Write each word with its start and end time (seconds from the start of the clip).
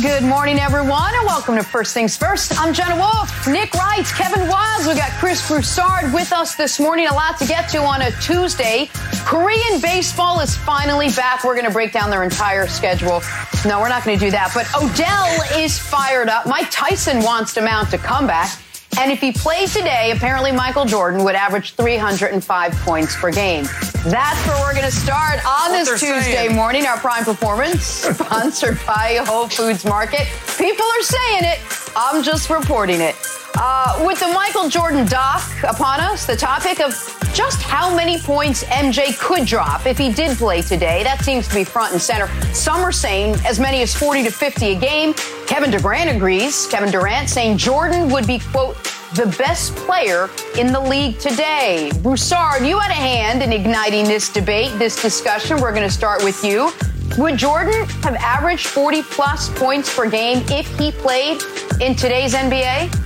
Good 0.00 0.22
morning, 0.22 0.58
everyone, 0.58 1.14
and 1.14 1.26
welcome 1.26 1.54
to 1.56 1.62
First 1.62 1.92
Things 1.92 2.16
First. 2.16 2.58
I'm 2.58 2.72
Jenna 2.72 2.96
Wolf, 2.96 3.46
Nick 3.46 3.74
Wright, 3.74 4.06
Kevin 4.06 4.48
Wildes. 4.48 4.88
We 4.88 4.94
got 4.94 5.10
Chris 5.18 5.46
Broussard 5.46 6.14
with 6.14 6.32
us 6.32 6.54
this 6.54 6.80
morning. 6.80 7.08
A 7.08 7.12
lot 7.12 7.38
to 7.40 7.46
get 7.46 7.68
to 7.72 7.82
on 7.82 8.00
a 8.00 8.10
Tuesday. 8.12 8.88
Korean 9.26 9.82
baseball 9.82 10.40
is 10.40 10.56
finally 10.56 11.10
back. 11.10 11.44
We're 11.44 11.52
going 11.52 11.66
to 11.66 11.70
break 11.70 11.92
down 11.92 12.08
their 12.08 12.22
entire 12.22 12.66
schedule. 12.68 13.20
No, 13.66 13.80
we're 13.80 13.90
not 13.90 14.02
going 14.02 14.18
to 14.18 14.24
do 14.24 14.30
that. 14.30 14.52
But 14.54 14.66
Odell 14.74 15.62
is 15.62 15.78
fired 15.78 16.30
up. 16.30 16.46
Mike 16.46 16.70
Tyson 16.70 17.22
wants 17.22 17.52
to 17.52 17.60
mount 17.60 17.92
a 17.92 17.98
comeback. 17.98 18.50
And 18.98 19.12
if 19.12 19.20
he 19.20 19.30
played 19.30 19.68
today, 19.68 20.12
apparently 20.16 20.52
Michael 20.52 20.86
Jordan 20.86 21.22
would 21.24 21.34
average 21.34 21.74
305 21.74 22.72
points 22.76 23.14
per 23.14 23.30
game. 23.30 23.66
That's 24.04 24.48
where 24.48 24.60
we're 24.60 24.72
going 24.72 24.84
to 24.84 24.90
start 24.90 25.38
on 25.46 25.70
this 25.70 25.88
Tuesday 25.88 26.32
saying. 26.32 26.56
morning. 26.56 26.86
Our 26.86 26.98
prime 26.98 27.24
performance, 27.24 27.84
sponsored 27.84 28.80
by 28.84 29.20
Whole 29.24 29.48
Foods 29.48 29.84
Market. 29.84 30.26
People 30.58 30.84
are 30.84 31.02
saying 31.02 31.44
it. 31.44 31.60
I'm 31.94 32.24
just 32.24 32.50
reporting 32.50 33.00
it. 33.00 33.14
Uh, 33.54 34.02
with 34.04 34.18
the 34.18 34.26
Michael 34.28 34.68
Jordan 34.68 35.06
doc 35.06 35.44
upon 35.62 36.00
us, 36.00 36.26
the 36.26 36.34
topic 36.34 36.80
of 36.80 36.92
just 37.32 37.62
how 37.62 37.94
many 37.94 38.18
points 38.18 38.64
MJ 38.64 39.16
could 39.20 39.46
drop 39.46 39.86
if 39.86 39.98
he 39.98 40.12
did 40.12 40.36
play 40.36 40.62
today. 40.62 41.04
That 41.04 41.22
seems 41.22 41.46
to 41.46 41.54
be 41.54 41.62
front 41.62 41.92
and 41.92 42.02
center. 42.02 42.26
Some 42.52 42.80
are 42.80 42.90
saying 42.90 43.36
as 43.46 43.60
many 43.60 43.82
as 43.82 43.94
40 43.94 44.24
to 44.24 44.30
50 44.32 44.66
a 44.66 44.78
game. 44.80 45.14
Kevin 45.46 45.70
Durant 45.70 46.10
agrees. 46.10 46.66
Kevin 46.66 46.90
Durant 46.90 47.30
saying 47.30 47.56
Jordan 47.56 48.10
would 48.10 48.26
be, 48.26 48.40
quote, 48.40 48.76
the 49.14 49.26
best 49.38 49.76
player 49.76 50.30
in 50.58 50.72
the 50.72 50.80
league 50.80 51.18
today. 51.18 51.90
Broussard, 52.02 52.66
you 52.66 52.78
had 52.78 52.90
a 52.90 52.94
hand 52.94 53.42
in 53.42 53.52
igniting 53.52 54.04
this 54.04 54.32
debate, 54.32 54.72
this 54.78 55.00
discussion. 55.00 55.60
We're 55.60 55.74
going 55.74 55.86
to 55.86 55.94
start 55.94 56.24
with 56.24 56.42
you. 56.42 56.72
Would 57.18 57.36
Jordan 57.36 57.84
have 58.02 58.14
averaged 58.14 58.68
40 58.68 59.02
plus 59.02 59.50
points 59.58 59.94
per 59.94 60.08
game 60.08 60.42
if 60.48 60.78
he 60.78 60.92
played 60.92 61.42
in 61.80 61.94
today's 61.94 62.32
NBA? 62.32 62.98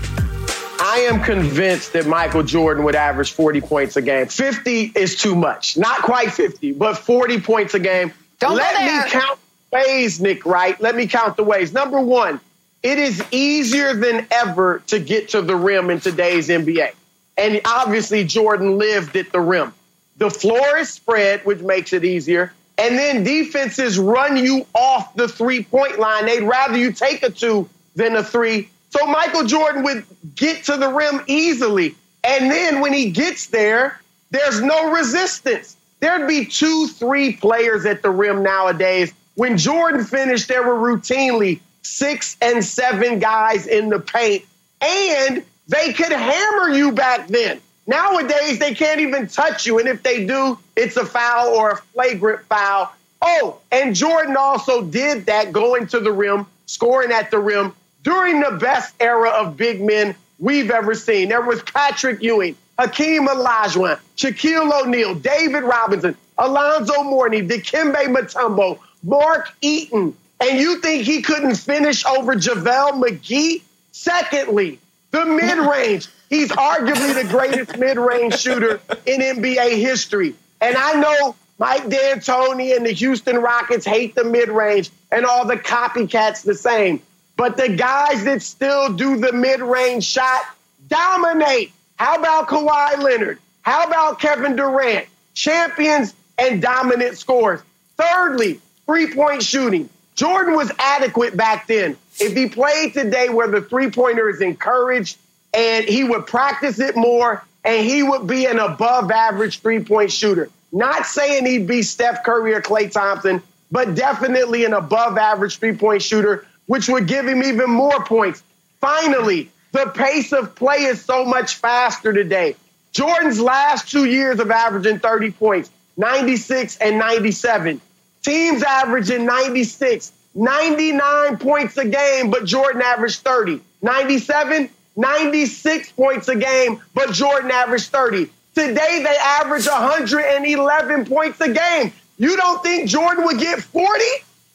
I 0.79 0.99
am 1.11 1.23
convinced 1.23 1.93
that 1.95 2.07
Michael 2.07 2.45
Jordan 2.45 2.85
would 2.85 2.95
average 2.95 3.33
40 3.33 3.61
points 3.63 3.97
a 3.97 4.03
game. 4.03 4.27
50 4.27 4.93
is 4.95 5.17
too 5.17 5.35
much. 5.35 5.77
Not 5.77 6.03
quite 6.03 6.31
50, 6.31 6.73
but 6.73 6.99
40 6.99 7.41
points 7.41 7.75
a 7.75 7.81
game. 7.81 8.13
Don't 8.39 8.55
Let 8.55 9.05
me 9.05 9.11
count 9.11 9.41
ways, 9.73 10.21
Nick, 10.21 10.47
right? 10.47 10.81
Let 10.81 10.95
me 10.95 11.09
count 11.09 11.37
the 11.37 11.45
ways. 11.45 11.73
Number 11.73 12.01
one, 12.01 12.41
it 12.87 13.01
is 13.01 13.21
easier 13.33 13.95
than 13.95 14.29
ever 14.31 14.81
to 14.87 15.01
get 15.01 15.31
to 15.31 15.43
the 15.43 15.57
rim 15.57 15.91
in 15.91 15.99
today's 15.99 16.49
NBA. 16.49 16.93
And 17.37 17.61
obviously, 17.65 18.23
Jordan 18.23 18.79
lived 18.79 19.17
at 19.17 19.33
the 19.33 19.41
rim. 19.41 19.75
The 20.19 20.31
floor 20.31 20.79
is 20.79 20.91
spread, 20.91 21.45
which 21.45 21.59
makes 21.59 21.93
it 21.93 22.05
easier. 22.05 22.53
And 22.79 22.97
then 22.97 23.25
defenses 23.25 23.99
run 23.99 24.37
you 24.37 24.67
off 24.73 25.13
the 25.17 25.27
three 25.27 25.65
point 25.65 25.99
line. 25.99 26.27
They'd 26.27 26.45
rather 26.45 26.79
you 26.79 26.93
take 26.93 27.25
a 27.25 27.31
two 27.31 27.69
than 27.97 28.15
a 28.15 28.23
three. 28.23 28.71
So 28.91 29.05
Michael 29.05 29.47
Jordan 29.47 29.83
would 29.83 30.05
get 30.37 30.63
to 30.67 30.77
the 30.77 30.89
rim 30.89 31.23
easily. 31.27 31.97
And 32.23 32.49
then 32.49 32.81
when 32.81 32.93
he 32.93 33.11
gets 33.11 33.49
there, 33.49 34.01
there's 34.31 34.63
no 34.63 34.93
resistance. 34.93 35.77
There'd 35.99 36.29
be 36.29 36.47
two, 36.47 36.87
three 36.87 37.33
players 37.33 37.85
at 37.85 38.03
the 38.03 38.11
rim 38.11 38.45
nowadays. 38.45 39.13
When 39.35 39.59
Jordan 39.59 40.05
finished, 40.05 40.47
there 40.47 40.63
were 40.63 40.97
routinely 40.97 41.61
six 41.87 42.37
and 42.43 42.65
seven 42.65 43.19
guys 43.19 43.67
in 43.67 43.89
the 43.89 44.01
paint, 44.01 44.45
and 44.81 45.45
they 45.69 45.93
could 45.93 46.13
hammer 46.13 46.71
you 46.71 46.93
back 46.93 47.29
then. 47.29 47.61
Nowadays, 47.87 48.59
they 48.59 48.75
can't 48.75 49.01
even 49.01 49.29
touch 49.29 49.65
you, 49.65 49.79
and 49.79 49.89
if 49.89 50.03
they 50.03 50.27
do, 50.27 50.59
it's 50.75 50.97
a 50.97 51.07
foul 51.07 51.55
or 51.55 51.71
a 51.71 51.77
flagrant 51.77 52.45
foul. 52.47 52.93
Oh, 53.23 53.61
and 53.71 53.95
Jordan 53.95 54.37
also 54.37 54.83
did 54.83 55.27
that 55.27 55.53
going 55.53 55.87
to 55.89 56.01
the 56.01 56.13
rim, 56.13 56.47
scoring 56.67 57.13
at 57.13 57.31
the 57.31 57.39
rim 57.39 57.73
during 58.03 58.41
the 58.41 58.53
best 58.53 58.95
era 59.01 59.31
of 59.31 59.57
big 59.57 59.81
men 59.81 60.15
we've 60.39 60.71
ever 60.71 60.95
seen. 60.95 61.29
There 61.29 61.41
was 61.41 61.63
Patrick 61.63 62.23
Ewing, 62.23 62.57
Hakeem 62.79 63.27
Olajuwon, 63.27 63.99
Shaquille 64.17 64.83
O'Neal, 64.83 65.15
David 65.15 65.63
Robinson, 65.63 66.17
Alonzo 66.39 67.03
Mourning, 67.05 67.49
Dikembe 67.49 68.05
Mutombo, 68.07 68.79
Mark 69.03 69.53
Eaton, 69.61 70.15
and 70.41 70.59
you 70.59 70.81
think 70.81 71.05
he 71.05 71.23
couldn't 71.23 71.57
finish 71.57 72.05
over 72.05 72.35
JaVale 72.35 73.03
McGee? 73.03 73.63
Secondly, 73.93 74.79
the 75.11 75.25
mid 75.25 75.59
range. 75.59 76.09
He's 76.29 76.51
arguably 76.51 77.23
the 77.23 77.29
greatest 77.29 77.79
mid 77.79 77.97
range 77.99 78.39
shooter 78.39 78.81
in 79.07 79.21
NBA 79.21 79.79
history. 79.79 80.35
And 80.61 80.77
I 80.77 80.95
know 80.95 81.37
Mike 81.59 81.89
D'Antoni 81.89 82.77
and 82.77 82.85
the 82.85 82.93
Houston 82.93 83.37
Rockets 83.37 83.87
hate 83.87 84.15
the 84.15 84.25
mid 84.25 84.49
range 84.49 84.91
and 85.11 85.25
all 85.25 85.47
the 85.47 85.57
copycats 85.57 86.43
the 86.43 86.55
same. 86.55 87.01
But 87.37 87.57
the 87.57 87.69
guys 87.69 88.25
that 88.25 88.43
still 88.43 88.93
do 88.93 89.17
the 89.17 89.33
mid 89.33 89.61
range 89.61 90.05
shot 90.05 90.43
dominate. 90.89 91.73
How 91.97 92.17
about 92.17 92.49
Kawhi 92.49 92.99
Leonard? 92.99 93.39
How 93.63 93.87
about 93.87 94.21
Kevin 94.21 94.57
Durant? 94.57 95.07
Champions 95.35 96.15
and 96.39 96.61
dominant 96.61 97.17
scores. 97.19 97.61
Thirdly, 97.97 98.61
three 98.87 99.15
point 99.15 99.43
shooting. 99.43 99.89
Jordan 100.17 100.57
was 100.57 100.73
adequate 100.79 101.37
back 101.37 101.67
then. 101.67 101.97
If 102.19 102.35
he 102.35 102.49
played 102.49 102.95
today 102.95 103.29
where 103.29 103.49
the 103.49 103.61
three 103.61 103.91
pointer 103.91 104.29
is 104.29 104.41
encouraged 104.41 105.19
and 105.53 105.85
he 105.85 106.03
would 106.03 106.27
practice 106.27 106.81
it 106.81 106.97
more 106.97 107.45
and 107.65 107.85
he 107.85 108.03
would 108.03 108.27
be 108.27 108.47
an 108.47 108.59
above 108.59 109.11
average 109.11 109.61
three 109.61 109.85
point 109.85 110.11
shooter. 110.11 110.49
Not 110.73 111.07
saying 111.07 111.47
he'd 111.47 111.67
be 111.67 111.83
Steph 111.83 112.25
Curry 112.25 112.55
or 112.55 112.63
Klay 112.63 112.91
Thompson, 112.91 113.43
but 113.71 113.95
definitely 113.95 114.65
an 114.65 114.73
above 114.73 115.19
average 115.19 115.59
three 115.59 115.77
point 115.77 116.03
shooter, 116.03 116.47
which 116.67 116.89
would 116.89 117.07
give 117.07 117.27
him 117.27 117.43
even 117.43 117.71
more 117.71 118.03
points. 118.05 118.43
Finally, 118.81 119.51
the 119.73 119.87
pace 119.95 120.33
of 120.33 120.55
play 120.55 120.85
is 120.85 121.05
so 121.05 121.25
much 121.25 121.57
faster 121.57 122.13
today. 122.13 122.57
Jordan's 122.93 123.41
last 123.41 123.91
two 123.91 124.07
years 124.07 124.41
of 124.41 124.51
averaging 124.51 124.99
30 124.99 125.33
points, 125.33 125.71
96 125.99 126.79
and 126.79 126.99
97. 126.99 127.81
Teams 128.27 128.65
averaging 128.65 129.25
96, 129.25 130.11
99 130.35 131.39
points 131.39 131.77
a 131.77 131.85
game, 131.85 132.29
but 132.29 132.45
Jordan 132.45 132.83
averaged 132.83 133.21
30. 133.21 133.61
97, 133.83 134.69
96 134.97 135.93
points 135.93 136.27
a 136.27 136.35
game, 136.35 136.83
but 136.93 137.13
Jordan 137.13 137.53
averaged 137.53 137.91
30. 137.91 138.29
Today 138.57 139.05
they 139.05 139.17
average 139.17 139.67
111 139.67 141.05
points 141.05 141.41
a 141.41 141.53
game. 141.53 141.93
You 142.19 142.37
don't 142.37 142.61
think 142.65 142.89
Jordan 142.89 143.25
would 143.27 143.39
get 143.39 143.63
40? 143.63 144.05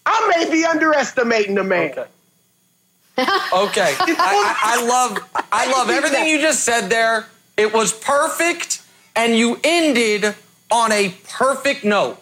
I 0.05 0.33
may 0.35 0.51
be 0.51 0.65
underestimating 0.65 1.55
the 1.55 1.63
man. 1.63 1.91
Okay. 1.91 2.01
okay. 3.17 3.25
I, 3.53 4.17
I, 4.19 4.79
I, 4.79 4.85
love 4.85 5.45
I 5.49 5.71
love 5.71 5.89
everything 5.89 6.27
you 6.27 6.41
just 6.41 6.65
said 6.65 6.89
there. 6.89 7.25
It 7.55 7.73
was 7.73 7.93
perfect, 7.93 8.81
and 9.15 9.37
you 9.37 9.61
ended 9.63 10.35
on 10.69 10.91
a 10.91 11.15
perfect 11.29 11.85
note 11.85 12.21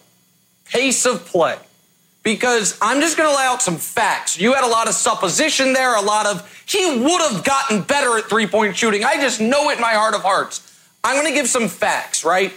pace 0.69 1.05
of 1.05 1.25
play. 1.25 1.57
Because 2.23 2.77
I'm 2.81 2.99
just 3.01 3.17
going 3.17 3.29
to 3.29 3.35
lay 3.35 3.43
out 3.43 3.61
some 3.61 3.77
facts. 3.77 4.39
You 4.39 4.53
had 4.53 4.63
a 4.63 4.67
lot 4.67 4.87
of 4.87 4.93
supposition 4.93 5.73
there, 5.73 5.95
a 5.95 6.01
lot 6.01 6.25
of, 6.25 6.63
he 6.65 6.99
would 6.99 7.21
have 7.21 7.43
gotten 7.43 7.81
better 7.81 8.17
at 8.17 8.25
three 8.25 8.45
point 8.45 8.75
shooting. 8.75 9.03
I 9.03 9.15
just 9.15 9.39
know 9.39 9.69
it 9.69 9.75
in 9.75 9.81
my 9.81 9.93
heart 9.93 10.13
of 10.13 10.21
hearts. 10.21 10.65
I'm 11.03 11.15
going 11.15 11.27
to 11.27 11.33
give 11.33 11.47
some 11.47 11.67
facts, 11.67 12.25
right? 12.25 12.53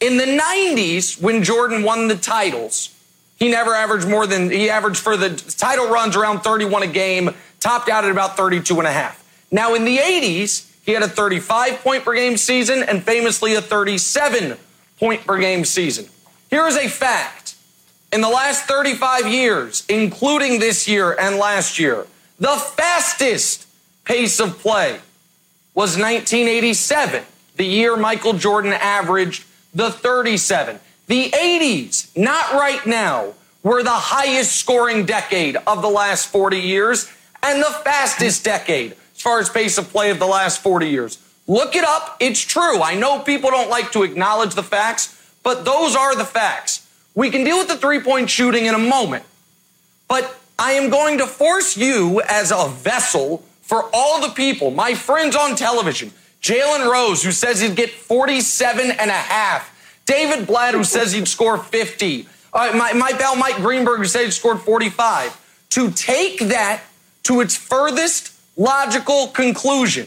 In 0.00 0.18
the 0.18 0.24
90s, 0.24 1.20
when 1.20 1.42
Jordan 1.42 1.82
won 1.82 2.08
the 2.08 2.16
titles, 2.16 2.94
he 3.36 3.48
never 3.48 3.74
averaged 3.74 4.06
more 4.06 4.26
than, 4.26 4.50
he 4.50 4.68
averaged 4.68 5.00
for 5.00 5.16
the 5.16 5.30
title 5.30 5.88
runs 5.88 6.14
around 6.14 6.40
31 6.40 6.82
a 6.82 6.86
game, 6.86 7.30
topped 7.60 7.88
out 7.88 8.04
at 8.04 8.10
about 8.10 8.36
32 8.36 8.78
and 8.78 8.86
a 8.86 8.92
half. 8.92 9.24
Now, 9.50 9.74
in 9.74 9.84
the 9.84 9.96
80s, 9.96 10.70
he 10.84 10.92
had 10.92 11.02
a 11.02 11.08
35 11.08 11.80
point 11.80 12.04
per 12.04 12.14
game 12.14 12.36
season 12.36 12.82
and 12.82 13.02
famously 13.02 13.54
a 13.54 13.60
37 13.60 14.56
point 14.98 15.26
per 15.26 15.38
game 15.38 15.64
season. 15.64 16.08
Here 16.50 16.66
is 16.66 16.76
a 16.76 16.88
fact 16.88 17.47
in 18.12 18.20
the 18.20 18.28
last 18.28 18.64
35 18.64 19.26
years, 19.28 19.84
including 19.88 20.60
this 20.60 20.88
year 20.88 21.14
and 21.18 21.36
last 21.36 21.78
year, 21.78 22.06
the 22.38 22.56
fastest 22.56 23.66
pace 24.04 24.40
of 24.40 24.58
play 24.58 25.00
was 25.74 25.96
1987, 25.96 27.22
the 27.56 27.64
year 27.64 27.96
Michael 27.96 28.32
Jordan 28.32 28.72
averaged 28.72 29.44
the 29.74 29.90
37. 29.90 30.80
The 31.06 31.30
80s, 31.30 32.16
not 32.16 32.52
right 32.52 32.84
now, 32.86 33.34
were 33.62 33.82
the 33.82 33.90
highest 33.90 34.56
scoring 34.56 35.04
decade 35.04 35.56
of 35.66 35.82
the 35.82 35.88
last 35.88 36.28
40 36.28 36.58
years 36.58 37.10
and 37.42 37.60
the 37.60 37.80
fastest 37.84 38.44
decade 38.44 38.92
as 39.14 39.20
far 39.20 39.40
as 39.40 39.48
pace 39.48 39.78
of 39.78 39.88
play 39.90 40.10
of 40.10 40.18
the 40.18 40.26
last 40.26 40.62
40 40.62 40.88
years. 40.88 41.18
Look 41.46 41.76
it 41.76 41.84
up. 41.84 42.16
It's 42.20 42.40
true. 42.40 42.82
I 42.82 42.94
know 42.94 43.20
people 43.20 43.50
don't 43.50 43.70
like 43.70 43.92
to 43.92 44.02
acknowledge 44.02 44.54
the 44.54 44.62
facts, 44.62 45.14
but 45.42 45.64
those 45.64 45.96
are 45.96 46.14
the 46.14 46.24
facts. 46.24 46.86
We 47.18 47.30
can 47.30 47.42
deal 47.42 47.58
with 47.58 47.66
the 47.66 47.76
three 47.76 47.98
point 47.98 48.30
shooting 48.30 48.66
in 48.66 48.76
a 48.76 48.78
moment, 48.78 49.24
but 50.06 50.38
I 50.56 50.74
am 50.74 50.88
going 50.88 51.18
to 51.18 51.26
force 51.26 51.76
you 51.76 52.22
as 52.28 52.52
a 52.52 52.68
vessel 52.68 53.42
for 53.60 53.90
all 53.92 54.20
the 54.20 54.28
people, 54.28 54.70
my 54.70 54.94
friends 54.94 55.34
on 55.34 55.56
television, 55.56 56.12
Jalen 56.40 56.88
Rose, 56.88 57.24
who 57.24 57.32
says 57.32 57.60
he'd 57.60 57.74
get 57.74 57.90
47 57.90 58.92
and 58.92 59.10
a 59.10 59.14
half, 59.14 59.68
David 60.06 60.46
Blatt, 60.46 60.74
who 60.74 60.84
says 60.84 61.10
he'd 61.10 61.26
score 61.26 61.58
50, 61.58 62.28
uh, 62.52 62.72
my, 62.76 62.92
my 62.92 63.10
pal 63.10 63.34
Mike 63.34 63.56
Greenberg, 63.56 63.98
who 63.98 64.04
said 64.04 64.26
he 64.26 64.30
scored 64.30 64.60
45. 64.60 65.66
to 65.70 65.90
take 65.90 66.38
that 66.38 66.82
to 67.24 67.40
its 67.40 67.56
furthest 67.56 68.32
logical 68.56 69.26
conclusion, 69.26 70.06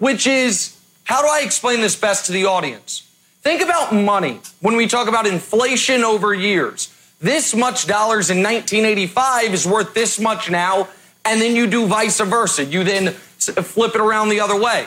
which 0.00 0.26
is 0.26 0.76
how 1.04 1.22
do 1.22 1.28
I 1.28 1.42
explain 1.44 1.82
this 1.82 1.94
best 1.94 2.26
to 2.26 2.32
the 2.32 2.46
audience? 2.46 3.07
Think 3.48 3.62
about 3.62 3.94
money 3.94 4.40
when 4.60 4.76
we 4.76 4.86
talk 4.86 5.08
about 5.08 5.26
inflation 5.26 6.04
over 6.04 6.34
years. 6.34 6.94
This 7.18 7.54
much 7.54 7.86
dollars 7.86 8.28
in 8.28 8.42
1985 8.42 9.54
is 9.54 9.66
worth 9.66 9.94
this 9.94 10.20
much 10.20 10.50
now, 10.50 10.88
and 11.24 11.40
then 11.40 11.56
you 11.56 11.66
do 11.66 11.86
vice 11.86 12.20
versa. 12.20 12.66
You 12.66 12.84
then 12.84 13.14
flip 13.14 13.94
it 13.94 14.02
around 14.02 14.28
the 14.28 14.40
other 14.40 14.60
way. 14.60 14.86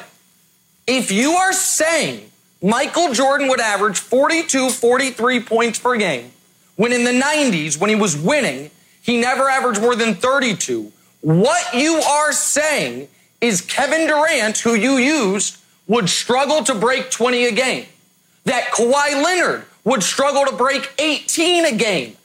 If 0.86 1.12
you 1.12 1.32
are 1.32 1.54
saying 1.54 2.30
Michael 2.62 3.12
Jordan 3.14 3.48
would 3.48 3.60
average 3.60 3.98
42, 3.98 4.70
43 4.70 5.40
points 5.40 5.80
per 5.80 5.98
game, 5.98 6.32
when 6.76 6.94
in 6.94 7.04
the 7.04 7.20
90s, 7.20 7.80
when 7.80 7.90
he 7.90 7.96
was 7.96 8.16
winning, 8.16 8.70
he 9.02 9.20
never 9.20 9.50
averaged 9.50 9.82
more 9.82 9.96
than 9.96 10.14
32, 10.14 10.92
what 11.22 11.74
you 11.74 11.96
are 11.96 12.32
saying 12.32 13.08
is 13.42 13.62
Kevin 13.62 14.06
Durant, 14.06 14.60
who 14.60 14.76
you 14.76 14.98
used, 14.98 15.58
would 15.88 16.12
struggle 16.12 16.64
to 16.66 16.76
break 16.76 17.10
20 17.10 17.46
a 17.46 17.52
game. 17.54 17.88
That 18.46 18.72
Kawhi 18.72 19.24
Leonard 19.24 19.66
would 19.84 20.04
struggle 20.04 20.46
to 20.46 20.56
break 20.56 20.92
18 21.00 21.66
a 21.66 21.76
game. 21.76 22.18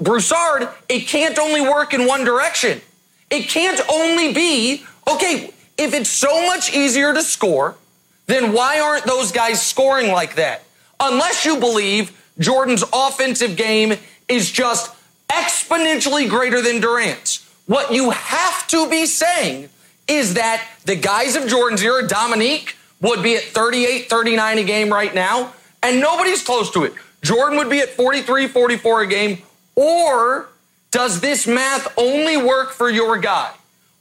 Broussard, 0.00 0.68
it 0.88 1.08
can't 1.08 1.38
only 1.38 1.60
work 1.60 1.92
in 1.92 2.06
one 2.06 2.24
direction. 2.24 2.80
It 3.30 3.48
can't 3.48 3.80
only 3.90 4.32
be, 4.32 4.84
okay, 5.10 5.52
if 5.76 5.94
it's 5.94 6.10
so 6.10 6.46
much 6.46 6.72
easier 6.72 7.12
to 7.14 7.22
score, 7.22 7.76
then 8.26 8.52
why 8.52 8.80
aren't 8.80 9.04
those 9.04 9.32
guys 9.32 9.60
scoring 9.64 10.12
like 10.12 10.36
that? 10.36 10.62
Unless 11.00 11.44
you 11.44 11.58
believe 11.58 12.12
Jordan's 12.38 12.84
offensive 12.92 13.56
game 13.56 13.94
is 14.28 14.50
just 14.50 14.94
exponentially 15.28 16.28
greater 16.28 16.62
than 16.62 16.80
Durant's. 16.80 17.48
What 17.66 17.92
you 17.92 18.10
have 18.10 18.66
to 18.68 18.88
be 18.88 19.06
saying 19.06 19.68
is 20.06 20.34
that 20.34 20.66
the 20.84 20.96
guys 20.96 21.36
of 21.36 21.48
Jordan's 21.48 21.82
era, 21.82 22.06
Dominique, 22.06 22.76
would 23.02 23.22
be 23.22 23.36
at 23.36 23.42
38, 23.42 24.08
39 24.08 24.58
a 24.58 24.64
game 24.64 24.90
right 24.90 25.14
now, 25.14 25.52
and 25.82 26.00
nobody's 26.00 26.42
close 26.42 26.70
to 26.70 26.84
it. 26.84 26.94
Jordan 27.20 27.58
would 27.58 27.68
be 27.68 27.80
at 27.80 27.90
43, 27.90 28.48
44 28.48 29.02
a 29.02 29.06
game, 29.06 29.42
or 29.74 30.48
does 30.90 31.20
this 31.20 31.46
math 31.46 31.92
only 31.98 32.36
work 32.36 32.70
for 32.70 32.88
your 32.88 33.18
guy? 33.18 33.52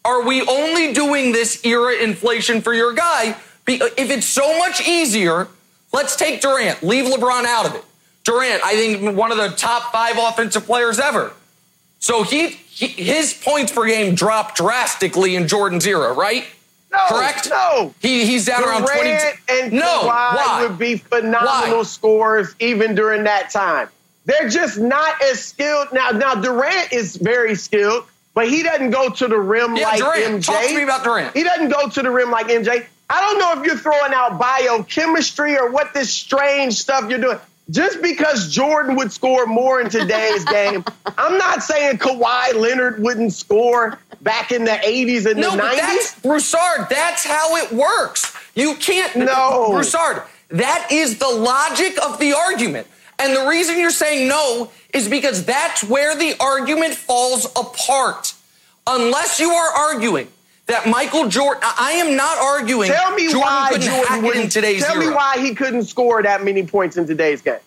Are 0.06 0.24
we 0.25 0.42
only 0.42 0.94
doing 0.94 1.31
this 1.31 1.63
era 1.65 1.94
inflation 1.94 2.62
for 2.62 2.74
your 2.74 2.94
guy? 2.94 3.36
If 3.68 4.09
it's 4.09 4.25
so 4.25 4.57
much 4.57 4.88
easier, 4.88 5.47
let's 5.94 6.15
take 6.15 6.42
Durant, 6.42 6.81
leave 6.81 7.06
LeBron 7.06 7.45
out 7.45 7.65
of 7.65 7.75
it. 7.75 7.83
Durant, 8.24 8.63
I 8.63 8.75
think 8.75 9.15
one 9.15 9.31
of 9.31 9.38
the 9.38 9.50
top 9.50 9.92
five 9.92 10.18
offensive 10.18 10.65
players 10.65 11.00
ever. 11.00 11.33
So 12.00 12.24
he, 12.24 12.47
he, 12.50 12.88
his 12.88 13.33
points 13.33 13.71
per 13.71 13.86
game 13.86 14.15
dropped 14.15 14.57
drastically 14.57 15.36
in 15.36 15.47
Jordan's 15.47 15.86
era, 15.86 16.13
right? 16.13 16.45
No, 16.91 16.99
correct. 17.07 17.49
No, 17.49 17.93
he, 18.01 18.25
he's 18.25 18.45
down 18.45 18.61
Durant 18.63 18.81
around 18.81 18.97
twenty. 18.97 19.11
And 19.49 19.73
no, 19.73 20.01
Kawhi 20.01 20.35
why? 20.35 20.65
would 20.67 20.77
be 20.77 20.97
phenomenal 20.97 21.77
why? 21.77 21.83
scores 21.83 22.55
even 22.59 22.95
during 22.95 23.23
that 23.23 23.49
time. 23.49 23.88
They're 24.25 24.49
just 24.49 24.77
not 24.77 25.21
as 25.23 25.43
skilled 25.43 25.88
now. 25.93 26.09
Now 26.09 26.35
Durant 26.35 26.91
is 26.91 27.15
very 27.15 27.55
skilled, 27.55 28.05
but 28.33 28.49
he 28.49 28.61
doesn't 28.61 28.91
go 28.91 29.09
to 29.09 29.27
the 29.27 29.38
rim 29.38 29.75
yeah, 29.75 29.85
like 29.85 29.99
Durant. 29.99 30.43
MJ. 30.43 30.45
Talk 30.45 30.67
to 30.67 30.75
me 30.75 30.83
about 30.83 31.03
Durant. 31.03 31.35
He 31.35 31.43
doesn't 31.43 31.69
go 31.69 31.88
to 31.88 32.01
the 32.01 32.11
rim 32.11 32.29
like 32.29 32.47
MJ. 32.47 32.85
I 33.09 33.21
don't 33.21 33.39
know 33.39 33.61
if 33.61 33.65
you're 33.65 33.77
throwing 33.77 34.13
out 34.13 34.37
biochemistry 34.37 35.57
or 35.57 35.71
what 35.71 35.94
this 35.94 36.13
strange 36.13 36.75
stuff 36.75 37.09
you're 37.09 37.19
doing 37.19 37.39
just 37.71 38.01
because 38.01 38.51
Jordan 38.51 38.95
would 38.97 39.11
score 39.11 39.45
more 39.45 39.81
in 39.81 39.89
today's 39.89 40.45
game, 40.51 40.83
I'm 41.17 41.37
not 41.37 41.63
saying 41.63 41.97
Kawhi 41.97 42.53
Leonard 42.53 43.01
wouldn't 43.01 43.33
score 43.33 43.97
back 44.21 44.51
in 44.51 44.63
the 44.63 44.71
80s 44.71 45.25
and 45.29 45.39
no, 45.39 45.51
the 45.51 45.62
90s. 45.62 45.75
That's, 45.77 46.19
Broussard, 46.19 46.88
that's 46.89 47.25
how 47.25 47.56
it 47.57 47.71
works. 47.71 48.35
You 48.56 48.75
can't. 48.75 49.15
No. 49.15 49.69
Broussard, 49.71 50.23
that 50.50 50.89
is 50.91 51.18
the 51.18 51.29
logic 51.29 51.97
of 52.03 52.19
the 52.19 52.33
argument. 52.33 52.88
And 53.19 53.35
the 53.35 53.47
reason 53.47 53.77
you're 53.79 53.91
saying 53.91 54.27
no 54.27 54.71
is 54.94 55.07
because 55.07 55.45
that's 55.45 55.83
where 55.83 56.15
the 56.15 56.35
argument 56.39 56.95
falls 56.95 57.45
apart. 57.56 58.33
Unless 58.88 59.39
you 59.39 59.51
are 59.51 59.71
arguing 59.71 60.27
that 60.65 60.88
Michael 60.88 61.27
Jordan, 61.27 61.62
I 61.63 61.91
am 61.94 62.15
not 62.15 62.38
arguing. 62.39 62.89
Tell 62.89 63.13
me 63.13 63.25
Jordan 63.25 63.41
why 63.41 63.77
Jordan 63.77 64.23
wouldn't. 64.23 64.45
In 64.45 64.50
today's 64.50 64.83
tell 64.83 64.95
era. 64.95 65.09
me 65.09 65.15
why 65.15 65.38
he 65.39 65.53
couldn't 65.53 65.83
score 65.83 66.23
that 66.23 66.44
many 66.44 66.63
points 66.63 66.97
in 66.97 67.06
today's 67.06 67.41
game. 67.41 67.59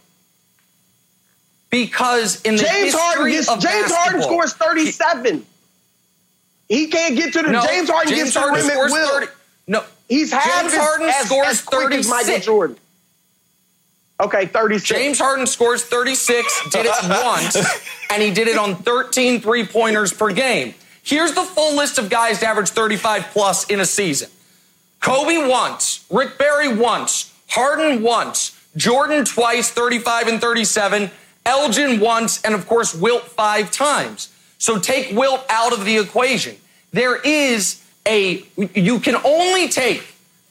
Because 1.70 2.42
in 2.42 2.56
the 2.56 2.62
James 2.62 2.94
Harden, 2.96 3.30
gets, 3.30 3.48
James 3.48 3.92
Harden 3.92 4.22
scores 4.22 4.52
37. 4.54 5.46
He, 6.68 6.86
can't 6.86 7.16
get 7.16 7.32
to 7.34 7.42
the 7.42 7.50
no, 7.50 7.66
James 7.66 7.90
Harden 7.90 8.14
James 8.14 8.34
gets 8.34 8.34
to 8.34 8.40
the 8.40 8.52
rim 8.52 8.70
at 8.70 8.90
will. 8.90 9.20
30, 9.20 9.26
no, 9.66 9.84
he's 10.08 10.32
half 10.32 10.62
James 10.62 10.76
Harden 10.76 11.08
as, 11.08 11.26
scores 11.26 11.46
as 11.48 11.62
quick 11.62 11.82
36. 11.82 12.06
as 12.06 12.26
Michael 12.26 12.40
Jordan. 12.40 12.76
Okay, 14.20 14.46
36. 14.46 14.88
James 14.88 15.18
Harden 15.18 15.46
scores 15.46 15.84
36, 15.84 16.70
did 16.70 16.86
it 16.86 17.24
once, 17.24 17.56
and 18.10 18.22
he 18.22 18.30
did 18.30 18.46
it 18.46 18.56
on 18.56 18.76
13 18.76 19.40
three 19.40 19.66
pointers 19.66 20.12
per 20.12 20.32
game. 20.32 20.74
Here's 21.02 21.32
the 21.32 21.42
full 21.42 21.76
list 21.76 21.98
of 21.98 22.08
guys 22.08 22.40
to 22.40 22.46
average 22.46 22.70
35 22.70 23.24
plus 23.32 23.68
in 23.68 23.80
a 23.80 23.84
season 23.84 24.30
Kobe 25.00 25.46
once, 25.48 26.06
Rick 26.10 26.38
Barry 26.38 26.74
once, 26.74 27.34
Harden 27.48 28.02
once, 28.02 28.58
Jordan 28.76 29.24
twice, 29.24 29.70
35 29.70 30.28
and 30.28 30.40
37, 30.40 31.10
Elgin 31.44 32.00
once, 32.00 32.40
and 32.42 32.54
of 32.54 32.66
course, 32.66 32.94
Wilt 32.94 33.24
five 33.24 33.70
times. 33.70 34.30
So 34.64 34.78
take 34.78 35.14
Wilt 35.14 35.44
out 35.50 35.74
of 35.74 35.84
the 35.84 35.98
equation. 35.98 36.56
There 36.90 37.16
is 37.16 37.84
a, 38.08 38.42
you 38.56 38.98
can 38.98 39.14
only 39.22 39.68
take 39.68 40.00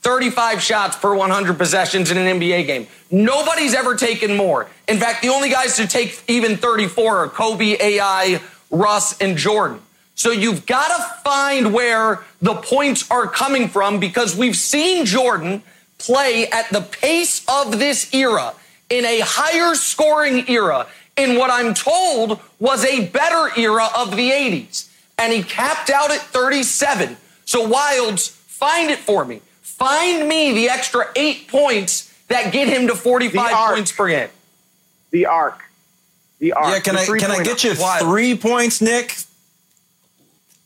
35 0.01 0.61
shots 0.61 0.95
per 0.95 1.15
100 1.15 1.57
possessions 1.57 2.11
in 2.11 2.19
an 2.19 2.39
NBA 2.39 2.67
game. 2.67 2.85
Nobody's 3.09 3.73
ever 3.73 3.95
taken 3.95 4.37
more. 4.37 4.69
In 4.87 4.99
fact, 4.99 5.23
the 5.23 5.29
only 5.29 5.49
guys 5.49 5.77
to 5.77 5.87
take 5.87 6.21
even 6.27 6.57
34 6.57 7.17
are 7.17 7.27
Kobe, 7.27 7.75
AI, 7.81 8.39
Russ, 8.69 9.19
and 9.19 9.35
Jordan. 9.35 9.81
So 10.13 10.29
you've 10.29 10.67
got 10.67 10.95
to 10.95 11.03
find 11.23 11.73
where 11.73 12.23
the 12.39 12.53
points 12.53 13.09
are 13.09 13.25
coming 13.25 13.67
from 13.67 13.99
because 13.99 14.37
we've 14.37 14.55
seen 14.55 15.07
Jordan 15.07 15.63
play 15.97 16.47
at 16.51 16.69
the 16.69 16.81
pace 16.81 17.43
of 17.47 17.79
this 17.79 18.13
era 18.13 18.53
in 18.91 19.05
a 19.05 19.21
higher 19.21 19.73
scoring 19.73 20.47
era 20.47 20.85
in 21.17 21.37
what 21.37 21.49
I'm 21.51 21.73
told 21.73 22.39
was 22.59 22.83
a 22.85 23.07
better 23.07 23.49
era 23.57 23.87
of 23.95 24.11
the 24.11 24.31
80s. 24.31 24.89
And 25.17 25.31
he 25.31 25.43
capped 25.43 25.89
out 25.89 26.11
at 26.11 26.19
37. 26.19 27.17
So 27.45 27.67
Wildes, 27.67 28.29
find 28.29 28.89
it 28.89 28.99
for 28.99 29.25
me. 29.25 29.41
Find 29.61 30.27
me 30.27 30.53
the 30.53 30.69
extra 30.69 31.07
eight 31.15 31.47
points 31.47 32.13
that 32.27 32.51
get 32.53 32.67
him 32.67 32.87
to 32.87 32.95
45 32.95 33.75
points 33.75 33.91
per 33.91 34.07
game. 34.07 34.29
The 35.11 35.25
arc. 35.27 35.61
The 36.39 36.53
arc. 36.53 36.73
Yeah, 36.73 36.79
can 36.79 36.97
I 36.97 37.05
can 37.05 37.31
I 37.31 37.43
get 37.43 37.63
you 37.63 37.75
three 37.75 38.35
points, 38.35 38.81
Nick? 38.81 39.15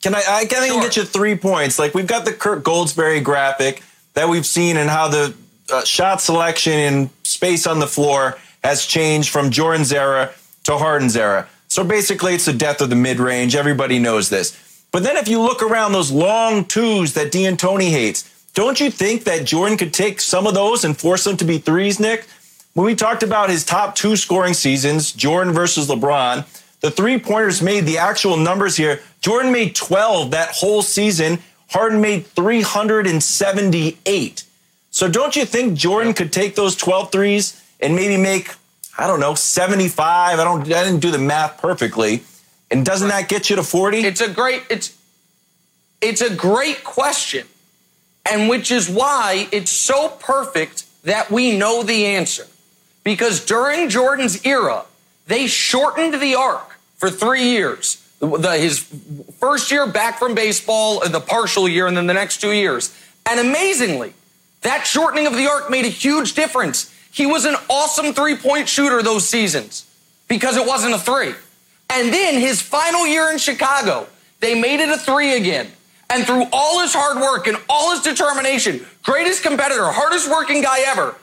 Can 0.01 0.15
I? 0.15 0.23
I 0.27 0.45
can 0.45 0.67
sure. 0.67 0.81
get 0.81 0.95
you 0.95 1.03
three 1.03 1.35
points. 1.35 1.77
Like 1.77 1.93
we've 1.93 2.07
got 2.07 2.25
the 2.25 2.33
Kirk 2.33 2.63
Goldsberry 2.63 3.23
graphic 3.23 3.83
that 4.13 4.29
we've 4.29 4.45
seen 4.45 4.77
and 4.77 4.89
how 4.89 5.07
the 5.07 5.35
uh, 5.71 5.83
shot 5.83 6.21
selection 6.21 6.73
and 6.73 7.09
space 7.23 7.67
on 7.67 7.79
the 7.79 7.87
floor 7.87 8.37
has 8.67 8.85
changed 8.85 9.29
from 9.29 9.49
Jordan's 9.49 9.93
era 9.93 10.33
to 10.65 10.77
Harden's 10.77 11.15
era. 11.15 11.47
So 11.69 11.85
basically, 11.85 12.35
it's 12.35 12.43
the 12.43 12.51
death 12.51 12.81
of 12.81 12.89
the 12.89 12.97
mid 12.97 13.17
range. 13.17 13.55
Everybody 13.55 13.97
knows 13.97 14.29
this. 14.29 14.83
But 14.91 15.03
then 15.03 15.15
if 15.15 15.29
you 15.29 15.41
look 15.41 15.63
around 15.63 15.93
those 15.93 16.11
long 16.11 16.65
twos 16.65 17.13
that 17.13 17.31
D'Antoni 17.31 17.91
hates, 17.91 18.29
don't 18.53 18.81
you 18.81 18.91
think 18.91 19.23
that 19.23 19.45
Jordan 19.45 19.77
could 19.77 19.93
take 19.93 20.19
some 20.19 20.45
of 20.45 20.53
those 20.53 20.83
and 20.83 20.99
force 20.99 21.23
them 21.23 21.37
to 21.37 21.45
be 21.45 21.59
threes, 21.59 21.97
Nick? 21.97 22.27
When 22.73 22.85
we 22.85 22.93
talked 22.93 23.23
about 23.23 23.49
his 23.49 23.63
top 23.63 23.95
two 23.95 24.17
scoring 24.17 24.53
seasons, 24.53 25.13
Jordan 25.13 25.53
versus 25.53 25.87
LeBron, 25.87 26.45
the 26.81 26.91
three 26.91 27.17
pointers 27.17 27.61
made 27.61 27.85
the 27.85 27.99
actual 27.99 28.35
numbers 28.35 28.75
here. 28.75 28.99
Jordan 29.21 29.53
made 29.53 29.75
12 29.75 30.31
that 30.31 30.49
whole 30.49 30.81
season. 30.81 31.39
Harden 31.69 32.01
made 32.01 32.27
378. 32.27 34.43
So 34.91 35.07
don't 35.07 35.37
you 35.37 35.45
think 35.45 35.77
Jordan 35.77 36.13
could 36.13 36.33
take 36.33 36.55
those 36.55 36.75
12 36.75 37.13
threes 37.13 37.63
and 37.79 37.95
maybe 37.95 38.17
make, 38.17 38.53
I 38.97 39.07
don't 39.07 39.19
know, 39.19 39.35
75? 39.35 40.39
I 40.39 40.43
don't 40.43 40.61
I 40.61 40.83
didn't 40.83 40.99
do 40.99 41.11
the 41.11 41.17
math 41.17 41.61
perfectly. 41.61 42.23
And 42.69 42.85
doesn't 42.85 43.07
that 43.07 43.29
get 43.29 43.49
you 43.49 43.55
to 43.55 43.63
40? 43.63 43.99
It's 43.99 44.21
a 44.21 44.29
great 44.29 44.63
it's 44.69 44.95
it's 46.01 46.21
a 46.21 46.33
great 46.33 46.83
question 46.83 47.47
and 48.29 48.49
which 48.49 48.71
is 48.71 48.89
why 48.89 49.47
it's 49.51 49.71
so 49.71 50.09
perfect 50.09 50.85
that 51.03 51.31
we 51.31 51.57
know 51.57 51.83
the 51.83 52.05
answer. 52.05 52.45
Because 53.03 53.45
during 53.45 53.89
Jordan's 53.89 54.45
era, 54.45 54.83
they 55.27 55.47
shortened 55.47 56.21
the 56.21 56.35
arc 56.35 56.77
for 56.97 57.09
three 57.09 57.43
years. 57.43 58.03
The, 58.19 58.57
his 58.57 58.79
first 59.39 59.71
year 59.71 59.87
back 59.87 60.19
from 60.19 60.35
baseball, 60.35 61.07
the 61.07 61.21
partial 61.21 61.69
year, 61.69 61.87
and 61.87 61.95
then 61.95 62.07
the 62.07 62.13
next 62.13 62.41
two 62.41 62.51
years. 62.51 62.93
And 63.25 63.39
amazingly, 63.39 64.13
that 64.61 64.85
shortening 64.85 65.27
of 65.27 65.35
the 65.35 65.47
arc 65.47 65.69
made 65.69 65.85
a 65.85 65.89
huge 65.89 66.33
difference. 66.33 66.93
He 67.17 67.25
was 67.25 67.45
an 67.45 67.55
awesome 67.67 68.13
three 68.13 68.35
point 68.35 68.69
shooter 68.69 69.01
those 69.01 69.27
seasons 69.27 69.87
because 70.27 70.55
it 70.55 70.67
wasn't 70.67 70.93
a 70.93 70.99
three. 70.99 71.33
And 71.89 72.13
then 72.13 72.39
his 72.39 72.61
final 72.61 73.07
year 73.07 73.31
in 73.31 73.39
Chicago, 73.39 74.07
They 74.39 74.53
made 74.53 74.81
it 74.81 74.89
a 74.89 74.99
three 74.99 75.33
again. 75.33 75.67
And 76.11 76.27
through 76.27 76.45
all 76.53 76.79
his 76.81 76.93
hard 76.93 77.17
work 77.17 77.47
and 77.47 77.57
all 77.67 77.89
his 77.89 78.01
determination, 78.01 78.85
greatest 79.01 79.41
competitor, 79.41 79.85
hardest 79.85 80.29
working 80.29 80.61
guy 80.61 80.81
ever, 80.85 81.15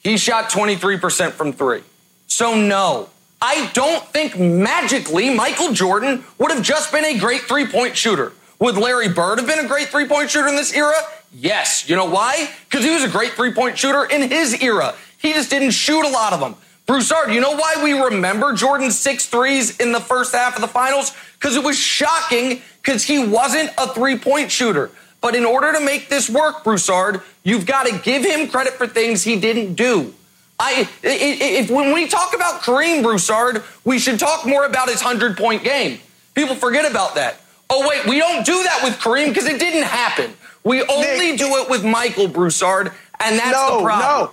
he 0.00 0.18
shot 0.18 0.50
23% 0.50 1.32
from 1.32 1.54
three. 1.54 1.82
So, 2.26 2.54
no, 2.54 3.08
I 3.40 3.70
don't 3.72 4.04
think 4.08 4.38
magically 4.38 5.34
Michael 5.34 5.72
Jordan 5.72 6.24
would 6.36 6.50
have 6.50 6.62
just 6.62 6.92
been 6.92 7.06
a 7.06 7.18
great 7.18 7.40
three 7.42 7.66
point 7.66 7.96
shooter. 7.96 8.34
Would 8.58 8.76
Larry 8.76 9.08
Bird 9.08 9.38
have 9.38 9.46
been 9.48 9.64
a 9.64 9.68
great 9.68 9.88
three 9.88 10.06
point 10.06 10.30
shooter 10.30 10.48
in 10.48 10.56
this 10.56 10.74
era? 10.74 10.94
Yes. 11.32 11.88
You 11.88 11.96
know 11.96 12.06
why? 12.06 12.50
Because 12.68 12.84
he 12.84 12.90
was 12.90 13.02
a 13.02 13.08
great 13.08 13.32
three 13.32 13.52
point 13.52 13.78
shooter 13.78 14.04
in 14.04 14.30
his 14.30 14.62
era. 14.62 14.94
He 15.18 15.32
just 15.32 15.50
didn't 15.50 15.72
shoot 15.72 16.04
a 16.04 16.08
lot 16.08 16.32
of 16.32 16.40
them. 16.40 16.56
Broussard, 16.86 17.32
you 17.32 17.40
know 17.40 17.56
why 17.56 17.74
we 17.82 17.92
remember 17.92 18.52
Jordan's 18.52 18.96
six 18.96 19.26
threes 19.26 19.76
in 19.78 19.90
the 19.90 20.00
first 20.00 20.32
half 20.32 20.54
of 20.54 20.60
the 20.60 20.68
finals? 20.68 21.12
Because 21.34 21.56
it 21.56 21.64
was 21.64 21.76
shocking 21.76 22.62
because 22.80 23.02
he 23.02 23.18
wasn't 23.18 23.70
a 23.76 23.88
three 23.88 24.16
point 24.16 24.52
shooter. 24.52 24.90
But 25.20 25.34
in 25.34 25.44
order 25.44 25.72
to 25.72 25.80
make 25.80 26.08
this 26.08 26.30
work, 26.30 26.62
Broussard, 26.62 27.22
you've 27.42 27.66
got 27.66 27.86
to 27.86 27.98
give 27.98 28.24
him 28.24 28.48
credit 28.48 28.74
for 28.74 28.86
things 28.86 29.24
he 29.24 29.40
didn't 29.40 29.74
do. 29.74 30.14
I, 30.58 30.88
if, 31.02 31.70
when 31.70 31.92
we 31.92 32.06
talk 32.06 32.34
about 32.34 32.62
Kareem 32.62 33.02
Broussard, 33.02 33.62
we 33.84 33.98
should 33.98 34.18
talk 34.18 34.46
more 34.46 34.64
about 34.64 34.88
his 34.88 35.02
100 35.02 35.36
point 35.36 35.64
game. 35.64 35.98
People 36.34 36.54
forget 36.54 36.88
about 36.88 37.16
that. 37.16 37.40
Oh, 37.68 37.88
wait, 37.88 38.06
we 38.06 38.18
don't 38.18 38.46
do 38.46 38.62
that 38.62 38.80
with 38.84 38.94
Kareem 39.00 39.28
because 39.28 39.46
it 39.46 39.58
didn't 39.58 39.82
happen. 39.82 40.32
We 40.62 40.82
only 40.82 41.32
Nick, 41.32 41.38
do 41.38 41.56
it 41.56 41.68
with 41.68 41.84
Michael 41.84 42.28
Broussard, 42.28 42.92
and 43.20 43.38
that's 43.38 43.52
no, 43.52 43.78
the 43.78 43.84
problem. 43.84 44.26
No, 44.26 44.32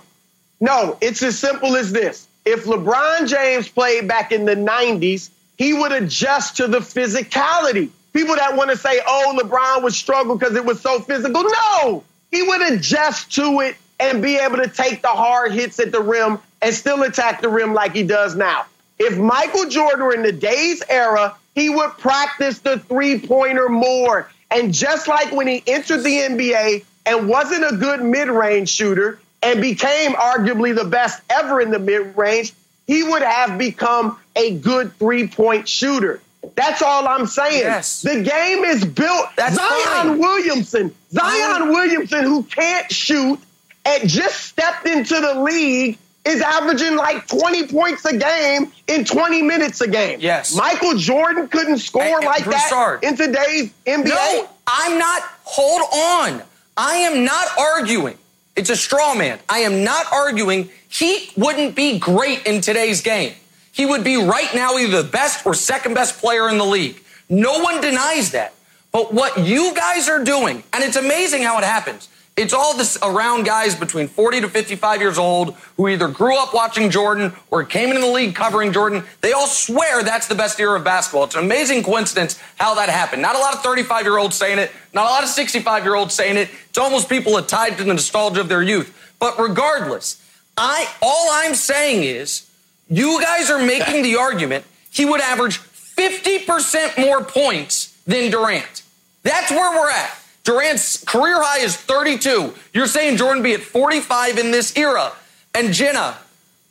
no, 0.64 0.96
it's 1.02 1.22
as 1.22 1.38
simple 1.38 1.76
as 1.76 1.92
this. 1.92 2.26
If 2.46 2.64
LeBron 2.64 3.28
James 3.28 3.68
played 3.68 4.08
back 4.08 4.32
in 4.32 4.46
the 4.46 4.56
90s, 4.56 5.28
he 5.58 5.74
would 5.74 5.92
adjust 5.92 6.56
to 6.56 6.66
the 6.66 6.78
physicality. 6.78 7.90
People 8.14 8.36
that 8.36 8.56
want 8.56 8.70
to 8.70 8.76
say, 8.78 8.98
oh, 9.06 9.38
LeBron 9.38 9.82
would 9.82 9.92
struggle 9.92 10.38
because 10.38 10.56
it 10.56 10.64
was 10.64 10.80
so 10.80 11.00
physical. 11.00 11.44
No, 11.44 12.02
he 12.30 12.40
would 12.40 12.62
adjust 12.72 13.34
to 13.34 13.60
it 13.60 13.76
and 14.00 14.22
be 14.22 14.38
able 14.38 14.56
to 14.56 14.68
take 14.68 15.02
the 15.02 15.08
hard 15.08 15.52
hits 15.52 15.78
at 15.80 15.92
the 15.92 16.00
rim 16.00 16.38
and 16.62 16.74
still 16.74 17.02
attack 17.02 17.42
the 17.42 17.50
rim 17.50 17.74
like 17.74 17.94
he 17.94 18.02
does 18.02 18.34
now. 18.34 18.64
If 18.98 19.18
Michael 19.18 19.68
Jordan 19.68 20.02
were 20.02 20.14
in 20.14 20.22
the 20.22 20.32
days 20.32 20.82
era, 20.88 21.36
he 21.54 21.68
would 21.68 21.90
practice 21.98 22.60
the 22.60 22.78
three 22.78 23.20
pointer 23.20 23.68
more. 23.68 24.30
And 24.50 24.72
just 24.72 25.08
like 25.08 25.30
when 25.30 25.46
he 25.46 25.62
entered 25.66 25.98
the 25.98 26.20
NBA 26.20 26.86
and 27.04 27.28
wasn't 27.28 27.70
a 27.70 27.76
good 27.76 28.02
mid 28.02 28.28
range 28.28 28.70
shooter 28.70 29.18
and 29.44 29.60
became 29.60 30.12
arguably 30.14 30.74
the 30.74 30.84
best 30.84 31.22
ever 31.30 31.60
in 31.60 31.70
the 31.70 31.78
mid 31.78 32.16
range, 32.16 32.52
he 32.86 33.02
would 33.02 33.22
have 33.22 33.58
become 33.58 34.18
a 34.36 34.54
good 34.58 34.94
three 34.98 35.28
point 35.28 35.68
shooter. 35.68 36.20
That's 36.56 36.82
all 36.82 37.08
I'm 37.08 37.26
saying. 37.26 37.60
Yes. 37.60 38.02
The 38.02 38.22
game 38.22 38.64
is 38.64 38.84
built. 38.84 39.26
That's 39.36 39.54
Zion 39.56 40.08
fine. 40.08 40.18
Williamson, 40.18 40.94
Zion 41.10 41.68
Williamson, 41.68 42.24
who 42.24 42.42
can't 42.42 42.90
shoot 42.92 43.38
and 43.86 44.08
just 44.08 44.40
stepped 44.42 44.86
into 44.86 45.18
the 45.20 45.40
league, 45.40 45.98
is 46.26 46.40
averaging 46.42 46.96
like 46.96 47.26
20 47.28 47.66
points 47.68 48.04
a 48.06 48.16
game 48.16 48.72
in 48.88 49.04
20 49.04 49.42
minutes 49.42 49.80
a 49.80 49.88
game. 49.88 50.20
Yes. 50.20 50.54
Michael 50.54 50.96
Jordan 50.96 51.48
couldn't 51.48 51.78
score 51.78 52.02
And- 52.02 52.24
like 52.24 52.44
Broussard. 52.44 53.00
that 53.02 53.08
in 53.08 53.16
today's 53.16 53.70
NBA. 53.86 54.08
No, 54.08 54.48
I'm 54.66 54.98
not. 54.98 55.22
Hold 55.44 55.82
on. 55.92 56.42
I 56.76 56.94
am 56.96 57.24
not 57.24 57.46
arguing. 57.58 58.18
It's 58.56 58.70
a 58.70 58.76
straw 58.76 59.14
man. 59.14 59.38
I 59.48 59.60
am 59.60 59.84
not 59.84 60.12
arguing 60.12 60.70
he 60.88 61.30
wouldn't 61.36 61.74
be 61.74 61.98
great 61.98 62.46
in 62.46 62.60
today's 62.60 63.00
game. 63.00 63.34
He 63.72 63.84
would 63.84 64.04
be 64.04 64.16
right 64.16 64.54
now 64.54 64.76
either 64.78 65.02
the 65.02 65.08
best 65.08 65.44
or 65.44 65.54
second 65.54 65.94
best 65.94 66.20
player 66.20 66.48
in 66.48 66.58
the 66.58 66.64
league. 66.64 67.02
No 67.28 67.60
one 67.60 67.80
denies 67.80 68.30
that. 68.30 68.54
But 68.92 69.12
what 69.12 69.38
you 69.44 69.74
guys 69.74 70.08
are 70.08 70.22
doing, 70.22 70.62
and 70.72 70.84
it's 70.84 70.94
amazing 70.94 71.42
how 71.42 71.58
it 71.58 71.64
happens. 71.64 72.08
It's 72.36 72.52
all 72.52 72.76
this 72.76 72.98
around 73.00 73.44
guys 73.44 73.76
between 73.76 74.08
40 74.08 74.40
to 74.40 74.48
55 74.48 75.00
years 75.00 75.18
old 75.18 75.54
who 75.76 75.86
either 75.86 76.08
grew 76.08 76.36
up 76.36 76.52
watching 76.52 76.90
Jordan 76.90 77.32
or 77.48 77.62
came 77.62 77.90
into 77.90 78.00
the 78.00 78.08
league 78.08 78.34
covering 78.34 78.72
Jordan. 78.72 79.04
They 79.20 79.30
all 79.30 79.46
swear 79.46 80.02
that's 80.02 80.26
the 80.26 80.34
best 80.34 80.58
era 80.58 80.76
of 80.76 80.84
basketball. 80.84 81.24
It's 81.24 81.36
an 81.36 81.44
amazing 81.44 81.84
coincidence 81.84 82.40
how 82.56 82.74
that 82.74 82.88
happened. 82.88 83.22
Not 83.22 83.36
a 83.36 83.38
lot 83.38 83.54
of 83.54 83.62
35 83.62 84.04
year 84.04 84.18
olds 84.18 84.34
saying 84.34 84.58
it, 84.58 84.72
not 84.92 85.06
a 85.06 85.10
lot 85.10 85.22
of 85.22 85.28
65 85.28 85.84
year 85.84 85.94
olds 85.94 86.12
saying 86.12 86.36
it. 86.36 86.48
It's 86.68 86.78
almost 86.78 87.08
people 87.08 87.36
that 87.36 87.46
tied 87.46 87.78
to 87.78 87.84
the 87.84 87.94
nostalgia 87.94 88.40
of 88.40 88.48
their 88.48 88.62
youth. 88.62 89.14
But 89.20 89.38
regardless, 89.38 90.20
I 90.56 90.88
all 91.00 91.28
I'm 91.30 91.54
saying 91.54 92.02
is 92.02 92.50
you 92.88 93.22
guys 93.22 93.48
are 93.48 93.64
making 93.64 94.02
the 94.02 94.16
argument 94.16 94.64
he 94.90 95.04
would 95.04 95.20
average 95.20 95.60
50% 95.60 96.98
more 96.98 97.22
points 97.22 97.96
than 98.06 98.32
Durant. 98.32 98.82
That's 99.22 99.52
where 99.52 99.70
we're 99.70 99.90
at. 99.90 100.23
Durant's 100.44 101.02
career 101.04 101.42
high 101.42 101.60
is 101.60 101.76
32. 101.76 102.54
You're 102.72 102.86
saying 102.86 103.16
Jordan 103.16 103.42
be 103.42 103.54
at 103.54 103.62
45 103.62 104.38
in 104.38 104.50
this 104.50 104.76
era. 104.76 105.12
And 105.54 105.72
Jenna, 105.72 106.16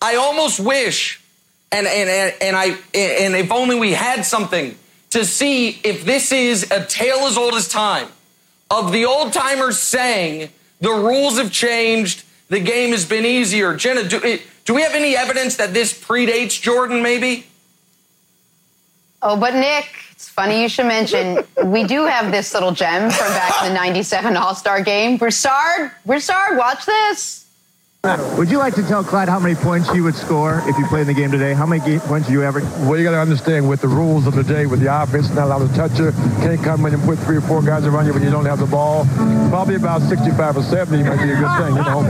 I 0.01 0.15
almost 0.15 0.60
wish, 0.60 1.22
and 1.72 1.88
and 1.88 2.10
and, 2.10 2.36
and 2.42 2.56
I 2.56 2.65
and 2.94 3.36
if 3.36 3.51
only 3.51 3.80
we 3.80 3.94
had 3.94 4.25
something 4.25 4.77
to 5.12 5.25
see 5.25 5.80
if 5.84 6.06
this 6.06 6.32
is 6.32 6.72
a 6.72 6.86
tale 6.86 7.25
as 7.27 7.38
old 7.38 7.53
as 7.53 7.68
time 7.68 8.08
of 8.70 8.92
the 8.92 9.06
old 9.06 9.32
timers 9.34 9.80
saying 9.80 10.50
the 10.82 10.92
rules 10.92 11.38
have 11.38 11.51
changed, 11.51 12.24
the 12.50 12.60
game 12.60 12.92
has 12.92 13.06
been 13.06 13.25
easier. 13.25 13.75
Jenna, 13.75 14.03
do, 14.03 14.22
eh, 14.24 14.39
do 14.65 14.74
we 14.74 14.82
have 14.82 14.94
any 14.94 15.15
evidence 15.15 15.58
that 15.58 15.74
this 15.74 15.94
predates 15.94 16.60
Jordan? 16.60 17.01
Maybe. 17.01 17.46
Oh, 19.22 19.39
but 19.39 19.56
Nick, 19.56 19.88
it's 20.24 20.30
funny 20.30 20.62
you 20.62 20.70
should 20.70 20.86
mention 20.86 21.44
we 21.65 21.84
do 21.84 22.06
have 22.06 22.32
this 22.32 22.53
little 22.53 22.72
gem 22.72 23.12
from 23.12 23.27
back 23.34 23.62
in 23.62 23.68
the 23.68 23.75
97 23.75 24.38
All-Star 24.38 24.82
game. 24.82 25.18
Broussard, 25.18 25.92
Broussard, 26.06 26.58
watch 26.58 26.86
this. 26.86 27.46
Would 28.38 28.50
you 28.50 28.58
like 28.58 28.74
to 28.75 28.84
tell 28.84 29.03
Clyde 29.03 29.27
how 29.27 29.38
many 29.39 29.56
points 29.56 29.94
you 29.94 30.06
would 30.06 30.15
score 30.15 30.63
if 30.65 30.77
you 30.77 30.88
played 30.88 31.01
in 31.01 31.08
the 31.08 31.13
game 31.13 31.30
today? 31.30 31.53
How 31.53 31.65
many 31.65 32.00
points 32.00 32.27
do 32.27 32.34
you 32.34 32.42
average? 32.42 32.63
Well, 32.88 32.98
you 32.98 33.03
got 33.03 33.12
to 33.12 33.20
understand 33.20 33.68
with 33.68 33.82
the 33.82 33.89
rules 33.89 34.25
of 34.25 34.34
the 34.34 34.46
day, 34.46 34.65
with 34.65 34.80
the 34.80 35.03
offense 35.03 35.30
not 35.32 35.44
allowed 35.48 35.68
to 35.68 35.75
touch 35.75 36.00
you, 36.00 36.13
can't 36.39 36.63
come 36.63 36.86
in 36.86 36.94
and 36.94 37.03
put 37.03 37.20
three 37.20 37.36
or 37.36 37.42
four 37.42 37.62
guys 37.62 37.86
around 37.86 38.06
you 38.06 38.13
when 38.13 38.24
you 38.24 38.32
don't 38.32 38.46
have 38.46 38.60
the 38.60 38.65
ball. 38.65 39.06
Probably 39.50 39.75
about 39.75 40.01
65 40.03 40.56
or 40.56 40.63
70 40.63 41.03
might 41.03 41.22
be 41.22 41.32
a 41.32 41.36
good 41.36 41.58
thing, 41.58 41.75
you 41.75 41.84
know. 41.84 41.98
All 42.00 42.06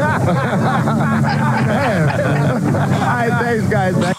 right, 3.10 3.32
thanks, 3.42 3.68
guys. 3.70 4.16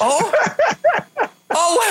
Oh. 0.00 0.32
Oh, 1.50 1.88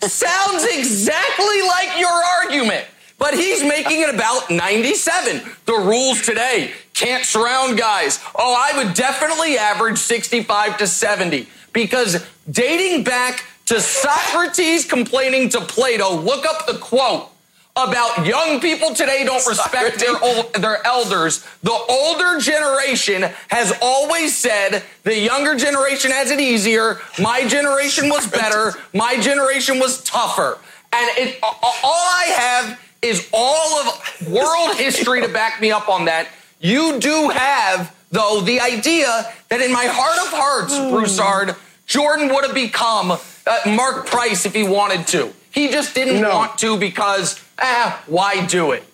Sounds 0.00 0.64
exactly 0.64 1.62
like 1.62 1.98
your 1.98 2.10
argument. 2.42 2.86
But 3.18 3.34
he's 3.34 3.64
making 3.64 4.00
it 4.00 4.14
about 4.14 4.50
97. 4.50 5.42
The 5.64 5.72
rules 5.72 6.22
today 6.22 6.72
can't 6.94 7.24
surround 7.24 7.78
guys. 7.78 8.20
Oh, 8.34 8.54
I 8.56 8.76
would 8.78 8.94
definitely 8.94 9.58
average 9.58 9.98
65 9.98 10.78
to 10.78 10.86
70 10.86 11.48
because 11.72 12.24
dating 12.48 13.04
back 13.04 13.44
to 13.66 13.80
Socrates 13.80 14.84
complaining 14.84 15.48
to 15.50 15.60
Plato, 15.60 16.14
look 16.16 16.46
up 16.46 16.66
the 16.66 16.78
quote 16.78 17.30
about 17.78 18.26
young 18.26 18.60
people 18.60 18.94
today 18.94 19.24
don't 19.24 19.46
respect 19.46 20.00
their 20.00 20.22
old, 20.22 20.52
their 20.54 20.84
elders. 20.84 21.44
The 21.62 21.72
older 21.72 22.40
generation 22.40 23.22
has 23.48 23.72
always 23.80 24.36
said 24.36 24.82
the 25.04 25.16
younger 25.18 25.54
generation 25.54 26.10
has 26.10 26.30
it 26.30 26.40
easier. 26.40 26.98
My 27.20 27.46
generation 27.46 28.08
was 28.08 28.26
better. 28.26 28.74
My 28.92 29.18
generation 29.20 29.78
was 29.78 30.02
tougher. 30.02 30.58
And 30.92 31.10
it, 31.18 31.38
all 31.42 31.54
I 31.84 32.24
have 32.36 32.80
is 33.02 33.28
all 33.32 33.78
of 33.78 34.28
world 34.28 34.76
history 34.76 35.20
to 35.20 35.28
back 35.28 35.60
me 35.60 35.70
up 35.70 35.88
on 35.88 36.06
that. 36.06 36.28
You 36.60 36.98
do 36.98 37.28
have, 37.28 37.94
though, 38.10 38.40
the 38.40 38.60
idea 38.60 39.32
that 39.50 39.60
in 39.60 39.72
my 39.72 39.86
heart 39.86 40.18
of 40.26 40.32
hearts, 40.36 40.76
Broussard, 40.90 41.54
Jordan 41.86 42.28
would 42.34 42.44
have 42.44 42.54
become 42.54 43.12
uh, 43.12 43.18
Mark 43.66 44.06
Price 44.06 44.44
if 44.44 44.54
he 44.54 44.64
wanted 44.64 45.06
to. 45.08 45.32
He 45.52 45.68
just 45.68 45.94
didn't 45.94 46.20
No. 46.20 46.30
want 46.34 46.58
to 46.58 46.76
because, 46.78 47.40
ah, 47.58 48.02
why 48.06 48.46
do 48.46 48.72
it? 48.72 48.84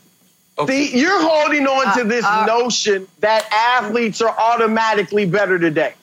See, 0.68 0.96
you're 0.96 1.20
holding 1.20 1.66
on 1.66 1.96
to 1.96 2.02
uh, 2.02 2.04
this 2.04 2.25
uh, 2.25 2.46
notion 2.46 3.08
that 3.20 3.46
athletes 3.52 4.23
are 4.23 4.30
automatically 4.38 5.26
better 5.26 5.58
today. 5.58 5.94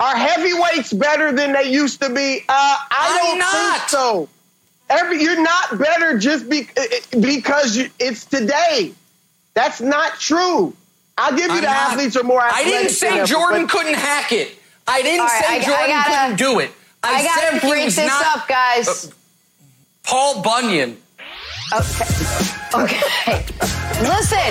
Are 0.00 0.16
heavyweights 0.16 0.92
better 0.94 1.30
than 1.32 1.52
they 1.52 1.70
used 1.70 2.00
to 2.02 2.08
be? 2.08 2.38
Uh, 2.48 2.52
I 2.52 2.86
I'm 2.90 3.26
don't 3.26 3.38
not. 3.38 3.78
think 3.80 3.88
so. 3.90 4.28
Every 4.88 5.22
you're 5.22 5.42
not 5.42 5.78
better 5.78 6.18
just 6.18 6.48
be, 6.48 6.60
eh, 6.76 6.86
eh, 7.12 7.20
because 7.20 7.76
you, 7.76 7.90
it's 7.98 8.24
today. 8.24 8.92
That's 9.52 9.80
not 9.82 10.18
true. 10.18 10.74
I'll 11.18 11.32
give 11.36 11.46
you 11.46 11.50
I'm 11.50 11.56
the 11.56 11.66
not- 11.66 11.90
athletes 11.92 12.16
are 12.16 12.22
more. 12.22 12.40
I 12.40 12.64
didn't 12.64 12.90
say 12.92 13.18
ever, 13.18 13.26
Jordan 13.26 13.62
but- 13.66 13.70
couldn't 13.72 13.94
hack 13.94 14.32
it. 14.32 14.56
I 14.86 15.02
didn't 15.02 15.20
All 15.20 15.26
right, 15.26 15.44
say 15.44 15.52
I- 15.52 15.56
I 15.56 15.60
Jordan 15.60 15.90
gotta- 15.90 16.10
couldn't 16.10 16.36
do 16.38 16.58
it. 16.60 16.70
I, 17.02 17.14
I 17.14 17.22
gotta 17.24 17.40
said 17.40 17.52
he 17.60 17.68
break 17.68 17.84
this 17.84 17.96
not, 17.98 18.38
up, 18.38 18.48
guys. 18.48 18.88
Uh, 18.88 19.10
Paul 20.08 20.42
Bunyan. 20.42 20.96
Okay. 21.72 22.04
Okay. 22.74 23.44
Listen, 24.00 24.50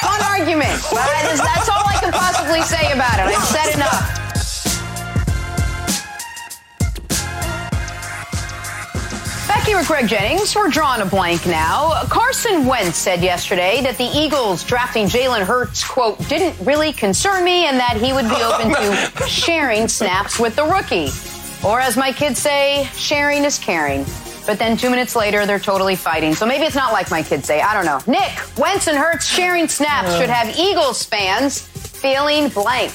fun 0.00 0.20
argument. 0.22 0.78
But 0.90 1.02
that's- 1.02 1.40
that's 1.40 1.68
all 1.68 1.82
I 1.86 1.96
can 2.00 2.12
possibly 2.12 2.62
say 2.62 2.92
about 2.92 3.18
it. 3.18 3.26
I've 3.36 3.44
said 3.44 3.74
enough. 3.74 4.20
Here 9.64 9.78
with 9.78 9.86
Greg 9.88 10.06
Jennings, 10.08 10.54
we're 10.54 10.68
drawing 10.68 11.00
a 11.00 11.06
blank 11.06 11.46
now. 11.46 12.02
Carson 12.10 12.66
Wentz 12.66 12.98
said 12.98 13.22
yesterday 13.22 13.80
that 13.80 13.96
the 13.96 14.04
Eagles 14.04 14.62
drafting 14.62 15.06
Jalen 15.06 15.42
Hurts, 15.42 15.82
quote, 15.82 16.18
didn't 16.28 16.62
really 16.66 16.92
concern 16.92 17.44
me 17.46 17.64
and 17.64 17.78
that 17.80 17.96
he 17.96 18.12
would 18.12 18.28
be 18.28 18.42
open 18.42 18.68
to 18.74 19.26
sharing 19.26 19.88
snaps 19.88 20.38
with 20.38 20.54
the 20.54 20.64
rookie. 20.64 21.08
Or 21.66 21.80
as 21.80 21.96
my 21.96 22.12
kids 22.12 22.38
say, 22.40 22.86
sharing 22.94 23.42
is 23.44 23.58
caring. 23.58 24.04
But 24.46 24.58
then 24.58 24.76
two 24.76 24.90
minutes 24.90 25.16
later, 25.16 25.46
they're 25.46 25.58
totally 25.58 25.96
fighting. 25.96 26.34
So 26.34 26.44
maybe 26.46 26.64
it's 26.64 26.76
not 26.76 26.92
like 26.92 27.10
my 27.10 27.22
kids 27.22 27.46
say. 27.46 27.60
I 27.60 27.72
don't 27.72 27.86
know. 27.86 28.00
Nick, 28.10 28.32
Wentz 28.58 28.88
and 28.88 28.96
Hurts 28.96 29.26
sharing 29.26 29.68
snaps 29.68 30.16
should 30.16 30.30
have 30.30 30.56
Eagles 30.58 31.04
fans 31.04 31.60
feeling 31.60 32.48
blank 32.48 32.92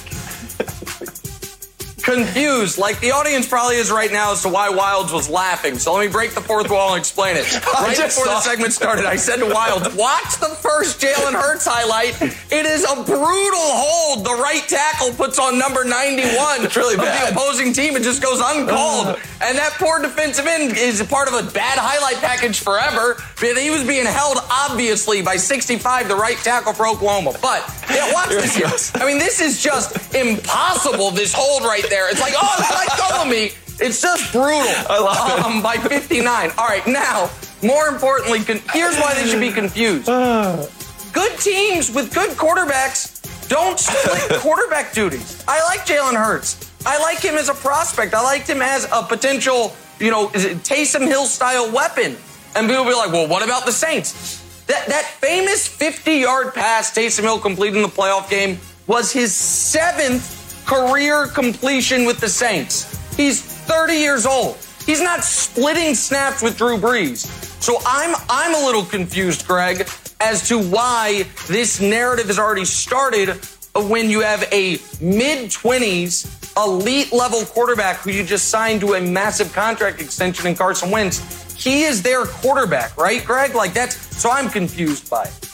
confused, 2.10 2.80
like 2.80 3.00
the 3.02 3.12
audience 3.12 3.48
probably 3.48 3.76
is 3.76 3.92
right 3.92 4.12
now 4.12 4.32
as 4.32 4.42
to 4.42 4.50
why 4.50 4.70
Wildes 4.70 5.14
was 5.14 5.30
laughing. 5.30 5.78
So 5.78 5.94
let 5.94 6.06
me 6.06 6.12
break 6.12 6.34
the 6.34 6.42
fourth 6.42 6.70
wall 6.70 6.94
and 6.94 7.00
explain 7.00 7.38
it. 7.38 7.46
Right 7.80 7.96
before 7.96 8.26
the 8.26 8.42
segment 8.42 8.74
started, 8.74 9.06
I 9.06 9.16
said 9.16 9.38
to 9.38 9.46
Wildes, 9.46 9.96
watch 9.96 10.40
the 10.40 10.50
first 10.62 11.00
Jalen 11.00 11.34
Hurts 11.34 11.66
highlight. 11.66 12.22
It 12.22 12.66
is 12.66 12.84
a 12.84 12.96
brutal 13.04 13.70
hold 13.72 14.26
the 14.26 14.34
right 14.34 14.68
tackle 14.68 15.12
puts 15.14 15.40
on 15.40 15.58
number 15.58 15.84
91 15.84 16.66
it's 16.66 16.76
really 16.76 16.96
of 16.96 17.02
the 17.02 17.30
opposing 17.32 17.74
team. 17.74 17.96
It 17.96 18.04
just 18.04 18.22
goes 18.22 18.40
uncalled. 18.44 19.20
and 19.42 19.58
that 19.58 19.74
poor 19.78 20.02
defensive 20.02 20.46
end 20.46 20.78
is 20.78 21.02
part 21.04 21.28
of 21.28 21.34
a 21.34 21.52
bad 21.52 21.78
highlight 21.78 22.18
package 22.18 22.60
forever. 22.60 23.22
But 23.40 23.58
he 23.58 23.70
was 23.70 23.84
being 23.86 24.06
held, 24.06 24.38
obviously, 24.52 25.22
by 25.22 25.38
65, 25.38 26.08
the 26.08 26.16
right 26.16 26.38
tackle 26.38 26.74
for 26.74 26.88
Oklahoma. 26.88 27.34
But, 27.42 27.64
yeah, 27.90 28.12
watch 28.14 28.30
this 28.30 28.56
here. 28.56 29.02
I 29.02 29.06
mean, 29.06 29.18
this 29.18 29.40
is 29.40 29.62
just 29.62 30.14
impossible, 30.14 31.12
this 31.12 31.34
hold 31.34 31.64
right 31.64 31.86
there. 31.90 31.99
It's 32.10 32.22
like, 32.22 32.34
oh, 32.38 32.56
let 32.76 32.98
go 32.98 33.22
of 33.24 33.28
me. 33.28 33.52
It's 33.82 34.02
just 34.02 34.32
brutal. 34.32 34.62
I 34.90 35.00
love 35.00 35.46
um, 35.46 35.62
By 35.62 35.76
59. 35.78 36.52
All 36.58 36.68
right, 36.68 36.86
now, 36.86 37.30
more 37.64 37.88
importantly, 37.88 38.40
con- 38.44 38.62
here's 38.74 38.98
why 38.98 39.14
they 39.16 39.26
should 39.26 39.40
be 39.40 39.52
confused. 39.52 40.06
Good 40.06 41.40
teams 41.40 41.94
with 41.94 42.14
good 42.14 42.32
quarterbacks 42.38 43.48
don't 43.50 43.80
split 43.80 44.40
quarterback 44.42 44.94
duties. 44.94 45.44
I 45.48 45.64
like 45.64 45.86
Jalen 45.86 46.16
Hurts. 46.16 46.72
I 46.86 47.00
like 47.00 47.20
him 47.20 47.36
as 47.36 47.50
a 47.50 47.54
prospect. 47.54 48.14
I 48.14 48.22
liked 48.22 48.48
him 48.50 48.62
as 48.62 48.86
a 48.92 49.04
potential, 49.04 49.76
you 50.00 50.12
know, 50.12 50.28
Taysom 50.30 51.06
Hill 51.08 51.26
style 51.26 51.72
weapon. 51.72 52.16
And 52.56 52.68
people 52.68 52.84
will 52.86 52.92
be 52.92 52.96
like, 52.96 53.12
well, 53.12 53.28
what 53.28 53.44
about 53.44 53.66
the 53.66 53.72
Saints? 53.72 54.38
That, 54.68 54.88
that 54.88 55.06
famous 55.06 55.68
50 55.68 56.14
yard 56.14 56.54
pass 56.54 56.94
Taysom 56.96 57.22
Hill 57.22 57.40
completed 57.40 57.78
in 57.78 57.82
the 57.82 57.88
playoff 57.90 58.30
game 58.30 58.60
was 58.88 59.12
his 59.12 59.34
seventh 59.34 60.39
career 60.70 61.26
completion 61.26 62.06
with 62.06 62.20
the 62.20 62.30
Saints. 62.30 62.96
He's 63.18 63.42
30 63.42 63.94
years 63.94 64.28
old. 64.28 64.56
He's 64.86 65.02
not 65.02 65.24
splitting 65.24 65.96
snaps 65.96 66.44
with 66.44 66.58
Drew 66.58 66.78
Brees. 66.78 67.26
So 67.60 67.78
I'm 67.88 68.16
I'm 68.30 68.54
a 68.54 68.66
little 68.66 68.86
confused, 68.86 69.48
Greg, 69.48 69.90
as 70.20 70.48
to 70.48 70.60
why 70.62 71.24
this 71.48 71.82
narrative 71.82 72.28
has 72.28 72.38
already 72.38 72.66
started 72.66 73.30
when 73.76 74.12
you 74.12 74.22
have 74.22 74.44
a 74.52 74.78
mid 75.02 75.50
20s 75.50 76.38
elite 76.56 77.12
level 77.12 77.46
quarterback 77.46 77.98
who 77.98 78.12
you 78.12 78.24
just 78.24 78.50
signed 78.50 78.82
to 78.82 78.94
a 78.94 79.02
massive 79.02 79.52
contract 79.54 80.00
extension 80.00 80.46
in 80.46 80.56
Carson 80.56 80.92
Wentz. 80.92 81.20
He 81.54 81.82
is 81.84 82.04
their 82.04 82.26
quarterback, 82.26 82.96
right, 82.96 83.26
Greg? 83.26 83.56
Like 83.56 83.74
that's 83.74 83.96
so 84.16 84.30
I'm 84.30 84.50
confused 84.50 85.10
by 85.10 85.24
it. 85.24 85.49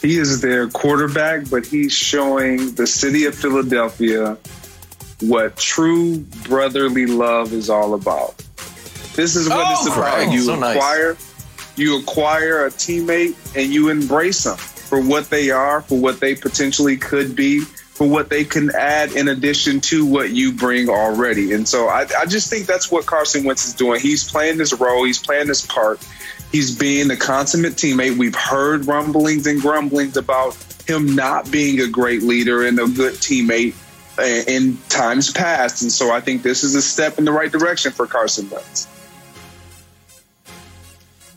He 0.00 0.16
is 0.16 0.40
their 0.40 0.68
quarterback, 0.68 1.50
but 1.50 1.66
he's 1.66 1.92
showing 1.92 2.74
the 2.74 2.86
city 2.86 3.26
of 3.26 3.34
Philadelphia 3.34 4.38
what 5.20 5.56
true 5.56 6.18
brotherly 6.44 7.06
love 7.06 7.52
is 7.52 7.68
all 7.68 7.94
about. 7.94 8.36
This 9.14 9.36
is 9.36 9.48
what 9.48 9.66
oh, 9.66 9.72
it's 9.72 9.94
about. 9.94 10.32
You 10.32 10.40
so 10.40 10.54
acquire 10.54 11.12
nice. 11.12 11.74
you 11.76 11.98
acquire 11.98 12.66
a 12.66 12.70
teammate 12.70 13.36
and 13.54 13.72
you 13.72 13.90
embrace 13.90 14.44
them 14.44 14.56
for 14.56 15.00
what 15.00 15.28
they 15.28 15.50
are, 15.50 15.82
for 15.82 15.98
what 15.98 16.20
they 16.20 16.34
potentially 16.34 16.96
could 16.96 17.36
be, 17.36 17.60
for 17.60 18.08
what 18.08 18.30
they 18.30 18.44
can 18.44 18.74
add 18.74 19.12
in 19.12 19.28
addition 19.28 19.80
to 19.80 20.06
what 20.06 20.30
you 20.30 20.52
bring 20.52 20.88
already. 20.88 21.52
And 21.52 21.68
so 21.68 21.88
I, 21.88 22.06
I 22.18 22.24
just 22.24 22.48
think 22.48 22.66
that's 22.66 22.90
what 22.90 23.04
Carson 23.04 23.44
Wentz 23.44 23.66
is 23.66 23.74
doing. 23.74 24.00
He's 24.00 24.28
playing 24.28 24.56
this 24.56 24.72
role, 24.72 25.04
he's 25.04 25.18
playing 25.18 25.48
this 25.48 25.66
part. 25.66 26.00
He's 26.52 26.76
being 26.76 27.10
a 27.10 27.16
consummate 27.16 27.74
teammate. 27.74 28.18
We've 28.18 28.34
heard 28.34 28.86
rumblings 28.86 29.46
and 29.46 29.60
grumblings 29.60 30.16
about 30.16 30.56
him 30.86 31.14
not 31.14 31.50
being 31.50 31.80
a 31.80 31.86
great 31.86 32.22
leader 32.22 32.66
and 32.66 32.78
a 32.78 32.86
good 32.86 33.14
teammate 33.14 33.74
in 34.48 34.76
times 34.88 35.32
past. 35.32 35.82
And 35.82 35.92
so 35.92 36.10
I 36.10 36.20
think 36.20 36.42
this 36.42 36.64
is 36.64 36.74
a 36.74 36.82
step 36.82 37.18
in 37.18 37.24
the 37.24 37.32
right 37.32 37.50
direction 37.50 37.92
for 37.92 38.06
Carson 38.06 38.50
Wentz. 38.50 38.88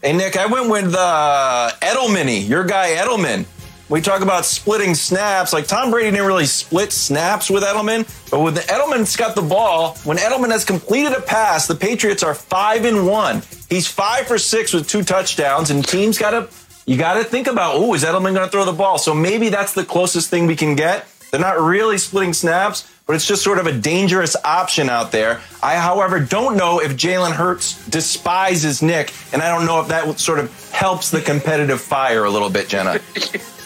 Hey, 0.02 0.14
Nick, 0.14 0.36
I 0.36 0.48
went 0.48 0.70
with 0.70 0.94
uh, 0.96 1.72
Edelman, 1.82 2.48
your 2.50 2.66
guy 2.66 2.96
Edelman. 2.96 3.46
We 3.94 4.02
talk 4.02 4.24
about 4.24 4.44
splitting 4.44 4.96
snaps. 4.96 5.54
Like 5.54 5.68
Tom 5.68 5.92
Brady 5.92 6.10
didn't 6.10 6.26
really 6.26 6.48
split 6.48 6.92
snaps 6.92 7.48
with 7.48 7.62
Edelman, 7.62 8.10
but 8.32 8.40
when 8.40 8.56
Edelman's 8.56 9.16
got 9.16 9.36
the 9.36 9.44
ball, 9.44 9.98
when 9.98 10.18
Edelman 10.18 10.50
has 10.50 10.66
completed 10.66 11.14
a 11.14 11.22
pass, 11.22 11.68
the 11.68 11.76
Patriots 11.76 12.24
are 12.24 12.34
five 12.34 12.86
and 12.86 13.06
one. 13.06 13.44
He's 13.70 13.86
five 13.86 14.26
for 14.26 14.40
six 14.40 14.74
with 14.74 14.90
two 14.90 15.04
touchdowns, 15.04 15.70
and 15.70 15.88
teams 15.88 16.18
got 16.18 16.32
to 16.32 16.50
you 16.88 16.98
got 16.98 17.20
to 17.20 17.24
think 17.24 17.46
about, 17.46 17.76
oh, 17.76 17.94
is 17.94 18.04
Edelman 18.04 18.34
going 18.34 18.38
to 18.38 18.50
throw 18.50 18.66
the 18.66 18.74
ball? 18.74 18.98
So 18.98 19.14
maybe 19.14 19.50
that's 19.50 19.74
the 19.74 19.86
closest 19.86 20.32
thing 20.32 20.48
we 20.48 20.56
can 20.56 20.76
get. 20.76 21.06
They're 21.30 21.40
not 21.40 21.62
really 21.62 22.00
splitting 22.00 22.34
snaps, 22.34 22.92
but 23.06 23.16
it's 23.16 23.28
just 23.28 23.44
sort 23.44 23.60
of 23.60 23.68
a 23.68 23.74
dangerous 23.74 24.36
option 24.44 24.90
out 24.90 25.12
there. 25.12 25.40
I, 25.62 25.76
however, 25.76 26.20
don't 26.20 26.58
know 26.58 26.82
if 26.82 26.94
Jalen 26.94 27.34
Hurts 27.34 27.88
despises 27.90 28.82
Nick, 28.82 29.14
and 29.34 29.44
I 29.44 29.56
don't 29.56 29.68
know 29.68 29.82
if 29.82 29.90
that 29.90 30.20
sort 30.20 30.40
of 30.40 30.72
helps 30.72 31.12
the 31.12 31.22
competitive 31.22 31.80
fire 31.80 32.24
a 32.24 32.30
little 32.32 32.50
bit, 32.50 32.68
Jenna. 32.68 33.00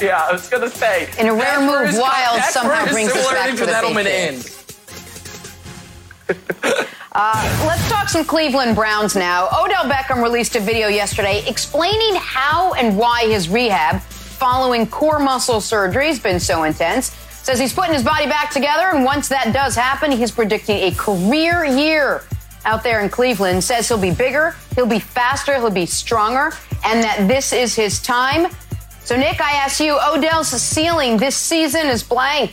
Yeah, 0.00 0.26
I 0.28 0.32
was 0.32 0.48
going 0.48 0.62
to 0.62 0.74
say. 0.74 1.10
In 1.18 1.26
a 1.26 1.34
rare 1.34 1.60
move, 1.60 1.94
Wildes 1.94 2.50
somehow 2.50 2.86
brings 2.86 3.12
us 3.12 3.30
back 3.30 3.50
to 3.56 3.66
the 3.66 3.72
Edelman 3.72 4.04
Patriots. 4.04 4.56
Uh, 7.12 7.66
let's 7.66 7.88
talk 7.90 8.08
some 8.08 8.24
Cleveland 8.24 8.76
Browns 8.76 9.16
now. 9.16 9.48
Odell 9.48 9.82
Beckham 9.90 10.22
released 10.22 10.54
a 10.54 10.60
video 10.60 10.86
yesterday 10.86 11.42
explaining 11.48 12.14
how 12.14 12.72
and 12.74 12.96
why 12.96 13.26
his 13.26 13.48
rehab 13.48 14.00
following 14.00 14.86
core 14.86 15.18
muscle 15.18 15.60
surgery 15.60 16.06
has 16.06 16.20
been 16.20 16.38
so 16.38 16.62
intense. 16.62 17.10
Says 17.42 17.58
he's 17.58 17.72
putting 17.72 17.94
his 17.94 18.04
body 18.04 18.26
back 18.26 18.50
together, 18.50 18.90
and 18.94 19.04
once 19.04 19.28
that 19.28 19.52
does 19.52 19.74
happen, 19.74 20.12
he's 20.12 20.30
predicting 20.30 20.76
a 20.76 20.92
career 20.92 21.64
year 21.64 22.22
out 22.64 22.84
there 22.84 23.00
in 23.00 23.08
Cleveland. 23.08 23.64
Says 23.64 23.88
he'll 23.88 23.98
be 23.98 24.12
bigger, 24.12 24.54
he'll 24.76 24.86
be 24.86 25.00
faster, 25.00 25.54
he'll 25.56 25.68
be 25.68 25.86
stronger, 25.86 26.52
and 26.84 27.02
that 27.02 27.26
this 27.26 27.52
is 27.52 27.74
his 27.74 28.00
time. 28.00 28.52
So, 29.10 29.16
Nick, 29.16 29.40
I 29.40 29.54
ask 29.54 29.80
you, 29.80 29.98
Odell's 30.00 30.50
ceiling 30.50 31.16
this 31.16 31.34
season 31.34 31.88
is 31.88 32.04
blank. 32.04 32.52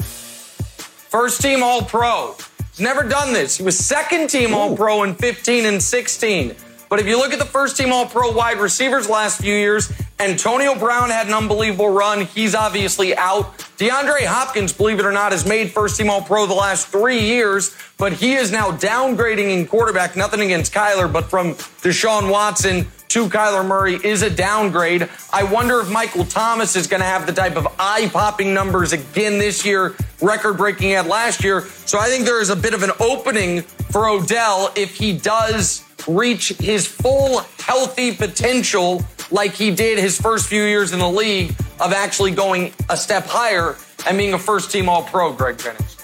First 0.00 1.40
team 1.40 1.62
All 1.62 1.82
Pro. 1.82 2.34
He's 2.72 2.80
never 2.80 3.04
done 3.04 3.32
this. 3.32 3.56
He 3.56 3.62
was 3.62 3.78
second 3.78 4.30
team 4.30 4.52
All 4.52 4.76
Pro 4.76 5.04
in 5.04 5.14
15 5.14 5.64
and 5.64 5.80
16. 5.80 6.56
But 6.88 6.98
if 6.98 7.06
you 7.06 7.16
look 7.18 7.32
at 7.32 7.38
the 7.38 7.44
first 7.44 7.76
team 7.76 7.92
All 7.92 8.04
Pro 8.04 8.32
wide 8.32 8.58
receivers 8.58 9.08
last 9.08 9.40
few 9.40 9.54
years, 9.54 9.92
Antonio 10.18 10.76
Brown 10.76 11.10
had 11.10 11.28
an 11.28 11.34
unbelievable 11.34 11.90
run. 11.90 12.22
He's 12.22 12.56
obviously 12.56 13.16
out. 13.16 13.58
DeAndre 13.78 14.26
Hopkins, 14.26 14.72
believe 14.72 14.98
it 14.98 15.04
or 15.04 15.12
not, 15.12 15.30
has 15.30 15.46
made 15.46 15.70
first 15.70 15.98
team 15.98 16.10
All 16.10 16.20
Pro 16.20 16.46
the 16.46 16.54
last 16.54 16.88
three 16.88 17.20
years, 17.20 17.76
but 17.96 18.12
he 18.12 18.34
is 18.34 18.50
now 18.50 18.72
downgrading 18.72 19.56
in 19.56 19.68
quarterback. 19.68 20.16
Nothing 20.16 20.40
against 20.40 20.74
Kyler, 20.74 21.12
but 21.12 21.30
from 21.30 21.54
Deshaun 21.54 22.28
Watson 22.28 22.88
to 23.08 23.26
Kyler 23.28 23.66
Murray 23.66 23.98
is 24.02 24.22
a 24.22 24.30
downgrade. 24.30 25.08
I 25.32 25.44
wonder 25.44 25.80
if 25.80 25.90
Michael 25.90 26.24
Thomas 26.24 26.76
is 26.76 26.86
going 26.86 27.00
to 27.00 27.06
have 27.06 27.26
the 27.26 27.32
type 27.32 27.56
of 27.56 27.66
eye 27.78 28.08
popping 28.12 28.52
numbers 28.52 28.92
again 28.92 29.38
this 29.38 29.64
year, 29.64 29.96
record 30.20 30.58
breaking 30.58 30.92
at 30.92 31.06
last 31.06 31.42
year. 31.42 31.62
So 31.86 31.98
I 31.98 32.06
think 32.06 32.24
there 32.24 32.40
is 32.40 32.50
a 32.50 32.56
bit 32.56 32.74
of 32.74 32.82
an 32.82 32.90
opening 33.00 33.62
for 33.62 34.08
Odell 34.08 34.72
if 34.76 34.94
he 34.94 35.16
does 35.16 35.84
reach 36.06 36.48
his 36.58 36.86
full 36.86 37.40
healthy 37.58 38.14
potential 38.14 39.04
like 39.30 39.52
he 39.52 39.74
did 39.74 39.98
his 39.98 40.20
first 40.20 40.46
few 40.46 40.62
years 40.62 40.92
in 40.92 40.98
the 40.98 41.08
league 41.08 41.50
of 41.80 41.92
actually 41.92 42.30
going 42.30 42.72
a 42.88 42.96
step 42.96 43.26
higher 43.26 43.76
and 44.06 44.16
being 44.16 44.34
a 44.34 44.38
first 44.38 44.70
team 44.70 44.88
all 44.88 45.02
pro, 45.02 45.32
Greg 45.32 45.58
Jennings. 45.58 45.96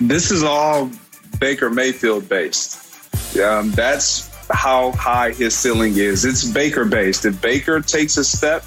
This 0.00 0.30
is 0.30 0.42
all 0.42 0.90
Baker 1.38 1.70
Mayfield 1.70 2.28
based. 2.28 2.78
Um, 3.38 3.70
that's 3.70 4.31
how 4.52 4.92
high 4.92 5.32
his 5.32 5.54
ceiling 5.54 5.96
is. 5.96 6.24
It's 6.24 6.44
Baker 6.44 6.84
based. 6.84 7.24
If 7.24 7.40
Baker 7.40 7.80
takes 7.80 8.16
a 8.16 8.24
step 8.24 8.64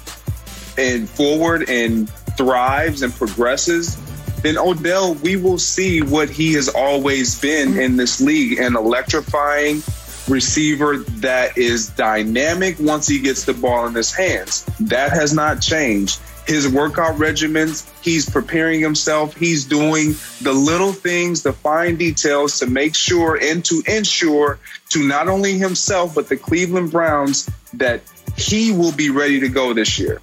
and 0.76 1.08
forward 1.08 1.68
and 1.68 2.10
thrives 2.36 3.02
and 3.02 3.12
progresses, 3.14 3.96
then 4.42 4.58
Odell, 4.58 5.14
we 5.14 5.36
will 5.36 5.58
see 5.58 6.02
what 6.02 6.28
he 6.28 6.52
has 6.54 6.68
always 6.68 7.40
been 7.40 7.78
in 7.78 7.96
this 7.96 8.20
league 8.20 8.58
an 8.58 8.76
electrifying 8.76 9.82
receiver 10.28 10.98
that 10.98 11.56
is 11.56 11.88
dynamic 11.90 12.76
once 12.78 13.06
he 13.06 13.20
gets 13.20 13.44
the 13.44 13.54
ball 13.54 13.86
in 13.86 13.94
his 13.94 14.12
hands. 14.12 14.64
That 14.80 15.12
has 15.12 15.32
not 15.32 15.60
changed. 15.60 16.20
His 16.46 16.68
workout 16.68 17.16
regimens. 17.16 17.88
He's 18.02 18.28
preparing 18.28 18.80
himself. 18.80 19.34
He's 19.36 19.64
doing 19.64 20.14
the 20.40 20.52
little 20.52 20.92
things, 20.92 21.42
the 21.42 21.52
fine 21.52 21.96
details 21.96 22.58
to 22.60 22.66
make 22.66 22.94
sure 22.94 23.38
and 23.40 23.64
to 23.64 23.82
ensure 23.86 24.58
to 24.90 25.06
not 25.06 25.28
only 25.28 25.58
himself, 25.58 26.14
but 26.14 26.28
the 26.28 26.36
Cleveland 26.36 26.92
Browns 26.92 27.50
that 27.74 28.00
he 28.36 28.72
will 28.72 28.92
be 28.92 29.10
ready 29.10 29.40
to 29.40 29.48
go 29.48 29.72
this 29.72 29.98
year. 29.98 30.20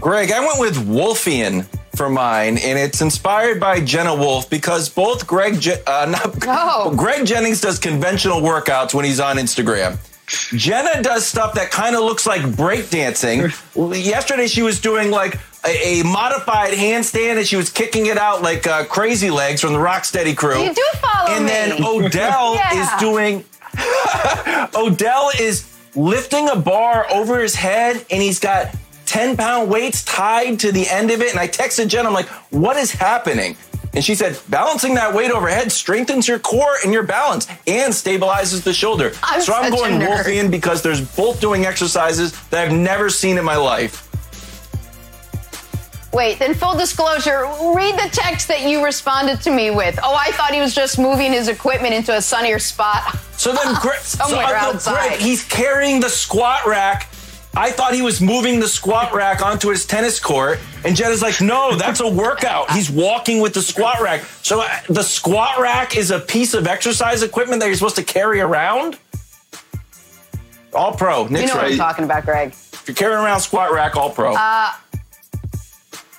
Greg, 0.00 0.32
I 0.32 0.40
went 0.40 0.58
with 0.58 0.76
Wolfian 0.88 1.66
for 1.96 2.08
mine, 2.08 2.58
and 2.58 2.78
it's 2.78 3.00
inspired 3.02 3.60
by 3.60 3.80
Jenna 3.80 4.14
Wolf 4.14 4.48
because 4.50 4.88
both 4.88 5.26
Greg 5.26 5.60
Je- 5.60 5.80
uh, 5.86 6.06
not, 6.10 6.36
Oh. 6.46 6.92
Greg 6.96 7.24
Jennings 7.26 7.60
does 7.60 7.78
conventional 7.78 8.40
workouts 8.40 8.94
when 8.94 9.04
he's 9.04 9.20
on 9.20 9.36
Instagram. 9.36 9.98
Jenna 10.56 11.02
does 11.02 11.26
stuff 11.26 11.54
that 11.54 11.70
kind 11.70 11.94
of 11.96 12.02
looks 12.02 12.26
like 12.26 12.42
breakdancing. 12.42 13.52
Yesterday, 14.04 14.46
she 14.46 14.62
was 14.62 14.80
doing 14.80 15.10
like 15.10 15.38
a, 15.64 16.00
a 16.00 16.04
modified 16.04 16.72
handstand, 16.74 17.36
and 17.38 17.46
she 17.46 17.56
was 17.56 17.70
kicking 17.70 18.06
it 18.06 18.16
out 18.18 18.42
like 18.42 18.66
uh, 18.66 18.84
crazy 18.84 19.30
legs 19.30 19.60
from 19.60 19.72
the 19.72 19.78
Rock 19.78 20.04
Steady 20.04 20.34
crew. 20.34 20.62
You 20.62 20.74
do 20.74 20.84
follow 21.00 21.30
and 21.30 21.44
me. 21.44 21.50
then 21.50 21.84
Odell 21.84 22.54
Yeah. 22.72 22.80
is 22.96 23.00
doing. 23.00 23.44
Odell 24.74 25.30
is 25.38 25.68
lifting 25.94 26.48
a 26.48 26.56
bar 26.56 27.06
over 27.10 27.40
his 27.40 27.54
head, 27.54 28.04
and 28.10 28.22
he's 28.22 28.38
got 28.40 28.74
10 29.06 29.36
pound 29.36 29.70
weights 29.70 30.04
tied 30.04 30.60
to 30.60 30.72
the 30.72 30.86
end 30.88 31.10
of 31.10 31.20
it. 31.20 31.30
And 31.30 31.38
I 31.40 31.48
texted 31.48 31.88
Jen, 31.88 32.06
I'm 32.06 32.12
like, 32.14 32.28
what 32.50 32.76
is 32.76 32.92
happening? 32.92 33.56
And 33.94 34.02
she 34.02 34.14
said, 34.14 34.38
balancing 34.48 34.94
that 34.94 35.14
weight 35.14 35.30
overhead 35.30 35.70
strengthens 35.70 36.26
your 36.26 36.38
core 36.38 36.76
and 36.82 36.92
your 36.92 37.02
balance 37.02 37.46
and 37.66 37.92
stabilizes 37.92 38.62
the 38.62 38.72
shoulder. 38.72 39.12
I'm 39.22 39.42
so 39.42 39.52
I'm 39.52 39.70
going. 39.70 40.00
Wolfian 40.00 40.50
because 40.50 40.82
there's 40.82 41.00
both 41.00 41.40
doing 41.40 41.66
exercises 41.66 42.32
that 42.48 42.66
I've 42.66 42.72
never 42.72 43.10
seen 43.10 43.36
in 43.36 43.44
my 43.44 43.56
life. 43.56 44.08
Wait, 46.12 46.38
then 46.38 46.52
full 46.54 46.76
disclosure, 46.76 47.46
read 47.74 47.94
the 47.94 48.08
text 48.12 48.46
that 48.48 48.62
you 48.68 48.84
responded 48.84 49.40
to 49.40 49.50
me 49.50 49.70
with. 49.70 49.98
Oh, 50.02 50.14
I 50.14 50.30
thought 50.32 50.52
he 50.52 50.60
was 50.60 50.74
just 50.74 50.98
moving 50.98 51.32
his 51.32 51.48
equipment 51.48 51.94
into 51.94 52.14
a 52.14 52.20
sunnier 52.20 52.58
spot. 52.58 53.16
So 53.32 53.52
then, 53.54 53.74
Greg, 53.80 54.00
Somewhere 54.00 54.46
so, 54.46 54.54
I- 54.54 54.60
no, 54.60 54.68
outside. 54.68 55.08
Greg, 55.08 55.20
he's 55.20 55.42
carrying 55.44 56.00
the 56.00 56.10
squat 56.10 56.66
rack. 56.66 57.08
I 57.54 57.70
thought 57.70 57.94
he 57.94 58.00
was 58.00 58.20
moving 58.20 58.60
the 58.60 58.68
squat 58.68 59.12
rack 59.12 59.44
onto 59.44 59.68
his 59.68 59.84
tennis 59.84 60.18
court, 60.18 60.58
and 60.84 60.96
Jen 60.96 61.12
is 61.12 61.20
like, 61.20 61.40
"No, 61.40 61.76
that's 61.76 62.00
a 62.00 62.08
workout. 62.08 62.70
He's 62.70 62.90
walking 62.90 63.40
with 63.40 63.52
the 63.52 63.60
squat 63.60 64.00
rack. 64.00 64.22
So 64.42 64.62
uh, 64.62 64.68
the 64.88 65.02
squat 65.02 65.58
rack 65.58 65.96
is 65.96 66.10
a 66.10 66.18
piece 66.18 66.54
of 66.54 66.66
exercise 66.66 67.22
equipment 67.22 67.60
that 67.60 67.66
you're 67.66 67.76
supposed 67.76 67.96
to 67.96 68.04
carry 68.04 68.40
around. 68.40 68.98
All 70.74 70.94
pro, 70.94 71.26
You 71.26 71.46
know 71.46 71.54
what 71.56 71.64
I'm 71.66 71.76
talking 71.76 72.04
about, 72.04 72.24
Greg. 72.24 72.48
If 72.72 72.84
you're 72.88 72.94
carrying 72.94 73.22
around 73.22 73.40
squat 73.40 73.72
rack, 73.72 73.94
all 73.96 74.08
pro. 74.10 74.34
Uh, 74.34 74.72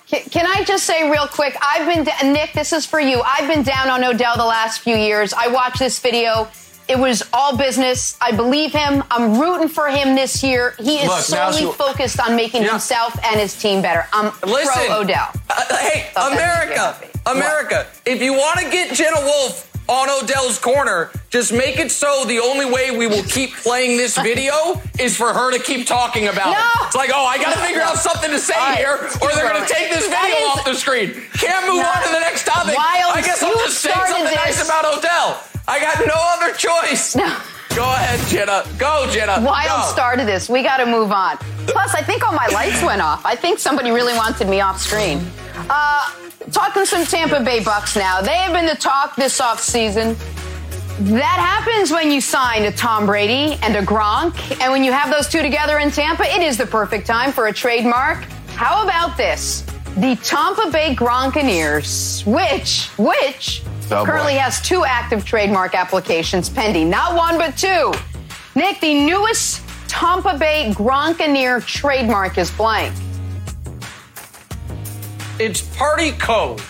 Can, 0.08 0.46
I 0.46 0.64
just 0.64 0.86
say 0.86 1.10
real 1.10 1.28
quick? 1.28 1.58
I've 1.60 1.88
been 1.88 2.34
Nick. 2.34 2.54
This 2.54 2.72
is 2.72 2.86
for 2.86 3.00
you. 3.00 3.22
I've 3.26 3.48
been 3.48 3.64
down 3.64 3.90
on 3.90 4.04
Odell 4.04 4.38
the 4.38 4.46
last 4.46 4.82
few 4.82 4.96
years. 4.96 5.34
I 5.34 5.48
watched 5.48 5.80
this 5.80 6.00
video. 6.00 6.48
It 6.88 7.00
was 7.00 7.24
all 7.32 7.56
business. 7.58 8.18
I 8.22 8.32
believe 8.32 8.72
him. 8.74 9.04
I'm 9.10 9.40
rooting 9.40 9.70
for 9.70 9.88
him 9.88 10.16
this 10.16 10.44
year. 10.44 10.76
He 10.80 10.98
is 10.98 11.08
Look, 11.08 11.20
solely 11.22 11.72
focused 11.74 12.20
on 12.20 12.36
making 12.36 12.64
Yeah. 12.64 12.72
himself 12.72 13.18
and 13.24 13.40
his 13.40 13.58
team 13.60 13.82
better. 13.82 14.06
I'm 14.12 14.32
Listen, 14.46 14.86
pro 14.88 15.00
Odell. 15.02 15.30
Uh, 15.50 15.78
hey, 15.78 16.10
Thought 16.14 16.32
that 16.32 16.68
America. 16.68 17.10
America, 17.26 17.88
if 18.06 18.22
you 18.22 18.34
want 18.34 18.60
to 18.60 18.70
get 18.70 18.94
Jenna 18.94 19.22
Wolf 19.22 19.70
on 19.88 20.10
Odell's 20.10 20.60
corner, 20.60 21.12
just 21.30 21.52
make 21.52 21.78
it 21.80 21.92
so 21.92 22.24
the 22.26 22.40
only 22.40 22.66
way 22.66 22.96
we 22.96 23.08
will 23.08 23.24
keep 23.24 23.54
playing 23.58 23.98
this 23.98 24.18
video 24.18 24.82
is 25.00 25.16
for 25.18 25.34
her 25.34 25.52
to 25.52 25.60
keep 25.60 25.86
talking 25.88 26.28
about 26.28 26.54
it. 26.56 26.86
It's 26.88 26.96
like, 26.96 27.12
oh, 27.14 27.26
I 27.26 27.38
got 27.38 27.54
to 27.54 27.60
figure 27.60 27.82
out 27.82 27.98
something 27.98 28.30
to 28.32 28.40
say 28.40 28.56
right, 28.56 28.78
here, 28.78 28.96
or 29.22 29.32
they're 29.36 29.50
going 29.50 29.62
to 29.66 29.74
take 29.74 29.90
this 29.92 30.06
video 30.08 30.38
is- 30.38 30.58
off 30.58 30.66
the 30.66 30.76
screen. 30.76 31.12
Can't 31.34 31.68
move 31.68 31.84
on 31.84 32.04
to 32.04 32.10
the 32.12 32.20
next 32.20 32.46
topic. 32.46 32.76
I 32.78 33.22
guess 33.22 33.44
I'll 33.44 33.54
just 33.60 33.80
say 33.80 33.92
something 33.92 34.24
nice 34.36 34.64
about 34.64 34.86
Odell. 34.86 35.44
I 35.68 35.80
got 35.80 36.00
no 36.06 36.14
other 36.16 36.54
choice. 36.54 37.16
No. 37.16 37.38
Go 37.76 37.86
ahead, 37.86 38.20
Jenna. 38.28 38.64
Go, 38.78 39.10
Jenna. 39.12 39.42
Wild 39.44 39.82
Go. 39.82 39.92
started 39.92 40.28
this. 40.28 40.48
We 40.48 40.62
got 40.62 40.78
to 40.78 40.86
move 40.86 41.12
on. 41.12 41.38
Plus, 41.66 41.96
I 41.96 42.04
think 42.04 42.24
all 42.24 42.34
my 42.34 42.46
lights 42.48 42.84
went 42.84 43.02
off. 43.02 43.26
I 43.26 43.36
think 43.36 43.58
somebody 43.58 43.90
really 43.90 44.14
wanted 44.14 44.48
me 44.48 44.62
off 44.62 44.80
screen. 44.80 45.26
Uh, 45.70 46.12
talking 46.52 46.86
some 46.86 47.04
Tampa 47.04 47.44
Bay 47.44 47.64
Bucks 47.64 47.96
now. 47.96 48.22
They 48.22 48.36
have 48.36 48.54
been 48.54 48.68
the 48.68 48.76
talk 48.76 49.16
this 49.16 49.42
offseason. 49.42 50.16
That 51.00 51.24
happens 51.24 51.90
when 51.90 52.12
you 52.12 52.22
sign 52.22 52.66
a 52.66 52.72
Tom 52.72 53.08
Brady 53.08 53.58
and 53.64 53.76
a 53.76 53.82
Gronk. 53.82 54.36
And 54.62 54.72
when 54.72 54.84
you 54.84 54.92
have 54.92 55.10
those 55.10 55.28
two 55.28 55.42
together 55.42 55.80
in 55.80 55.90
Tampa, 55.90 56.26
it 56.26 56.44
is 56.44 56.58
the 56.58 56.68
perfect 56.68 57.08
time 57.08 57.32
for 57.32 57.48
a 57.48 57.54
trademark. 57.54 58.26
How 58.50 58.84
about 58.84 59.18
this? 59.18 59.62
The 59.98 60.16
Tampa 60.24 60.70
Bay 60.72 60.94
Gronkaneers, 60.96 62.24
which, 62.28 62.90
which 63.00 63.64
Oh, 63.94 64.06
boy. 64.06 64.12
currently 64.12 64.34
has 64.36 64.62
two 64.62 64.84
active 64.86 65.26
trademark 65.26 65.76
applications 65.76 66.50
pending. 66.50 66.90
Not 66.90 67.16
one, 67.16 67.38
but 67.38 67.58
two. 67.58 67.94
Nick, 68.56 68.80
the 68.82 69.06
newest 69.06 69.62
Tampa 69.88 70.38
Bay 70.38 70.72
Gronkaneer 70.76 71.66
trademark 71.66 72.38
is 72.38 72.52
blank. 72.52 72.94
It's 75.40 75.62
Party 75.78 76.12
Cove. 76.14 76.70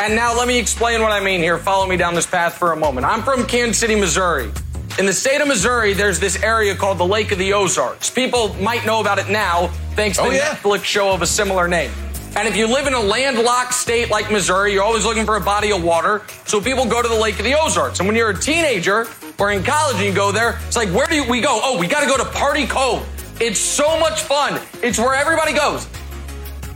And 0.00 0.14
now 0.16 0.36
let 0.36 0.48
me 0.48 0.58
explain 0.58 1.02
what 1.02 1.12
I 1.12 1.20
mean 1.20 1.40
here. 1.40 1.58
Follow 1.58 1.86
me 1.86 1.96
down 1.96 2.14
this 2.14 2.26
path 2.26 2.54
for 2.54 2.72
a 2.72 2.76
moment. 2.76 3.06
I'm 3.06 3.22
from 3.22 3.46
Kansas 3.46 3.78
City, 3.78 3.94
Missouri. 3.94 4.50
In 4.98 5.06
the 5.06 5.12
state 5.12 5.40
of 5.40 5.48
Missouri, 5.48 5.92
there's 5.92 6.20
this 6.20 6.40
area 6.42 6.74
called 6.74 6.98
the 6.98 7.06
Lake 7.06 7.32
of 7.32 7.38
the 7.38 7.52
Ozarks. 7.52 8.10
People 8.10 8.54
might 8.54 8.84
know 8.86 9.00
about 9.00 9.18
it 9.18 9.28
now 9.28 9.68
thanks 9.96 10.16
to 10.18 10.24
Oh, 10.24 10.30
the 10.30 10.36
yeah. 10.36 10.54
Netflix 10.54 10.84
show 10.84 11.12
of 11.12 11.22
a 11.22 11.26
similar 11.26 11.66
name. 11.68 11.90
And 12.36 12.48
if 12.48 12.56
you 12.56 12.66
live 12.66 12.88
in 12.88 12.94
a 12.94 13.00
landlocked 13.00 13.72
state 13.72 14.10
like 14.10 14.28
Missouri, 14.28 14.72
you're 14.72 14.82
always 14.82 15.04
looking 15.04 15.24
for 15.24 15.36
a 15.36 15.40
body 15.40 15.70
of 15.70 15.84
water. 15.84 16.22
So 16.46 16.60
people 16.60 16.84
go 16.84 17.00
to 17.00 17.08
the 17.08 17.14
Lake 17.14 17.38
of 17.38 17.44
the 17.44 17.54
Ozarks. 17.56 18.00
And 18.00 18.08
when 18.08 18.16
you're 18.16 18.30
a 18.30 18.38
teenager 18.38 19.06
or 19.38 19.52
in 19.52 19.62
college 19.62 19.96
and 19.96 20.04
you 20.04 20.12
go 20.12 20.32
there, 20.32 20.58
it's 20.66 20.74
like, 20.76 20.88
where 20.88 21.06
do 21.06 21.22
we 21.30 21.40
go? 21.40 21.60
Oh, 21.62 21.78
we 21.78 21.86
got 21.86 22.00
to 22.00 22.06
go 22.06 22.16
to 22.16 22.24
Party 22.24 22.66
Cove. 22.66 23.06
It's 23.40 23.60
so 23.60 24.00
much 24.00 24.22
fun. 24.22 24.60
It's 24.82 24.98
where 24.98 25.14
everybody 25.14 25.52
goes. 25.52 25.86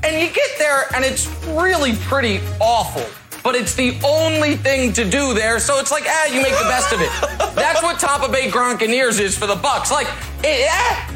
And 0.05 0.23
you 0.23 0.33
get 0.33 0.51
there 0.59 0.87
and 0.95 1.05
it's 1.05 1.27
really 1.49 1.97
pretty 1.97 2.41
awful. 2.61 3.05
But 3.43 3.55
it's 3.55 3.75
the 3.75 3.99
only 4.05 4.57
thing 4.57 4.93
to 4.95 5.05
do 5.05 5.33
there, 5.33 5.61
so 5.61 5.79
it's 5.79 5.91
like, 5.91 6.05
ah, 6.07 6.27
you 6.27 6.43
make 6.43 6.53
the 6.53 6.69
best 6.69 6.93
of 6.93 7.01
it. 7.01 7.11
That's 7.55 7.83
what 7.83 7.99
Tampa 7.99 8.31
Bay 8.31 8.51
Gronkaneers 8.51 9.21
is 9.21 9.37
for 9.39 9.47
the 9.47 9.57
Bucks. 9.57 9.91
Like, 9.91 10.09
eh, 10.45 10.69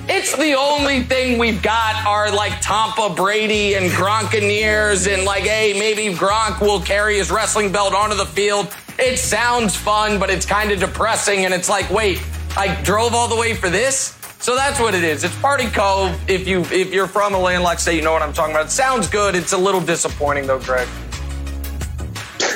it's 0.08 0.36
the 0.36 0.54
only 0.54 1.02
thing 1.02 1.38
we've 1.38 1.62
got 1.62 2.06
are 2.06 2.30
like 2.30 2.60
Tampa 2.60 3.12
Brady 3.14 3.74
and 3.74 3.90
Gronkaneers, 3.90 5.12
and 5.12 5.24
like, 5.24 5.42
hey, 5.42 5.78
maybe 5.78 6.14
Gronk 6.14 6.60
will 6.60 6.80
carry 6.80 7.18
his 7.18 7.30
wrestling 7.30 7.72
belt 7.72 7.94
onto 7.94 8.16
the 8.16 8.26
field. 8.26 8.74
It 8.98 9.18
sounds 9.18 9.74
fun, 9.74 10.18
but 10.18 10.30
it's 10.30 10.46
kind 10.46 10.70
of 10.70 10.80
depressing, 10.80 11.44
and 11.44 11.52
it's 11.52 11.68
like, 11.68 11.90
wait, 11.90 12.22
I 12.56 12.80
drove 12.82 13.14
all 13.14 13.28
the 13.28 13.36
way 13.36 13.54
for 13.54 13.70
this? 13.70 14.18
So 14.38 14.56
that's 14.56 14.80
what 14.80 14.94
it 14.94 15.04
is. 15.04 15.22
It's 15.22 15.38
Party 15.38 15.68
Cove. 15.68 16.18
If 16.28 16.48
you 16.48 16.62
if 16.62 16.92
you're 16.92 17.06
from 17.06 17.32
a 17.34 17.38
landlocked 17.38 17.80
state, 17.80 17.94
you 17.94 18.02
know 18.02 18.12
what 18.12 18.22
I'm 18.22 18.32
talking 18.32 18.52
about. 18.52 18.66
It 18.66 18.70
sounds 18.70 19.08
good. 19.08 19.36
It's 19.36 19.52
a 19.52 19.56
little 19.56 19.80
disappointing 19.80 20.48
though, 20.48 20.58
Greg. 20.58 20.88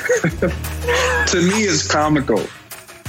to 1.27 1.41
me 1.41 1.63
it's 1.63 1.87
comical. 1.87 2.43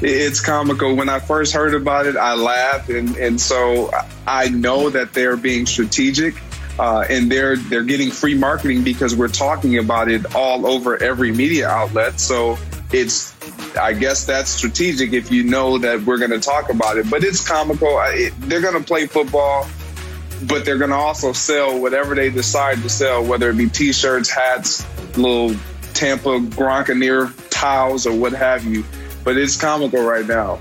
It's 0.00 0.40
comical. 0.40 0.94
When 0.94 1.08
i 1.08 1.18
first 1.18 1.52
heard 1.52 1.74
about 1.74 2.06
it 2.06 2.16
i 2.16 2.34
laughed 2.34 2.90
and, 2.90 3.16
and 3.16 3.40
so 3.40 3.90
i 4.26 4.48
know 4.48 4.90
that 4.90 5.12
they're 5.12 5.36
being 5.36 5.66
strategic 5.66 6.34
uh, 6.78 7.04
and 7.10 7.30
they're 7.30 7.56
they're 7.56 7.82
getting 7.82 8.10
free 8.10 8.34
marketing 8.34 8.84
because 8.84 9.16
we're 9.16 9.28
talking 9.28 9.78
about 9.78 10.08
it 10.08 10.34
all 10.34 10.66
over 10.66 11.02
every 11.02 11.32
media 11.32 11.68
outlet. 11.68 12.20
So 12.20 12.56
it's 12.92 13.34
i 13.76 13.92
guess 13.92 14.24
that's 14.24 14.48
strategic 14.48 15.12
if 15.12 15.30
you 15.30 15.42
know 15.44 15.76
that 15.78 16.02
we're 16.02 16.18
going 16.18 16.30
to 16.30 16.40
talk 16.40 16.70
about 16.70 16.96
it. 16.96 17.10
But 17.10 17.24
it's 17.24 17.46
comical. 17.46 17.96
I- 17.96 18.14
it, 18.14 18.40
they're 18.42 18.60
going 18.60 18.80
to 18.80 18.84
play 18.84 19.06
football 19.06 19.66
but 20.46 20.64
they're 20.64 20.78
going 20.78 20.90
to 20.90 20.96
also 20.96 21.32
sell 21.32 21.80
whatever 21.80 22.14
they 22.14 22.30
decide 22.30 22.80
to 22.80 22.88
sell, 22.88 23.24
whether 23.24 23.50
it 23.50 23.56
be 23.56 23.68
T-shirts, 23.68 24.30
hats, 24.30 24.86
little 25.18 25.56
Tampa 25.94 26.38
Gronkaneer 26.40 27.32
towels, 27.50 28.06
or 28.06 28.14
what 28.14 28.32
have 28.32 28.64
you. 28.64 28.84
But 29.24 29.36
it's 29.36 29.56
comical 29.56 30.02
right 30.02 30.26
now. 30.26 30.60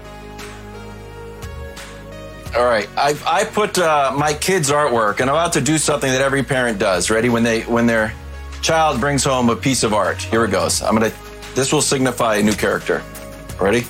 All 2.56 2.66
right, 2.66 2.90
I, 2.98 3.16
I 3.26 3.44
put 3.44 3.78
uh, 3.78 4.14
my 4.18 4.34
kids' 4.34 4.72
artwork, 4.72 5.20
and 5.20 5.30
I'm 5.30 5.36
about 5.36 5.54
to 5.54 5.62
do 5.62 5.78
something 5.78 6.12
that 6.12 6.22
every 6.22 6.44
parent 6.44 6.80
does. 6.80 7.10
Ready? 7.10 7.30
When 7.30 7.44
they 7.44 7.62
when 7.62 7.86
their 7.86 8.14
child 8.62 9.00
brings 9.00 9.24
home 9.24 9.50
a 9.50 9.56
piece 9.56 9.84
of 9.84 9.94
art, 9.94 10.22
here 10.22 10.46
it 10.46 10.52
goes. 10.52 10.82
I'm 10.82 10.96
gonna. 10.96 11.12
This 11.56 11.72
will 11.72 11.82
signify 11.82 12.38
a 12.38 12.44
new 12.44 12.54
character. 12.54 13.04
Ready? 13.60 13.86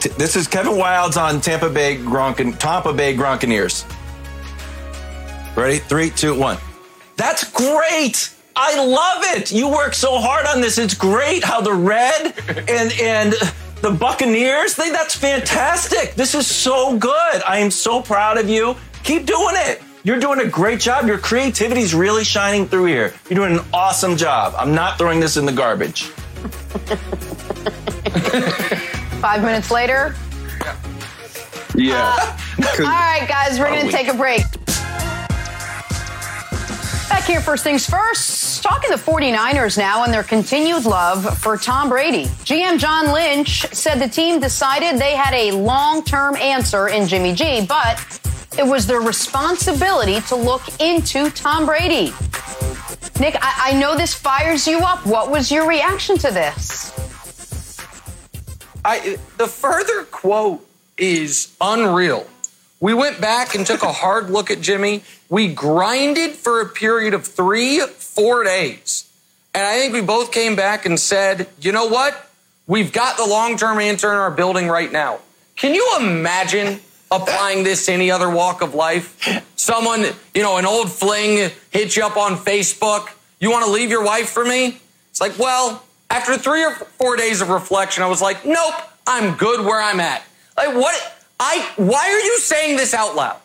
T- 0.00 0.10
this 0.10 0.34
is 0.36 0.48
Kevin 0.48 0.72
Wildes 0.72 1.16
on 1.16 1.40
Tampa 1.40 1.68
Bay 1.70 1.96
Gronkin, 1.96 2.58
Tampa 2.58 2.92
Bay 2.92 3.14
Gronkaneers. 3.14 3.84
Ready? 5.56 5.78
Three, 5.78 6.10
two, 6.10 6.38
one. 6.38 6.58
That's 7.16 7.50
great. 7.50 8.30
I 8.58 8.82
love 8.82 9.22
it. 9.36 9.52
You 9.52 9.68
work 9.68 9.92
so 9.92 10.18
hard 10.18 10.46
on 10.46 10.62
this. 10.62 10.78
It's 10.78 10.94
great 10.94 11.44
how 11.44 11.60
the 11.60 11.74
red 11.74 12.34
and 12.68 12.90
and 13.00 13.34
the 13.82 13.90
Buccaneers. 13.90 14.74
They, 14.74 14.90
that's 14.90 15.14
fantastic. 15.14 16.14
This 16.14 16.34
is 16.34 16.46
so 16.46 16.96
good. 16.96 17.42
I 17.46 17.58
am 17.58 17.70
so 17.70 18.00
proud 18.00 18.38
of 18.38 18.48
you. 18.48 18.74
Keep 19.04 19.26
doing 19.26 19.56
it. 19.56 19.82
You're 20.04 20.18
doing 20.18 20.40
a 20.40 20.48
great 20.48 20.80
job. 20.80 21.06
Your 21.06 21.18
creativity 21.18 21.82
is 21.82 21.94
really 21.94 22.24
shining 22.24 22.66
through 22.66 22.86
here. 22.86 23.12
You're 23.28 23.46
doing 23.46 23.58
an 23.58 23.64
awesome 23.74 24.16
job. 24.16 24.54
I'm 24.56 24.74
not 24.74 24.96
throwing 24.98 25.20
this 25.20 25.36
in 25.36 25.44
the 25.44 25.52
garbage. 25.52 26.04
Five 29.20 29.42
minutes 29.42 29.70
later. 29.70 30.14
Yeah. 31.74 32.16
Uh, 32.18 32.36
all 32.78 32.84
right, 32.84 33.26
guys, 33.28 33.58
we're 33.58 33.68
going 33.68 33.84
to 33.84 33.92
take 33.92 34.08
a 34.08 34.14
break. 34.14 34.42
Back 37.08 37.24
here, 37.24 37.40
first 37.40 37.62
things 37.62 37.88
first, 37.88 38.62
talking 38.62 38.90
the 38.90 38.96
49ers 38.96 39.78
now 39.78 40.02
and 40.02 40.12
their 40.12 40.24
continued 40.24 40.84
love 40.84 41.38
for 41.38 41.56
Tom 41.56 41.88
Brady. 41.88 42.24
GM 42.44 42.78
John 42.78 43.12
Lynch 43.12 43.66
said 43.72 44.00
the 44.00 44.08
team 44.08 44.40
decided 44.40 45.00
they 45.00 45.14
had 45.14 45.32
a 45.32 45.52
long 45.52 46.02
term 46.02 46.34
answer 46.36 46.88
in 46.88 47.06
Jimmy 47.06 47.32
G, 47.32 47.64
but 47.64 48.20
it 48.58 48.66
was 48.66 48.86
their 48.86 49.00
responsibility 49.00 50.20
to 50.22 50.34
look 50.34 50.62
into 50.80 51.30
Tom 51.30 51.64
Brady. 51.64 52.12
Nick, 53.20 53.36
I, 53.40 53.70
I 53.70 53.78
know 53.78 53.96
this 53.96 54.12
fires 54.12 54.66
you 54.66 54.80
up. 54.80 55.06
What 55.06 55.30
was 55.30 55.50
your 55.52 55.68
reaction 55.68 56.18
to 56.18 56.30
this? 56.30 56.92
I, 58.84 59.18
the 59.36 59.46
further 59.46 60.04
quote 60.04 60.66
is 60.98 61.54
unreal. 61.60 62.26
We 62.80 62.92
went 62.92 63.20
back 63.20 63.54
and 63.54 63.66
took 63.66 63.82
a 63.82 63.92
hard 63.92 64.30
look 64.30 64.50
at 64.50 64.60
Jimmy. 64.60 65.02
We 65.28 65.52
grinded 65.52 66.32
for 66.32 66.60
a 66.60 66.66
period 66.66 67.14
of 67.14 67.26
three, 67.26 67.80
four 67.80 68.44
days. 68.44 69.10
And 69.54 69.64
I 69.64 69.78
think 69.78 69.94
we 69.94 70.02
both 70.02 70.32
came 70.32 70.54
back 70.56 70.84
and 70.84 71.00
said, 71.00 71.48
you 71.60 71.72
know 71.72 71.86
what? 71.86 72.30
We've 72.66 72.92
got 72.92 73.16
the 73.16 73.24
long 73.26 73.56
term 73.56 73.78
answer 73.78 74.10
in 74.10 74.18
our 74.18 74.30
building 74.30 74.68
right 74.68 74.90
now. 74.90 75.20
Can 75.56 75.74
you 75.74 75.96
imagine 75.98 76.80
applying 77.10 77.64
this 77.64 77.86
to 77.86 77.92
any 77.92 78.10
other 78.10 78.28
walk 78.28 78.60
of 78.60 78.74
life? 78.74 79.42
Someone, 79.56 80.04
you 80.34 80.42
know, 80.42 80.58
an 80.58 80.66
old 80.66 80.92
fling 80.92 81.50
hits 81.70 81.96
you 81.96 82.04
up 82.04 82.18
on 82.18 82.36
Facebook. 82.36 83.08
You 83.40 83.50
want 83.50 83.64
to 83.64 83.70
leave 83.70 83.90
your 83.90 84.04
wife 84.04 84.28
for 84.28 84.44
me? 84.44 84.78
It's 85.10 85.20
like, 85.20 85.38
well, 85.38 85.82
after 86.10 86.36
three 86.36 86.64
or 86.64 86.72
four 86.74 87.16
days 87.16 87.40
of 87.40 87.48
reflection, 87.48 88.02
I 88.02 88.08
was 88.08 88.20
like, 88.20 88.44
nope, 88.44 88.74
I'm 89.06 89.36
good 89.36 89.64
where 89.64 89.80
I'm 89.80 90.00
at. 90.00 90.22
Like, 90.56 90.74
what? 90.74 91.15
I, 91.38 91.70
why 91.76 92.10
are 92.10 92.20
you 92.20 92.38
saying 92.38 92.76
this 92.76 92.94
out 92.94 93.14
loud? 93.14 93.40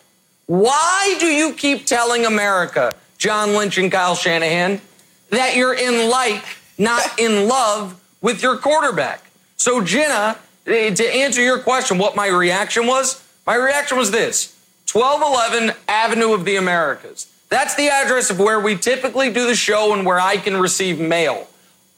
Why 0.48 1.16
do 1.20 1.28
you 1.28 1.54
keep 1.54 1.86
telling 1.86 2.26
America, 2.26 2.96
John 3.18 3.54
Lynch 3.54 3.78
and 3.78 3.92
Kyle 3.92 4.16
Shanahan, 4.16 4.82
that 5.30 5.56
you're 5.56 5.74
in 5.74 6.10
like, 6.10 6.44
not 6.78 7.20
in 7.20 7.48
love 7.48 8.00
with 8.22 8.42
your 8.42 8.58
quarterback? 8.58 9.24
So, 9.58 9.82
Jenna, 9.82 10.38
eh, 10.66 10.94
to 10.94 11.16
answer 11.16 11.42
your 11.42 11.60
question, 11.60 11.98
what 11.98 12.16
my 12.16 12.28
reaction 12.28 12.88
was, 12.88 13.24
my 13.46 13.56
reaction 13.56 13.98
was 13.98 14.12
this 14.12 14.58
1211 14.92 15.76
Avenue 15.88 16.34
of 16.34 16.46
the 16.46 16.56
Americas. 16.56 17.32
That's 17.50 17.76
the 17.76 17.90
address 17.90 18.30
of 18.30 18.40
where 18.40 18.60
we 18.60 18.78
typically 18.78 19.32
do 19.32 19.46
the 19.46 19.56
show 19.56 19.94
and 19.94 20.06
where 20.06 20.20
I 20.20 20.38
can 20.38 20.58
receive 20.58 21.00
mail. 21.00 21.48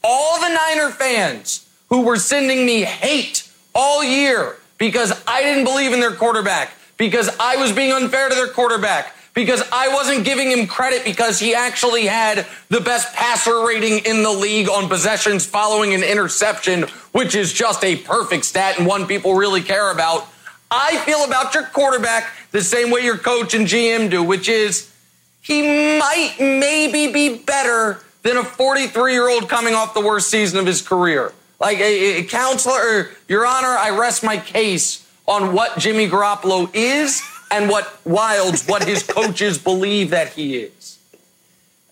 All 0.03 0.39
the 0.39 0.49
Niner 0.49 0.89
fans 0.89 1.69
who 1.89 2.01
were 2.01 2.17
sending 2.17 2.65
me 2.65 2.81
hate 2.81 3.49
all 3.75 4.03
year 4.03 4.57
because 4.83 5.13
I 5.25 5.41
didn't 5.43 5.63
believe 5.63 5.93
in 5.93 6.01
their 6.01 6.11
quarterback, 6.11 6.73
because 6.97 7.33
I 7.39 7.55
was 7.55 7.71
being 7.71 7.93
unfair 7.93 8.27
to 8.27 8.35
their 8.35 8.49
quarterback, 8.49 9.15
because 9.33 9.63
I 9.71 9.87
wasn't 9.93 10.25
giving 10.25 10.51
him 10.51 10.67
credit 10.67 11.05
because 11.05 11.39
he 11.39 11.55
actually 11.55 12.05
had 12.05 12.45
the 12.67 12.81
best 12.81 13.15
passer 13.15 13.65
rating 13.65 13.99
in 13.99 14.23
the 14.23 14.29
league 14.29 14.67
on 14.67 14.89
possessions 14.89 15.45
following 15.45 15.93
an 15.93 16.03
interception, 16.03 16.81
which 17.13 17.33
is 17.33 17.53
just 17.53 17.81
a 17.85 17.95
perfect 17.95 18.43
stat 18.43 18.77
and 18.77 18.85
one 18.85 19.07
people 19.07 19.35
really 19.35 19.61
care 19.61 19.89
about. 19.89 20.27
I 20.69 20.97
feel 21.05 21.23
about 21.23 21.53
your 21.53 21.63
quarterback 21.63 22.29
the 22.51 22.61
same 22.61 22.91
way 22.91 23.05
your 23.05 23.17
coach 23.17 23.53
and 23.53 23.65
GM 23.65 24.09
do, 24.09 24.21
which 24.21 24.49
is 24.49 24.91
he 25.39 25.61
might 25.97 26.35
maybe 26.41 27.09
be 27.09 27.37
better 27.37 28.01
than 28.23 28.35
a 28.35 28.43
43 28.43 29.13
year 29.13 29.29
old 29.29 29.47
coming 29.47 29.75
off 29.75 29.93
the 29.93 30.01
worst 30.01 30.29
season 30.29 30.59
of 30.59 30.65
his 30.65 30.81
career. 30.81 31.31
Like 31.63 31.79
a, 31.79 32.19
a 32.19 32.23
counselor, 32.25 33.11
Your 33.29 33.47
Honor, 33.47 33.69
I 33.69 33.97
rest 33.97 34.21
my 34.21 34.35
case 34.35 35.07
on 35.25 35.53
what 35.53 35.77
Jimmy 35.77 36.09
Garoppolo 36.09 36.69
is 36.73 37.23
and 37.51 37.69
what 37.69 38.05
Wilds, 38.05 38.67
what 38.67 38.83
his 38.83 39.01
coaches 39.07 39.57
believe 39.57 40.09
that 40.09 40.33
he 40.33 40.57
is. 40.57 40.99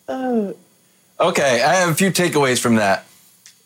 Uh, 0.10 0.52
okay, 1.18 1.64
I 1.64 1.76
have 1.76 1.90
a 1.90 1.96
few 1.96 2.12
takeaways 2.12 2.60
from 2.60 2.76
that. 2.76 3.06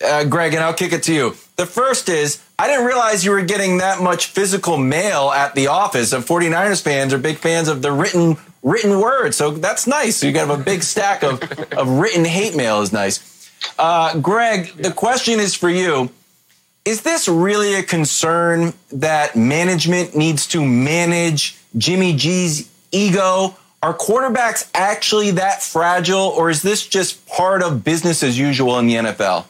Uh, 0.06 0.26
Greg, 0.26 0.54
and 0.54 0.64
I'll 0.64 0.76
kick 0.76 0.94
it 0.94 1.02
to 1.04 1.14
you. 1.14 1.36
The 1.56 1.66
first 1.66 2.08
is 2.08 2.40
I 2.60 2.68
didn't 2.68 2.86
realize 2.86 3.26
you 3.26 3.32
were 3.32 3.42
getting 3.42 3.80
that 3.80 4.00
much 4.00 4.28
physical 4.28 4.78
mail 4.78 5.32
at 5.32 5.56
the 5.56 5.68
office. 5.68 6.14
And 6.14 6.24
49ers 6.24 6.84
fans 6.84 7.14
are 7.14 7.18
big 7.18 7.38
fans 7.38 7.68
of 7.68 7.82
the 7.82 7.92
written 7.92 8.38
written 8.62 9.00
word. 9.00 9.34
So 9.34 9.52
that's 9.52 9.88
nice. 9.88 10.18
So 10.18 10.28
you 10.28 10.34
got 10.34 10.52
a 10.52 10.62
big 10.62 10.84
stack 10.84 11.24
of, 11.24 11.42
of 11.74 11.90
written 11.90 12.26
hate 12.26 12.56
mail 12.56 12.82
is 12.82 12.94
nice. 12.94 13.35
Uh, 13.78 14.18
Greg, 14.20 14.68
the 14.78 14.92
question 14.92 15.40
is 15.40 15.56
for 15.56 15.70
you. 15.70 16.10
Is 16.86 17.02
this 17.02 17.28
really 17.28 17.74
a 17.74 17.84
concern 17.84 18.74
that 18.92 19.36
management 19.36 20.16
needs 20.16 20.46
to 20.48 20.64
manage 20.64 21.58
Jimmy 21.78 22.16
G's 22.16 22.70
ego? 22.92 23.56
Are 23.82 23.94
quarterbacks 23.94 24.70
actually 24.74 25.32
that 25.32 25.64
fragile, 25.64 26.20
or 26.20 26.50
is 26.50 26.62
this 26.62 26.86
just 26.86 27.26
part 27.28 27.64
of 27.64 27.84
business 27.84 28.24
as 28.24 28.38
usual 28.38 28.80
in 28.80 28.88
the 28.88 28.96
NFL? 28.96 29.46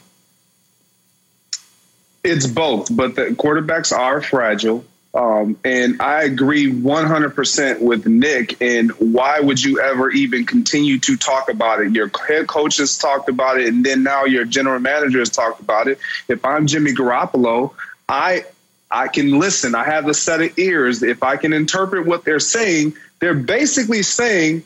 It's 2.24 2.46
both, 2.46 2.94
but 2.94 3.14
the 3.14 3.26
quarterbacks 3.26 3.96
are 3.96 4.20
fragile. 4.20 4.84
Um, 5.16 5.56
and 5.64 6.02
I 6.02 6.24
agree 6.24 6.70
100% 6.70 7.80
with 7.80 8.06
Nick. 8.06 8.60
And 8.60 8.90
why 8.92 9.40
would 9.40 9.64
you 9.64 9.80
ever 9.80 10.10
even 10.10 10.44
continue 10.44 10.98
to 10.98 11.16
talk 11.16 11.48
about 11.48 11.80
it? 11.80 11.92
Your 11.92 12.10
head 12.28 12.48
coach 12.48 12.76
has 12.76 12.98
talked 12.98 13.30
about 13.30 13.58
it, 13.58 13.68
and 13.68 13.84
then 13.84 14.02
now 14.02 14.26
your 14.26 14.44
general 14.44 14.78
manager 14.78 15.20
has 15.20 15.30
talked 15.30 15.60
about 15.60 15.88
it. 15.88 15.98
If 16.28 16.44
I'm 16.44 16.66
Jimmy 16.66 16.92
Garoppolo, 16.92 17.72
I 18.06 18.44
I 18.90 19.08
can 19.08 19.38
listen. 19.38 19.74
I 19.74 19.84
have 19.84 20.06
a 20.06 20.14
set 20.14 20.42
of 20.42 20.58
ears. 20.58 21.02
If 21.02 21.22
I 21.22 21.38
can 21.38 21.54
interpret 21.54 22.06
what 22.06 22.24
they're 22.24 22.38
saying, 22.38 22.94
they're 23.18 23.34
basically 23.34 24.02
saying, 24.02 24.64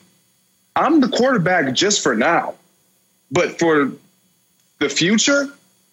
I'm 0.74 1.00
the 1.00 1.08
quarterback 1.08 1.74
just 1.74 2.02
for 2.02 2.16
now. 2.16 2.54
But 3.30 3.60
for 3.60 3.92
the 4.80 4.88
future, 4.88 5.48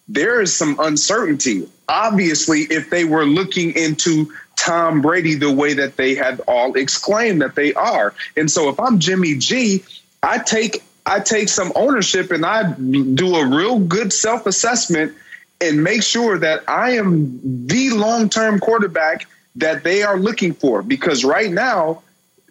there 0.08 0.40
is 0.40 0.54
some 0.54 0.76
uncertainty. 0.80 1.68
Obviously, 1.88 2.62
if 2.62 2.90
they 2.90 3.04
were 3.04 3.24
looking 3.24 3.76
into 3.76 4.32
Tom 4.58 5.02
Brady 5.02 5.36
the 5.36 5.52
way 5.52 5.74
that 5.74 5.96
they 5.96 6.16
had 6.16 6.40
all 6.48 6.74
exclaimed 6.74 7.42
that 7.42 7.54
they 7.54 7.74
are. 7.74 8.12
And 8.36 8.50
so 8.50 8.68
if 8.68 8.80
I'm 8.80 8.98
Jimmy 8.98 9.36
G, 9.36 9.84
I 10.22 10.38
take 10.38 10.82
I 11.06 11.20
take 11.20 11.48
some 11.48 11.72
ownership 11.76 12.32
and 12.32 12.44
I 12.44 12.72
do 12.72 13.36
a 13.36 13.46
real 13.46 13.78
good 13.78 14.12
self-assessment 14.12 15.14
and 15.60 15.82
make 15.82 16.02
sure 16.02 16.38
that 16.38 16.64
I 16.68 16.96
am 16.96 17.66
the 17.66 17.90
long-term 17.90 18.58
quarterback 18.58 19.26
that 19.56 19.84
they 19.84 20.02
are 20.02 20.18
looking 20.18 20.54
for. 20.54 20.82
Because 20.82 21.24
right 21.24 21.50
now 21.50 22.02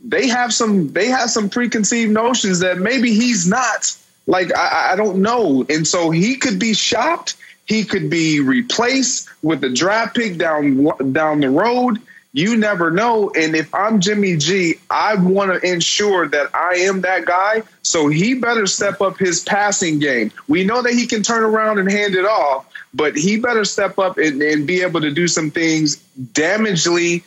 they 0.01 0.27
have 0.27 0.53
some 0.53 0.93
they 0.93 1.07
have 1.07 1.29
some 1.29 1.49
preconceived 1.49 2.11
notions 2.11 2.59
that 2.59 2.77
maybe 2.77 3.13
he's 3.13 3.45
not. 3.47 3.95
Like 4.25 4.55
I, 4.55 4.93
I 4.93 4.95
don't 4.95 5.21
know. 5.21 5.65
And 5.69 5.85
so 5.85 6.09
he 6.09 6.37
could 6.37 6.57
be 6.57 6.73
shocked 6.73 7.35
he 7.67 7.83
could 7.83 8.09
be 8.09 8.39
replaced 8.39 9.29
with 9.43 9.63
a 9.63 9.69
draft 9.69 10.15
pick 10.15 10.37
down 10.37 10.89
down 11.11 11.41
the 11.41 11.49
road. 11.49 12.01
You 12.33 12.55
never 12.55 12.91
know. 12.91 13.31
And 13.35 13.55
if 13.55 13.73
I'm 13.73 13.99
Jimmy 13.99 14.37
G, 14.37 14.75
I 14.89 15.15
want 15.15 15.51
to 15.51 15.67
ensure 15.67 16.27
that 16.27 16.53
I 16.53 16.75
am 16.75 17.01
that 17.01 17.25
guy. 17.25 17.63
So 17.81 18.09
he 18.09 18.35
better 18.35 18.67
step 18.67 19.01
up 19.01 19.17
his 19.17 19.41
passing 19.41 19.99
game. 19.99 20.31
We 20.47 20.63
know 20.63 20.81
that 20.81 20.93
he 20.93 21.07
can 21.07 21.23
turn 21.23 21.43
around 21.43 21.79
and 21.79 21.91
hand 21.91 22.15
it 22.15 22.25
off, 22.25 22.71
but 22.93 23.15
he 23.15 23.39
better 23.39 23.65
step 23.65 23.97
up 23.97 24.17
and, 24.17 24.41
and 24.41 24.67
be 24.67 24.81
able 24.81 25.01
to 25.01 25.11
do 25.11 25.27
some 25.27 25.51
things 25.51 25.97
damagely 26.33 27.23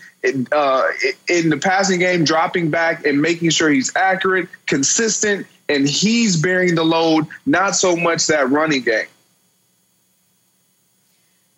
uh, 0.53 0.83
in 1.29 1.49
the 1.49 1.59
passing 1.61 1.99
game, 1.99 2.25
dropping 2.25 2.71
back 2.71 3.05
and 3.05 3.21
making 3.21 3.51
sure 3.51 3.69
he's 3.69 3.95
accurate, 3.97 4.49
consistent, 4.67 5.47
and 5.69 5.89
he's 5.89 6.37
bearing 6.37 6.75
the 6.75 6.85
load, 6.85 7.27
not 7.47 7.75
so 7.75 7.97
much 7.97 8.27
that 8.29 8.49
running 8.51 8.83
game. 8.83 9.07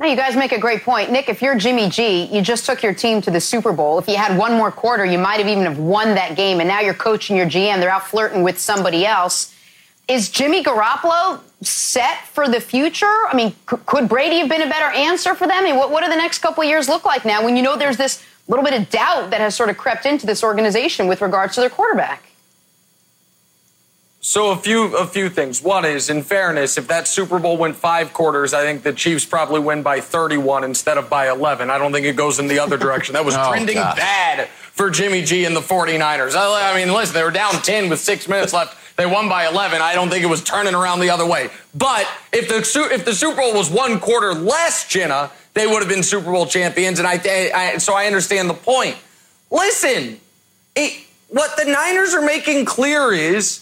Now, 0.03 0.09
you 0.09 0.17
guys 0.17 0.35
make 0.35 0.51
a 0.51 0.59
great 0.59 0.83
point. 0.83 1.13
Nick, 1.13 1.29
if 1.29 1.41
you're 1.41 1.55
Jimmy 1.55 1.89
G, 1.89 2.25
you 2.25 2.43
just 2.43 2.67
took 2.67 2.83
your 2.83 2.93
team 2.93 3.23
to 3.23 3.31
the 3.31 3.41
Super 3.41 3.73
Bowl. 3.73 4.01
If 4.01 4.09
you 4.09 4.17
had 4.17 4.37
one 4.37 4.55
more 4.55 4.73
quarter, 4.73 5.05
you 5.05 5.17
might 5.17 5.39
have 5.39 5.47
even 5.47 5.63
have 5.63 5.79
won 5.79 6.17
that 6.17 6.35
game. 6.35 6.59
And 6.59 6.69
now 6.69 6.81
you're 6.81 6.93
coaching 6.93 7.37
your 7.37 7.47
GM. 7.47 7.79
They're 7.79 7.89
out 7.89 8.09
flirting 8.09 8.43
with 8.43 8.59
somebody 8.59 9.07
else. 9.07 9.55
Is 10.09 10.29
Jimmy 10.29 10.65
Garoppolo 10.65 11.41
set 11.61 12.27
for 12.27 12.49
the 12.49 12.61
future? 12.61 13.07
I 13.07 13.37
mean, 13.37 13.55
could 13.67 14.09
Brady 14.09 14.41
have 14.41 14.49
been 14.49 14.63
a 14.63 14.69
better 14.69 14.93
answer 14.93 15.37
for 15.37 15.47
them? 15.47 15.57
I 15.57 15.63
mean, 15.63 15.77
what, 15.77 15.93
what 15.93 16.03
do 16.03 16.11
the 16.11 16.17
next 16.17 16.41
couple 16.41 16.65
years 16.65 16.89
look 16.89 17.05
like 17.05 17.25
now 17.25 17.45
when 17.45 17.57
you 17.57 17.63
know 17.63 17.77
there's 17.77 17.97
this 17.97 18.25
little 18.49 18.65
bit 18.65 18.75
of 18.75 18.91
doubt 18.91 19.31
that 19.31 19.41
has 19.41 19.55
sort 19.55 19.71
of 19.71 19.77
crept 19.79 20.05
into 20.05 20.27
this 20.27 20.43
organization 20.43 21.07
with 21.07 21.23
regards 21.23 21.55
to 21.55 21.61
their 21.61 21.71
quarterback? 21.71 22.32
So 24.25 24.53
a 24.53 24.57
few 24.57 24.97
a 24.97 25.05
few 25.05 25.29
things. 25.29 25.61
One 25.61 25.85
is, 25.85 26.09
in 26.09 26.23
fairness, 26.23 26.79
if 26.79 26.87
that 26.87 27.09
Super 27.09 27.41
Bowl 27.41 27.57
went 27.57 27.75
five 27.75 28.13
quarters, 28.13 28.55
I 28.55 28.63
think 28.63 28.85
the 28.85 28.93
Chiefs 28.93 29.25
probably 29.25 29.59
win 29.59 29.83
by 29.83 30.01
31 30.01 30.63
instead 30.63 30.97
of 30.97 31.11
by 31.11 31.29
11. 31.29 31.71
I 31.71 31.79
don't 31.79 31.93
think 31.93 32.07
it 32.07 32.15
goes 32.15 32.39
in 32.39 32.47
the 32.47 32.61
other 32.61 32.77
direction. 32.77 33.15
That 33.15 33.25
was 33.25 33.35
oh, 33.39 33.49
trending 33.51 33.75
gosh. 33.75 33.97
bad 33.97 34.49
for 34.49 34.91
Jimmy 34.91 35.25
G 35.25 35.45
and 35.45 35.57
the 35.57 35.61
49ers. 35.61 36.37
I, 36.37 36.71
I 36.71 36.77
mean, 36.77 36.95
listen, 36.95 37.15
they 37.15 37.25
were 37.25 37.33
down 37.33 37.55
10 37.55 37.91
with 37.91 37.99
six 37.99 38.29
minutes 38.29 38.53
left. 38.53 38.97
They 38.97 39.07
won 39.07 39.29
by 39.29 39.49
11. 39.49 39.83
I 39.83 39.95
don't 39.95 40.09
think 40.09 40.23
it 40.23 40.29
was 40.29 40.45
turning 40.45 40.75
around 40.75 41.01
the 41.01 41.11
other 41.11 41.27
way. 41.27 41.51
But 41.75 42.07
if 42.33 42.47
the 42.49 42.95
if 42.95 43.05
the 43.05 43.15
Super 43.15 43.39
Bowl 43.39 43.55
was 43.55 43.71
one 43.71 43.99
quarter 43.99 44.35
less, 44.35 44.87
Jenna, 44.87 45.33
they 45.55 45.67
would 45.67 45.81
have 45.81 45.89
been 45.89 46.05
Super 46.05 46.31
Bowl 46.31 46.47
champions. 46.47 47.01
And 47.01 47.09
I, 47.09 47.21
I 47.53 47.79
so 47.79 47.93
I 47.95 48.07
understand 48.07 48.49
the 48.49 48.55
point. 48.55 48.97
Listen, 49.51 50.21
it, 50.77 51.07
what 51.27 51.57
the 51.57 51.65
Niners 51.65 52.15
are 52.15 52.23
making 52.23 52.67
clear 52.67 53.13
is 53.13 53.62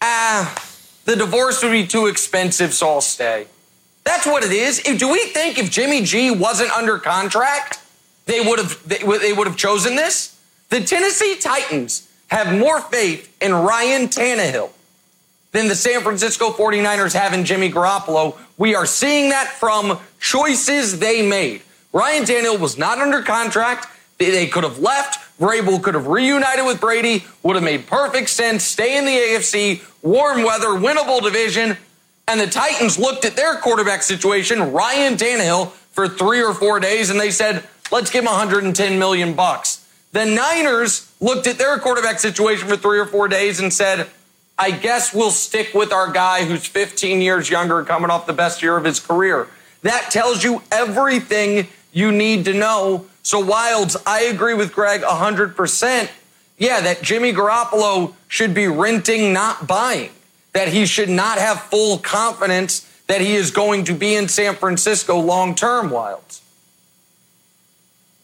ah, 0.00 0.66
the 1.04 1.16
divorce 1.16 1.62
would 1.62 1.72
be 1.72 1.86
too 1.86 2.06
expensive, 2.06 2.74
so 2.74 2.88
I'll 2.88 3.00
stay. 3.00 3.46
That's 4.04 4.26
what 4.26 4.42
it 4.42 4.52
is. 4.52 4.80
If, 4.86 4.98
do 4.98 5.10
we 5.10 5.26
think 5.26 5.58
if 5.58 5.70
Jimmy 5.70 6.02
G 6.02 6.30
wasn't 6.30 6.70
under 6.70 6.98
contract, 6.98 7.80
they 8.26 8.40
would 8.40 8.58
have 8.58 8.88
they, 8.88 8.98
they 8.98 9.32
would 9.32 9.46
have 9.46 9.56
chosen 9.56 9.96
this? 9.96 10.36
The 10.68 10.80
Tennessee 10.80 11.36
Titans 11.40 12.08
have 12.28 12.56
more 12.56 12.80
faith 12.80 13.34
in 13.42 13.52
Ryan 13.52 14.08
Tannehill 14.08 14.70
than 15.52 15.68
the 15.68 15.74
San 15.74 16.00
Francisco 16.02 16.50
49ers 16.50 17.12
have 17.14 17.32
in 17.32 17.44
Jimmy 17.44 17.70
Garoppolo. 17.70 18.38
We 18.56 18.74
are 18.74 18.86
seeing 18.86 19.30
that 19.30 19.48
from 19.48 19.98
choices 20.20 21.00
they 21.00 21.26
made. 21.26 21.62
Ryan 21.92 22.22
Tannehill 22.22 22.60
was 22.60 22.78
not 22.78 22.98
under 22.98 23.22
contract. 23.22 23.88
They 24.18 24.46
could 24.46 24.64
have 24.64 24.78
left. 24.78 25.18
Vrabel 25.40 25.82
could 25.82 25.94
have 25.94 26.06
reunited 26.06 26.66
with 26.66 26.80
Brady, 26.80 27.24
would 27.42 27.56
have 27.56 27.64
made 27.64 27.86
perfect 27.86 28.28
sense. 28.28 28.62
Stay 28.62 28.98
in 28.98 29.06
the 29.06 29.10
AFC, 29.10 29.82
warm 30.02 30.42
weather, 30.42 30.68
winnable 30.68 31.22
division. 31.22 31.76
And 32.28 32.40
the 32.40 32.46
Titans 32.46 32.98
looked 32.98 33.24
at 33.24 33.36
their 33.36 33.56
quarterback 33.56 34.02
situation, 34.02 34.72
Ryan 34.72 35.16
Tannehill, 35.16 35.70
for 35.92 36.08
three 36.08 36.42
or 36.42 36.54
four 36.54 36.78
days, 36.78 37.10
and 37.10 37.18
they 37.18 37.30
said, 37.30 37.64
let's 37.90 38.10
give 38.10 38.22
him 38.22 38.30
110 38.30 38.98
million 38.98 39.34
bucks. 39.34 39.84
The 40.12 40.24
Niners 40.24 41.12
looked 41.20 41.46
at 41.46 41.58
their 41.58 41.78
quarterback 41.78 42.20
situation 42.20 42.68
for 42.68 42.76
three 42.76 42.98
or 42.98 43.06
four 43.06 43.26
days 43.28 43.58
and 43.58 43.72
said, 43.72 44.08
I 44.58 44.70
guess 44.70 45.12
we'll 45.12 45.30
stick 45.30 45.74
with 45.74 45.92
our 45.92 46.12
guy 46.12 46.44
who's 46.44 46.66
15 46.66 47.20
years 47.20 47.50
younger, 47.50 47.82
coming 47.82 48.10
off 48.10 48.26
the 48.26 48.32
best 48.32 48.62
year 48.62 48.76
of 48.76 48.84
his 48.84 49.00
career. 49.00 49.48
That 49.82 50.10
tells 50.10 50.44
you 50.44 50.62
everything 50.70 51.68
you 51.92 52.12
need 52.12 52.44
to 52.44 52.52
know 52.52 53.06
so, 53.22 53.42
Wildes, 53.42 53.96
I 54.06 54.22
agree 54.22 54.54
with 54.54 54.72
Greg 54.72 55.02
100%. 55.02 56.10
Yeah, 56.60 56.80
that 56.82 57.02
Jimmy 57.02 57.32
Garoppolo 57.32 58.14
should 58.28 58.54
be 58.54 58.68
renting, 58.68 59.32
not 59.32 59.66
buying. 59.66 60.10
That 60.52 60.68
he 60.68 60.86
should 60.86 61.08
not 61.08 61.38
have 61.38 61.62
full 61.62 61.98
confidence 61.98 62.86
that 63.08 63.20
he 63.20 63.34
is 63.34 63.50
going 63.50 63.84
to 63.86 63.94
be 63.94 64.14
in 64.14 64.28
San 64.28 64.54
Francisco 64.54 65.18
long 65.18 65.56
term, 65.56 65.90
Wildes. 65.90 66.40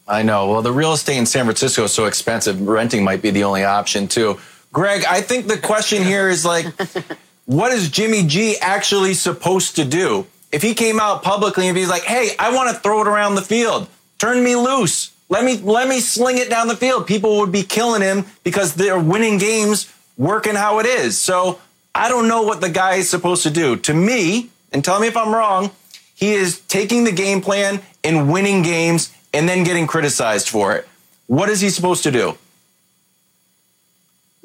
I 0.07 0.23
know. 0.23 0.49
Well, 0.49 0.61
the 0.61 0.71
real 0.71 0.93
estate 0.93 1.17
in 1.17 1.25
San 1.25 1.43
Francisco 1.43 1.83
is 1.83 1.93
so 1.93 2.05
expensive, 2.05 2.61
renting 2.61 3.03
might 3.03 3.21
be 3.21 3.31
the 3.31 3.43
only 3.43 3.65
option, 3.65 4.07
too. 4.07 4.39
Greg, 4.71 5.03
I 5.03 5.19
think 5.19 5.47
the 5.47 5.57
question 5.57 6.03
here 6.03 6.29
is 6.29 6.45
like, 6.45 6.65
what 7.45 7.73
is 7.73 7.89
Jimmy 7.89 8.23
G 8.23 8.55
actually 8.61 9.15
supposed 9.15 9.75
to 9.75 9.83
do? 9.83 10.25
If 10.51 10.61
he 10.61 10.73
came 10.75 11.01
out 11.01 11.23
publicly 11.23 11.67
and 11.67 11.77
he's 11.77 11.89
like, 11.89 12.03
hey, 12.03 12.29
I 12.39 12.55
want 12.55 12.73
to 12.73 12.81
throw 12.81 13.01
it 13.01 13.07
around 13.07 13.35
the 13.35 13.41
field, 13.41 13.89
Turn 14.17 14.43
me 14.43 14.55
loose. 14.55 15.11
Let 15.29 15.43
me 15.43 15.57
let 15.57 15.87
me 15.87 15.99
sling 15.99 16.37
it 16.37 16.49
down 16.49 16.67
the 16.67 16.75
field. 16.75 17.05
People 17.05 17.37
would 17.39 17.51
be 17.51 17.63
killing 17.63 18.01
him 18.01 18.25
because 18.43 18.75
they're 18.75 18.99
winning 18.99 19.37
games 19.37 19.91
working 20.17 20.55
how 20.55 20.79
it 20.79 20.85
is. 20.85 21.17
So 21.17 21.59
I 21.93 22.09
don't 22.09 22.27
know 22.27 22.43
what 22.43 22.61
the 22.61 22.69
guy 22.69 22.95
is 22.95 23.09
supposed 23.09 23.43
to 23.43 23.49
do. 23.49 23.75
To 23.75 23.93
me, 23.93 24.49
and 24.71 24.83
tell 24.83 24.99
me 24.99 25.07
if 25.07 25.17
I'm 25.17 25.33
wrong, 25.33 25.71
he 26.15 26.33
is 26.33 26.61
taking 26.61 27.03
the 27.03 27.11
game 27.11 27.41
plan 27.41 27.81
and 28.03 28.31
winning 28.31 28.61
games 28.61 29.13
and 29.33 29.47
then 29.47 29.63
getting 29.63 29.85
criticized 29.85 30.47
for 30.47 30.75
it. 30.75 30.87
What 31.27 31.49
is 31.49 31.59
he 31.59 31.69
supposed 31.69 32.03
to 32.03 32.11
do? 32.11 32.37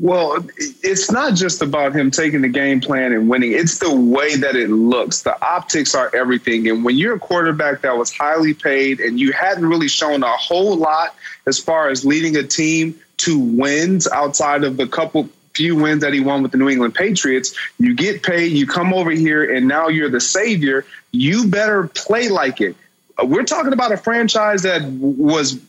Well, 0.02 0.44
it's 0.58 1.12
not 1.12 1.36
just 1.36 1.62
about 1.62 1.94
him 1.94 2.10
taking 2.10 2.42
the 2.42 2.48
game 2.48 2.80
plan 2.80 3.12
and 3.12 3.28
winning. 3.28 3.52
It's 3.52 3.78
the 3.78 3.94
way 3.94 4.34
that 4.34 4.56
it 4.56 4.68
looks. 4.68 5.22
The 5.22 5.40
optics 5.40 5.94
are 5.94 6.10
everything. 6.12 6.68
And 6.68 6.84
when 6.84 6.98
you're 6.98 7.14
a 7.14 7.20
quarterback 7.20 7.82
that 7.82 7.96
was 7.96 8.12
highly 8.12 8.52
paid 8.52 8.98
and 8.98 9.20
you 9.20 9.30
hadn't 9.32 9.64
really 9.64 9.86
shown 9.86 10.24
a 10.24 10.36
whole 10.36 10.74
lot 10.74 11.14
as 11.46 11.60
far 11.60 11.88
as 11.88 12.04
leading 12.04 12.36
a 12.36 12.42
team 12.42 12.98
to 13.18 13.38
wins 13.38 14.08
outside 14.08 14.64
of 14.64 14.76
the 14.76 14.88
couple 14.88 15.28
few 15.54 15.76
wins 15.76 16.00
that 16.00 16.12
he 16.12 16.18
won 16.18 16.42
with 16.42 16.50
the 16.50 16.58
New 16.58 16.68
England 16.68 16.96
Patriots, 16.96 17.54
you 17.78 17.94
get 17.94 18.24
paid, 18.24 18.50
you 18.50 18.66
come 18.66 18.92
over 18.92 19.12
here, 19.12 19.54
and 19.54 19.68
now 19.68 19.86
you're 19.86 20.10
the 20.10 20.20
savior. 20.20 20.84
You 21.12 21.46
better 21.46 21.86
play 21.86 22.28
like 22.28 22.60
it. 22.60 22.74
We're 23.22 23.44
talking 23.44 23.72
about 23.72 23.92
a 23.92 23.96
franchise 23.96 24.62
that 24.62 24.82
was 24.82 25.60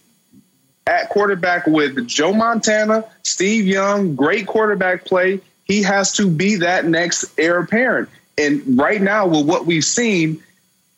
at 0.88 1.10
quarterback 1.10 1.68
with 1.68 2.08
Joe 2.08 2.34
Montana, 2.34 3.06
Steve 3.24 3.66
Young, 3.66 4.16
great 4.16 4.48
quarterback 4.48 5.06
play. 5.06 5.40
He 5.66 5.84
has 5.84 6.14
to 6.14 6.30
be 6.30 6.58
that 6.58 6.86
next 6.86 7.26
heir 7.38 7.60
apparent. 7.60 8.10
And 8.38 8.78
right 8.78 9.02
now, 9.02 9.28
with 9.28 9.46
what 9.46 9.66
we've 9.66 9.86
seen, 9.86 10.44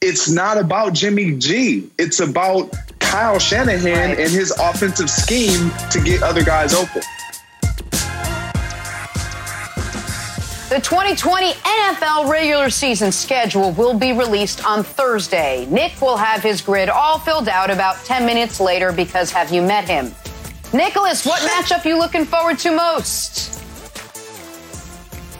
it's 0.02 0.30
not 0.30 0.58
about 0.58 0.93
Jimmy 0.93 1.36
G. 1.38 1.89
It's 1.98 2.19
about 2.19 2.74
Kyle 3.00 3.39
Shanahan 3.39 4.12
and 4.12 4.32
his 4.32 4.52
offensive 4.52 5.10
scheme 5.10 5.71
to 5.91 6.02
get 6.02 6.24
other 6.24 6.43
guys 6.43 6.74
open. 6.74 7.02
The 10.75 10.81
2020 10.81 11.53
NFL 11.53 12.29
regular 12.29 12.69
season 12.69 13.09
schedule 13.09 13.71
will 13.71 13.97
be 13.97 14.11
released 14.11 14.65
on 14.65 14.83
Thursday. 14.83 15.65
Nick 15.69 16.01
will 16.01 16.17
have 16.17 16.43
his 16.43 16.61
grid 16.61 16.89
all 16.89 17.17
filled 17.17 17.47
out 17.47 17.71
about 17.71 17.95
10 18.03 18.25
minutes 18.25 18.59
later 18.59 18.91
because 18.91 19.31
have 19.31 19.53
you 19.53 19.61
met 19.61 19.88
him? 19.88 20.13
Nicholas, 20.73 21.25
what 21.25 21.39
matchup 21.49 21.85
you 21.85 21.97
looking 21.97 22.25
forward 22.25 22.59
to 22.59 22.75
most? 22.75 23.64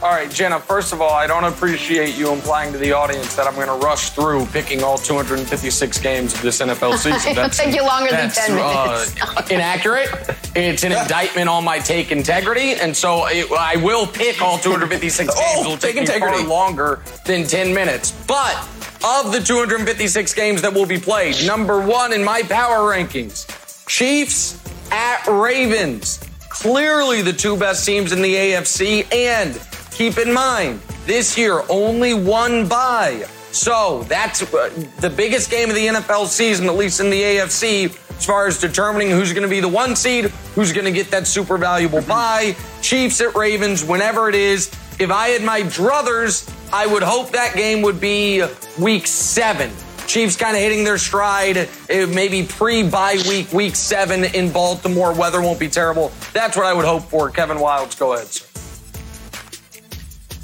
All 0.06 0.12
right, 0.12 0.30
Jenna, 0.30 0.60
first 0.60 0.94
of 0.94 1.02
all, 1.02 1.10
I 1.10 1.26
don't 1.26 1.46
appreciate 1.46 2.16
you 2.16 2.32
implying 2.32 2.72
to 2.74 2.78
the 2.78 2.92
audience 2.92 3.36
that 3.36 3.48
I'm 3.48 3.56
going 3.56 3.66
to 3.70 3.84
rush 3.84 4.12
through 4.12 4.46
picking 4.46 4.84
all 4.84 5.00
256 5.00 5.98
games 5.98 6.32
of 6.36 6.44
this 6.44 6.62
NFL 6.62 6.96
season. 7.00 7.32
It'll 7.32 7.50
take 7.50 7.74
you 7.74 7.82
longer 7.84 8.12
than 8.12 8.30
10 8.30 8.56
minutes. 8.56 9.16
Uh, 9.26 9.42
inaccurate. 9.50 10.08
It's 10.56 10.84
an 10.84 10.92
indictment 10.92 11.50
on 11.50 11.64
my 11.64 11.80
take 11.80 12.12
integrity, 12.12 12.74
and 12.74 12.96
so 12.96 13.26
it, 13.26 13.52
I 13.52 13.78
will 13.78 14.06
pick 14.06 14.44
all 14.44 14.60
256 14.60 15.18
games. 15.28 15.34
Oh, 15.36 15.62
It'll 15.62 15.78
take 15.78 15.96
integrity. 15.96 16.38
far 16.44 16.48
longer 16.48 17.02
than 17.26 17.48
10 17.48 17.74
minutes. 17.74 18.12
But 18.28 18.56
of 19.04 19.32
the 19.32 19.40
256 19.44 20.34
games 20.36 20.62
that 20.62 20.72
will 20.72 20.86
be 20.86 21.00
played, 21.00 21.48
number 21.48 21.82
one 21.84 22.14
in 22.14 22.24
my 22.24 22.44
power 22.44 22.92
rankings, 22.94 23.48
Chiefs 23.88 24.62
at 24.92 25.26
Ravens. 25.26 26.20
Clearly 26.50 27.24
the 27.24 27.34
two 27.34 27.58
best 27.58 27.86
teams 27.88 28.12
in 28.12 28.22
the 28.22 28.36
AFC 28.36 29.12
and 29.12 29.60
Keep 29.96 30.18
in 30.18 30.34
mind, 30.34 30.82
this 31.06 31.38
year 31.38 31.62
only 31.70 32.14
one 32.14 32.68
bye. 32.68 33.26
So 33.52 34.04
that's 34.10 34.42
uh, 34.54 34.70
the 35.00 35.10
biggest 35.10 35.50
game 35.50 35.70
of 35.70 35.76
the 35.76 35.88
NFL 35.88 36.28
season, 36.28 36.66
at 36.66 36.76
least 36.76 37.00
in 37.00 37.10
the 37.10 37.22
AFC, 37.22 37.98
as 38.18 38.26
far 38.26 38.46
as 38.46 38.60
determining 38.60 39.10
who's 39.10 39.32
going 39.32 39.44
to 39.44 39.50
be 39.50 39.62
the 39.62 39.70
one 39.70 39.96
seed, 39.96 40.26
who's 40.54 40.74
going 40.74 40.84
to 40.84 40.92
get 40.92 41.10
that 41.12 41.28
super 41.28 41.58
valuable 41.58 42.02
bye. 42.02 42.58
Chiefs 42.82 43.22
at 43.22 43.34
Ravens, 43.36 43.86
whenever 43.86 44.28
it 44.28 44.36
is. 44.36 44.68
If 45.00 45.12
I 45.12 45.30
had 45.30 45.44
my 45.44 45.62
druthers, 45.62 46.54
I 46.74 46.88
would 46.88 47.04
hope 47.04 47.32
that 47.32 47.56
game 47.56 47.82
would 47.82 48.02
be 48.02 48.44
week 48.78 49.08
seven. 49.08 49.72
Chiefs 50.08 50.36
kind 50.36 50.58
of 50.58 50.62
hitting 50.62 50.84
their 50.84 50.98
stride, 50.98 51.70
maybe 51.88 52.46
pre 52.46 52.84
bye 52.84 53.18
week, 53.30 53.54
week 53.54 53.78
seven 53.78 54.26
in 54.26 54.52
Baltimore. 54.52 55.14
Weather 55.14 55.42
won't 55.42 55.58
be 55.58 55.70
terrible. 55.70 56.12
That's 56.34 56.58
what 56.58 56.66
I 56.66 56.74
would 56.74 56.86
hope 56.86 57.04
for. 57.04 57.30
Kevin 57.30 57.60
Wildes, 57.60 57.98
go 57.98 58.12
ahead, 58.12 58.28
sir. 58.28 58.46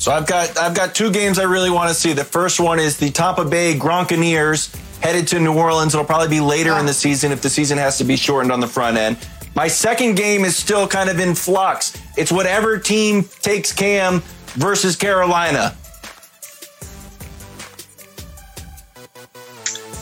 So 0.02 0.12
I've 0.12 0.26
got 0.26 0.58
I've 0.58 0.74
got 0.74 0.96
two 0.96 1.12
games 1.12 1.38
I 1.38 1.44
really 1.44 1.70
want 1.70 1.90
to 1.90 1.94
see. 1.94 2.12
The 2.14 2.24
first 2.24 2.60
one 2.60 2.80
is 2.80 2.98
the 2.98 3.12
Tampa 3.12 3.46
Bay 3.46 3.76
Gronkaneers 3.76 4.76
headed 5.00 5.28
to 5.28 5.40
New 5.40 5.56
Orleans. 5.56 5.94
It'll 5.94 6.08
probably 6.08 6.28
be 6.28 6.40
later 6.40 6.76
in 6.80 6.88
the 6.88 6.94
season 6.94 7.32
if 7.32 7.44
the 7.44 7.52
season 7.52 7.78
has 7.78 8.00
to 8.00 8.04
be 8.04 8.16
shortened 8.16 8.52
on 8.52 8.60
the 8.60 8.68
front 8.68 8.98
end. 8.98 9.16
My 9.54 9.68
second 9.68 10.16
game 10.16 10.44
is 10.44 10.58
still 10.58 10.88
kind 10.88 11.08
of 11.08 11.20
in 11.20 11.36
flux. 11.36 11.96
It's 12.18 12.32
whatever 12.32 12.80
team 12.80 13.26
takes 13.44 13.72
Cam 13.72 14.24
versus 14.56 14.96
Carolina. 14.96 15.76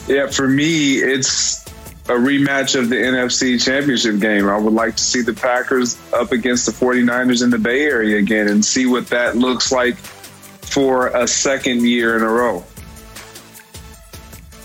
Yeah, 0.07 0.27
for 0.27 0.47
me, 0.47 0.99
it's 0.99 1.68
a 2.09 2.13
rematch 2.13 2.77
of 2.77 2.89
the 2.89 2.95
NFC 2.95 3.63
Championship 3.63 4.19
game. 4.19 4.49
I 4.49 4.57
would 4.57 4.73
like 4.73 4.95
to 4.95 5.03
see 5.03 5.21
the 5.21 5.33
Packers 5.33 5.95
up 6.11 6.31
against 6.31 6.65
the 6.65 6.71
49ers 6.71 7.43
in 7.43 7.51
the 7.51 7.59
Bay 7.59 7.83
Area 7.83 8.17
again 8.17 8.47
and 8.47 8.65
see 8.65 8.87
what 8.87 9.07
that 9.07 9.37
looks 9.37 9.71
like 9.71 9.95
for 9.95 11.07
a 11.09 11.27
second 11.27 11.87
year 11.87 12.17
in 12.17 12.23
a 12.23 12.27
row. 12.27 12.65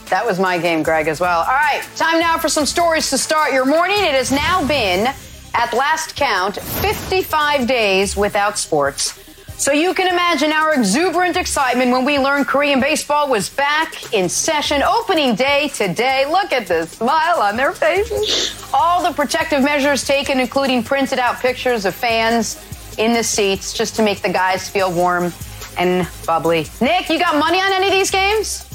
That 0.06 0.24
was 0.24 0.40
my 0.40 0.58
game, 0.58 0.82
Greg, 0.82 1.06
as 1.06 1.20
well. 1.20 1.40
All 1.40 1.46
right, 1.46 1.82
time 1.96 2.18
now 2.18 2.38
for 2.38 2.48
some 2.48 2.64
stories 2.64 3.10
to 3.10 3.18
start 3.18 3.52
your 3.52 3.66
morning. 3.66 3.98
It 3.98 4.14
has 4.14 4.32
now 4.32 4.66
been, 4.66 5.12
at 5.52 5.72
last 5.74 6.16
count, 6.16 6.56
55 6.56 7.66
days 7.66 8.16
without 8.16 8.58
sports. 8.58 9.18
So 9.64 9.72
you 9.72 9.94
can 9.94 10.08
imagine 10.08 10.52
our 10.52 10.74
exuberant 10.74 11.38
excitement 11.38 11.90
when 11.90 12.04
we 12.04 12.18
learned 12.18 12.46
Korean 12.46 12.80
baseball 12.80 13.30
was 13.30 13.48
back 13.48 14.12
in 14.12 14.28
session. 14.28 14.82
Opening 14.82 15.34
day 15.34 15.68
today. 15.68 16.26
Look 16.30 16.52
at 16.52 16.66
the 16.66 16.84
smile 16.84 17.40
on 17.40 17.56
their 17.56 17.72
faces. 17.72 18.62
All 18.74 19.02
the 19.02 19.14
protective 19.14 19.64
measures 19.64 20.04
taken, 20.04 20.38
including 20.38 20.82
printed 20.82 21.18
out 21.18 21.40
pictures 21.40 21.86
of 21.86 21.94
fans 21.94 22.62
in 22.98 23.14
the 23.14 23.24
seats 23.24 23.72
just 23.72 23.96
to 23.96 24.02
make 24.02 24.20
the 24.20 24.28
guys 24.28 24.68
feel 24.68 24.92
warm 24.92 25.32
and 25.78 26.06
bubbly. 26.26 26.66
Nick, 26.82 27.08
you 27.08 27.18
got 27.18 27.38
money 27.38 27.58
on 27.58 27.72
any 27.72 27.86
of 27.86 27.92
these 27.94 28.10
games? 28.10 28.68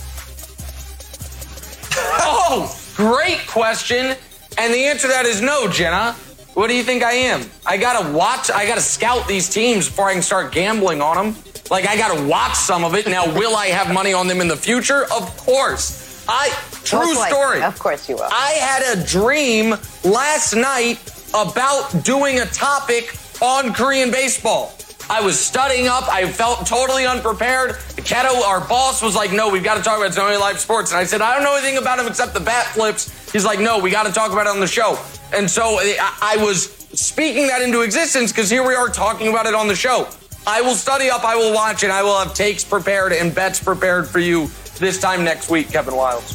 oh, 2.18 2.76
great 2.96 3.46
question. 3.48 4.16
And 4.58 4.74
the 4.74 4.86
answer 4.86 5.04
to 5.04 5.14
that 5.14 5.28
is 5.28 5.40
no, 5.40 5.68
Jenna. 5.68 6.16
What 6.54 6.68
do 6.68 6.76
you 6.76 6.84
think 6.84 7.04
I 7.04 7.14
am? 7.14 7.50
I 7.66 7.78
gotta 7.78 8.12
watch, 8.12 8.52
I 8.52 8.66
gotta 8.66 8.82
scout 8.82 9.28
these 9.28 9.50
teams 9.50 9.88
before 9.88 10.08
I 10.10 10.14
can 10.14 10.22
start 10.22 10.52
gambling 10.52 11.02
on 11.02 11.16
them. 11.16 11.44
Like, 11.70 11.88
I 11.88 11.96
gotta 11.96 12.26
watch 12.28 12.56
some 12.56 12.84
of 12.84 12.96
it. 12.96 13.08
Now, 13.08 13.26
will 13.38 13.56
I 13.56 13.68
have 13.68 13.94
money 13.94 14.14
on 14.14 14.28
them 14.28 14.42
in 14.42 14.48
the 14.48 14.58
future? 14.58 15.04
Of 15.06 15.38
course. 15.38 16.26
I, 16.28 16.50
true 16.84 17.16
story. 17.16 17.62
Of 17.64 17.78
course 17.80 18.10
you 18.10 18.16
will. 18.16 18.30
I 18.32 18.52
had 18.60 18.98
a 18.98 19.04
dream 19.06 19.76
last 20.04 20.54
night 20.56 21.00
about 21.34 22.04
doing 22.04 22.40
a 22.40 22.46
topic 22.46 23.16
on 23.42 23.74
Korean 23.74 24.12
baseball. 24.12 24.74
I 25.10 25.22
was 25.22 25.40
studying 25.40 25.88
up. 25.88 26.08
I 26.08 26.32
felt 26.32 26.68
totally 26.68 27.08
unprepared. 27.08 27.72
Keto, 27.98 28.42
our 28.44 28.62
boss, 28.62 29.02
was 29.02 29.16
like, 29.16 29.32
no, 29.32 29.50
we've 29.50 29.64
got 29.64 29.76
to 29.76 29.82
talk 29.82 29.98
about 29.98 30.12
Sony 30.12 30.40
Live 30.40 30.60
Sports. 30.60 30.92
And 30.92 31.00
I 31.00 31.04
said, 31.04 31.22
I 31.22 31.34
don't 31.34 31.44
know 31.44 31.56
anything 31.56 31.78
about 31.78 31.98
him 31.98 32.06
except 32.06 32.36
the 32.36 32.40
bat 32.40 32.68
flips. 32.68 33.32
He's 33.32 33.44
like, 33.44 33.60
no, 33.60 33.80
we 33.80 33.90
got 33.90 34.06
to 34.06 34.12
talk 34.12 34.32
about 34.32 34.46
it 34.46 34.50
on 34.50 34.60
the 34.60 34.68
show. 34.68 35.00
And 35.34 35.50
so 35.50 35.80
eh, 35.80 35.96
I, 36.00 36.38
was 36.40 36.66
speaking 36.94 37.48
that 37.48 37.64
into 37.64 37.82
existence 37.82 38.32
because 38.32 38.52
here 38.52 38.66
we 38.66 38.76
are 38.76 38.88
talking 38.88 39.30
about 39.30 39.48
it 39.48 39.56
on 39.56 39.68
the 39.68 39.76
show. 39.76 40.08
I 40.46 40.62
will 40.62 40.76
study 40.76 41.10
up, 41.10 41.24
I 41.24 41.36
will 41.36 41.54
watch, 41.54 41.84
and 41.84 41.92
I 41.92 42.04
will 42.04 42.18
have 42.18 42.36
takes 42.36 42.64
prepared 42.64 43.12
and 43.12 43.34
bets 43.34 43.62
prepared 43.62 44.08
for 44.08 44.20
you 44.20 44.48
this 44.78 45.00
time 45.00 45.24
next 45.24 45.50
week, 45.50 45.72
Kevin 45.72 45.96
Wildes. 45.96 46.34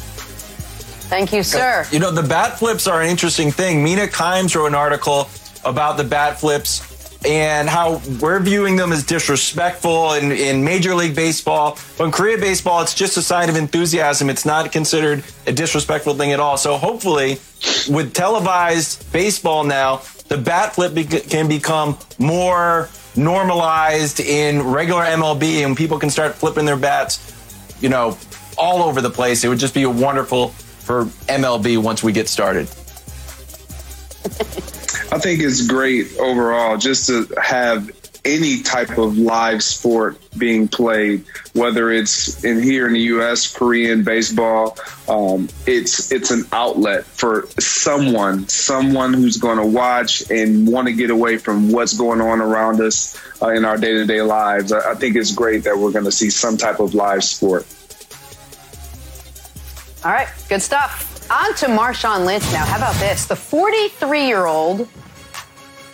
Thank 1.07 1.31
you, 1.31 1.43
sir. 1.43 1.85
You 1.91 1.99
know, 1.99 2.11
the 2.11 2.23
bat 2.23 2.59
flips 2.59 2.87
are 2.87 3.01
an 3.01 3.09
interesting 3.09 3.51
thing. 3.51 3.83
Mina 3.83 4.07
Kimes 4.07 4.55
wrote 4.55 4.67
an 4.67 4.75
article 4.75 5.29
about 5.63 5.97
the 5.97 6.03
bat 6.03 6.39
flips 6.39 6.94
and 7.25 7.67
how 7.67 8.01
we're 8.21 8.39
viewing 8.39 8.75
them 8.75 8.91
as 8.91 9.03
disrespectful 9.03 10.13
in, 10.13 10.31
in 10.31 10.63
Major 10.63 10.93
League 10.93 11.15
Baseball. 11.15 11.77
But 11.97 12.05
in 12.05 12.11
Korea 12.11 12.37
baseball, 12.37 12.81
it's 12.81 12.93
just 12.93 13.17
a 13.17 13.21
sign 13.21 13.49
of 13.49 13.55
enthusiasm. 13.55 14.29
It's 14.29 14.45
not 14.45 14.71
considered 14.71 15.23
a 15.47 15.51
disrespectful 15.51 16.15
thing 16.15 16.31
at 16.31 16.39
all. 16.39 16.57
So 16.57 16.77
hopefully, 16.77 17.39
with 17.89 18.13
televised 18.13 19.11
baseball 19.11 19.63
now, 19.63 20.01
the 20.27 20.37
bat 20.37 20.75
flip 20.75 20.93
be- 20.93 21.05
can 21.05 21.47
become 21.47 21.97
more 22.19 22.89
normalized 23.15 24.19
in 24.19 24.61
regular 24.61 25.03
MLB 25.03 25.65
and 25.65 25.75
people 25.75 25.97
can 25.97 26.09
start 26.09 26.35
flipping 26.35 26.65
their 26.65 26.77
bats, 26.77 27.33
you 27.81 27.89
know, 27.89 28.17
all 28.57 28.83
over 28.83 29.01
the 29.01 29.09
place. 29.09 29.43
It 29.43 29.47
would 29.47 29.59
just 29.59 29.73
be 29.73 29.85
wonderful 29.85 30.49
for 30.49 31.05
MLB 31.27 31.81
once 31.81 32.03
we 32.03 32.11
get 32.11 32.29
started. 32.29 32.69
I 35.11 35.19
think 35.19 35.41
it's 35.41 35.65
great 35.67 36.17
overall 36.17 36.77
just 36.77 37.07
to 37.07 37.27
have 37.41 37.91
any 38.25 38.63
type 38.63 38.97
of 38.97 39.17
live 39.17 39.63
sport 39.63 40.17
being 40.37 40.67
played, 40.67 41.23
whether 41.53 41.91
it's 41.91 42.43
in 42.43 42.61
here 42.61 42.87
in 42.87 42.93
the 42.93 43.01
U.S., 43.01 43.55
Korean 43.55 44.03
baseball. 44.03 44.77
Um, 45.07 45.47
it's 45.67 46.11
it's 46.11 46.31
an 46.31 46.45
outlet 46.51 47.05
for 47.05 47.47
someone, 47.59 48.47
someone 48.47 49.13
who's 49.13 49.37
going 49.37 49.59
to 49.59 49.65
watch 49.65 50.29
and 50.31 50.67
want 50.67 50.87
to 50.87 50.93
get 50.93 51.11
away 51.11 51.37
from 51.37 51.71
what's 51.71 51.95
going 51.95 52.19
on 52.19 52.41
around 52.41 52.81
us 52.81 53.17
uh, 53.41 53.49
in 53.49 53.63
our 53.63 53.77
day 53.77 53.93
to 53.93 54.05
day 54.05 54.23
lives. 54.23 54.71
I, 54.71 54.91
I 54.91 54.95
think 54.95 55.15
it's 55.15 55.33
great 55.33 55.63
that 55.63 55.77
we're 55.77 55.91
going 55.91 56.05
to 56.05 56.11
see 56.11 56.31
some 56.31 56.57
type 56.57 56.79
of 56.79 56.95
live 56.95 57.23
sport. 57.23 57.65
All 60.03 60.11
right, 60.11 60.27
good 60.49 60.61
stuff. 60.61 61.14
On 61.29 61.55
to 61.55 61.65
Marshawn 61.67 62.25
Lynch 62.25 62.43
now. 62.51 62.65
How 62.65 62.77
about 62.77 62.95
this? 62.95 63.25
The 63.25 63.35
43 63.35 64.27
year 64.27 64.45
old 64.45 64.87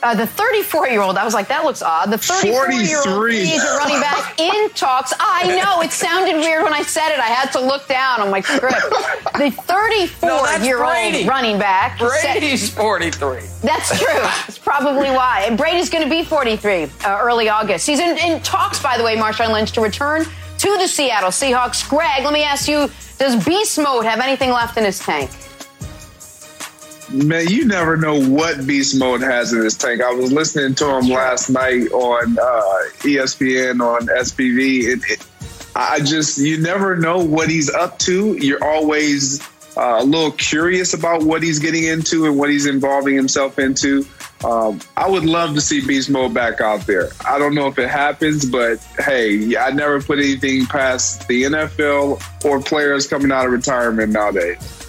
uh, 0.03 0.15
the 0.15 0.25
34 0.25 0.87
year 0.87 1.01
old, 1.01 1.17
I 1.17 1.23
was 1.23 1.33
like, 1.33 1.47
that 1.49 1.63
looks 1.63 1.81
odd. 1.81 2.11
The 2.11 2.17
34 2.17 2.71
year 2.71 2.97
old 3.05 3.29
is 3.29 3.63
a 3.63 3.77
running 3.77 3.99
back 3.99 4.39
in 4.39 4.69
talks. 4.71 5.13
I 5.19 5.47
know 5.61 5.81
it 5.81 5.91
sounded 5.91 6.37
weird 6.37 6.63
when 6.63 6.73
I 6.73 6.81
said 6.81 7.11
it. 7.11 7.19
I 7.19 7.27
had 7.27 7.51
to 7.51 7.61
look 7.61 7.87
down 7.87 8.21
on 8.21 8.31
my 8.31 8.41
script. 8.41 8.81
The 9.37 9.51
34 9.51 10.29
no, 10.29 10.55
year 10.63 10.83
old 10.83 11.27
running 11.27 11.59
back. 11.59 11.99
Brady's 11.99 12.73
43. 12.73 13.41
That's 13.61 13.97
true. 13.99 14.07
That's 14.07 14.57
probably 14.57 15.09
why. 15.11 15.45
And 15.47 15.57
Brady's 15.57 15.89
going 15.89 16.03
to 16.03 16.09
be 16.09 16.23
43 16.23 16.83
uh, 16.83 17.19
early 17.21 17.49
August. 17.49 17.85
He's 17.85 17.99
in, 17.99 18.17
in 18.17 18.41
talks, 18.41 18.81
by 18.81 18.97
the 18.97 19.03
way, 19.03 19.15
Marshawn 19.15 19.53
Lynch, 19.53 19.71
to 19.73 19.81
return 19.81 20.25
to 20.61 20.77
the 20.77 20.87
Seattle 20.87 21.31
Seahawks. 21.31 21.89
Greg, 21.89 22.23
let 22.23 22.33
me 22.33 22.43
ask 22.43 22.67
you 22.67 22.87
does 23.17 23.43
beast 23.43 23.79
mode 23.79 24.05
have 24.05 24.19
anything 24.19 24.51
left 24.51 24.77
in 24.77 24.83
his 24.83 24.99
tank? 24.99 25.31
Man, 27.11 27.47
you 27.49 27.65
never 27.65 27.97
know 27.97 28.21
what 28.29 28.65
beast 28.67 28.97
mode 28.97 29.21
has 29.21 29.53
in 29.53 29.63
his 29.63 29.75
tank. 29.75 30.01
I 30.01 30.11
was 30.11 30.31
listening 30.31 30.75
to 30.75 30.97
him 30.97 31.09
last 31.09 31.49
night 31.49 31.91
on 31.91 32.37
uh, 32.37 32.89
ESPN 32.99 33.81
on 33.81 34.05
SVP. 34.05 34.83
It, 34.83 35.11
it, 35.11 35.27
I 35.75 35.99
just, 35.99 36.37
you 36.37 36.59
never 36.59 36.95
know 36.95 37.17
what 37.17 37.49
he's 37.49 37.73
up 37.73 37.97
to. 37.99 38.37
You're 38.37 38.63
always 38.63 39.41
uh, 39.75 39.97
a 39.99 40.03
little 40.03 40.31
curious 40.31 40.93
about 40.93 41.23
what 41.23 41.41
he's 41.41 41.57
getting 41.57 41.85
into 41.85 42.27
and 42.27 42.37
what 42.37 42.51
he's 42.51 42.67
involving 42.67 43.15
himself 43.15 43.57
into. 43.57 44.05
Um, 44.43 44.79
I 44.97 45.07
would 45.07 45.25
love 45.25 45.53
to 45.55 45.61
see 45.61 45.85
Beast 45.85 46.09
Mode 46.09 46.33
back 46.33 46.61
out 46.61 46.87
there. 46.87 47.09
I 47.27 47.37
don't 47.37 47.53
know 47.53 47.67
if 47.67 47.77
it 47.77 47.89
happens, 47.89 48.45
but 48.45 48.79
hey, 48.99 49.55
I 49.55 49.71
never 49.71 50.01
put 50.01 50.17
anything 50.17 50.65
past 50.65 51.27
the 51.27 51.43
NFL 51.43 52.45
or 52.45 52.59
players 52.59 53.07
coming 53.07 53.31
out 53.31 53.45
of 53.45 53.51
retirement 53.51 54.11
nowadays. 54.11 54.81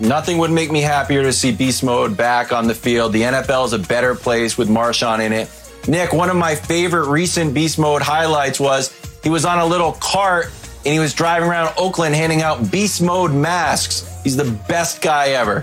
Nothing 0.00 0.38
would 0.38 0.50
make 0.50 0.72
me 0.72 0.80
happier 0.80 1.22
to 1.22 1.32
see 1.32 1.52
beast 1.52 1.84
mode 1.84 2.16
back 2.16 2.52
on 2.52 2.66
the 2.66 2.74
field. 2.74 3.12
The 3.12 3.22
NFL 3.22 3.66
is 3.66 3.72
a 3.74 3.78
better 3.78 4.14
place 4.14 4.58
with 4.58 4.68
Marshawn 4.68 5.20
in 5.20 5.32
it. 5.32 5.50
Nick, 5.86 6.12
one 6.12 6.30
of 6.30 6.36
my 6.36 6.54
favorite 6.54 7.08
recent 7.08 7.54
beast 7.54 7.78
mode 7.78 8.02
highlights 8.02 8.58
was 8.58 8.92
he 9.22 9.28
was 9.28 9.44
on 9.44 9.58
a 9.58 9.66
little 9.66 9.92
cart 9.92 10.46
and 10.84 10.92
he 10.92 10.98
was 10.98 11.14
driving 11.14 11.48
around 11.48 11.72
Oakland 11.76 12.14
handing 12.14 12.42
out 12.42 12.70
beast 12.70 13.02
mode 13.02 13.32
masks. 13.32 14.10
He's 14.24 14.36
the 14.36 14.50
best 14.66 15.00
guy 15.00 15.28
ever. 15.28 15.62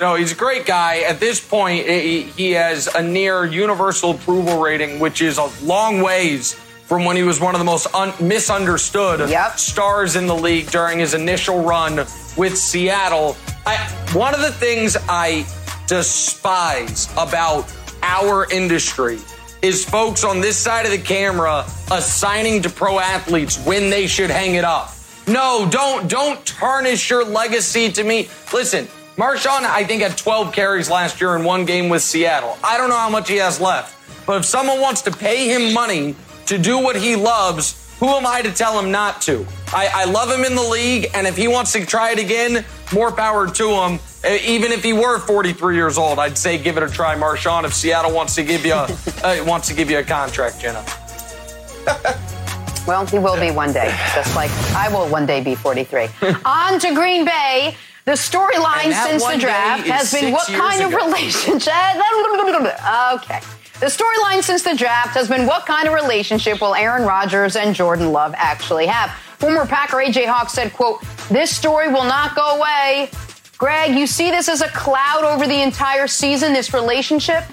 No, 0.00 0.14
he's 0.14 0.32
a 0.32 0.36
great 0.36 0.64
guy. 0.64 0.98
At 0.98 1.18
this 1.18 1.40
point, 1.40 1.86
he 1.86 2.52
has 2.52 2.86
a 2.86 3.02
near 3.02 3.44
universal 3.44 4.12
approval 4.12 4.60
rating, 4.60 5.00
which 5.00 5.20
is 5.20 5.38
a 5.38 5.50
long 5.64 6.02
ways 6.02 6.54
from 6.88 7.04
when 7.04 7.16
he 7.16 7.22
was 7.22 7.40
one 7.40 7.54
of 7.54 7.58
the 7.58 7.64
most 7.64 7.92
un- 7.94 8.14
misunderstood 8.20 9.28
yep. 9.28 9.58
stars 9.58 10.16
in 10.16 10.26
the 10.26 10.34
league 10.34 10.70
during 10.70 10.98
his 10.98 11.14
initial 11.14 11.62
run 11.62 11.96
with 12.36 12.56
Seattle. 12.56 13.36
I, 13.66 13.76
one 14.14 14.34
of 14.34 14.40
the 14.40 14.52
things 14.52 14.96
I 15.08 15.46
despise 15.86 17.12
about 17.18 17.70
our 18.02 18.50
industry 18.52 19.18
is 19.60 19.84
folks 19.84 20.22
on 20.22 20.40
this 20.40 20.56
side 20.56 20.86
of 20.86 20.92
the 20.92 20.98
camera 20.98 21.64
assigning 21.90 22.62
to 22.62 22.70
pro 22.70 23.00
athletes 23.00 23.62
when 23.66 23.90
they 23.90 24.06
should 24.06 24.30
hang 24.30 24.54
it 24.54 24.64
up. 24.64 24.94
No, 25.26 25.68
don't 25.70 26.08
don't 26.08 26.44
tarnish 26.46 27.10
your 27.10 27.24
legacy 27.24 27.92
to 27.92 28.02
me. 28.02 28.30
Listen, 28.52 28.88
Marshawn, 29.18 29.64
I 29.64 29.82
think 29.82 30.02
had 30.02 30.16
12 30.16 30.52
carries 30.52 30.88
last 30.88 31.20
year 31.20 31.34
in 31.34 31.42
one 31.42 31.64
game 31.64 31.88
with 31.88 32.02
Seattle. 32.02 32.56
I 32.62 32.78
don't 32.78 32.88
know 32.88 32.96
how 32.96 33.10
much 33.10 33.28
he 33.28 33.34
has 33.38 33.60
left, 33.60 33.98
but 34.24 34.36
if 34.38 34.44
someone 34.44 34.80
wants 34.80 35.02
to 35.02 35.10
pay 35.10 35.48
him 35.48 35.74
money 35.74 36.14
to 36.46 36.56
do 36.56 36.78
what 36.78 36.94
he 36.94 37.16
loves, 37.16 37.92
who 37.98 38.06
am 38.10 38.24
I 38.24 38.42
to 38.42 38.52
tell 38.52 38.78
him 38.78 38.92
not 38.92 39.20
to? 39.22 39.44
I, 39.72 39.90
I, 39.92 40.04
love 40.04 40.30
him 40.30 40.44
in 40.44 40.54
the 40.54 40.62
league, 40.62 41.10
and 41.14 41.26
if 41.26 41.36
he 41.36 41.48
wants 41.48 41.72
to 41.72 41.84
try 41.84 42.12
it 42.12 42.20
again, 42.20 42.64
more 42.94 43.10
power 43.10 43.50
to 43.50 43.68
him. 43.68 43.98
Even 44.24 44.70
if 44.70 44.84
he 44.84 44.92
were 44.92 45.18
43 45.18 45.74
years 45.74 45.98
old, 45.98 46.20
I'd 46.20 46.38
say 46.38 46.56
give 46.56 46.76
it 46.76 46.84
a 46.84 46.88
try, 46.88 47.16
Marshawn. 47.16 47.64
If 47.64 47.74
Seattle 47.74 48.14
wants 48.14 48.36
to 48.36 48.44
give 48.44 48.64
you 48.64 48.74
a, 48.74 48.84
uh, 49.24 49.44
wants 49.44 49.66
to 49.66 49.74
give 49.74 49.90
you 49.90 49.98
a 49.98 50.04
contract, 50.04 50.60
Jenna. 50.60 50.84
well, 52.86 53.04
he 53.04 53.18
will 53.18 53.38
be 53.40 53.50
one 53.50 53.72
day, 53.72 53.92
just 54.14 54.36
like 54.36 54.52
I 54.76 54.88
will 54.92 55.08
one 55.08 55.26
day 55.26 55.40
be 55.40 55.56
43. 55.56 56.06
On 56.44 56.78
to 56.78 56.94
Green 56.94 57.24
Bay. 57.24 57.76
The 58.08 58.14
storyline 58.14 58.94
since 59.06 59.22
the 59.22 59.36
draft 59.36 59.86
has 59.86 60.10
been 60.10 60.32
what 60.32 60.46
kind 60.46 60.80
of 60.80 60.94
relationship? 60.94 61.74
okay. 63.12 63.40
The 63.80 63.86
storyline 63.86 64.42
since 64.42 64.62
the 64.62 64.74
draft 64.74 65.12
has 65.14 65.28
been 65.28 65.44
what 65.44 65.66
kind 65.66 65.86
of 65.86 65.92
relationship 65.92 66.62
will 66.62 66.74
Aaron 66.74 67.06
Rodgers 67.06 67.54
and 67.54 67.74
Jordan 67.74 68.10
Love 68.10 68.32
actually 68.38 68.86
have? 68.86 69.10
Former 69.36 69.66
Packer 69.66 69.98
AJ 69.98 70.24
Hawk 70.24 70.48
said, 70.48 70.72
quote, 70.72 71.02
this 71.28 71.54
story 71.54 71.88
will 71.88 72.04
not 72.04 72.34
go 72.34 72.56
away. 72.56 73.10
Greg, 73.58 73.94
you 73.94 74.06
see 74.06 74.30
this 74.30 74.48
as 74.48 74.62
a 74.62 74.68
cloud 74.68 75.24
over 75.24 75.46
the 75.46 75.62
entire 75.62 76.06
season, 76.06 76.54
this 76.54 76.72
relationship? 76.72 77.44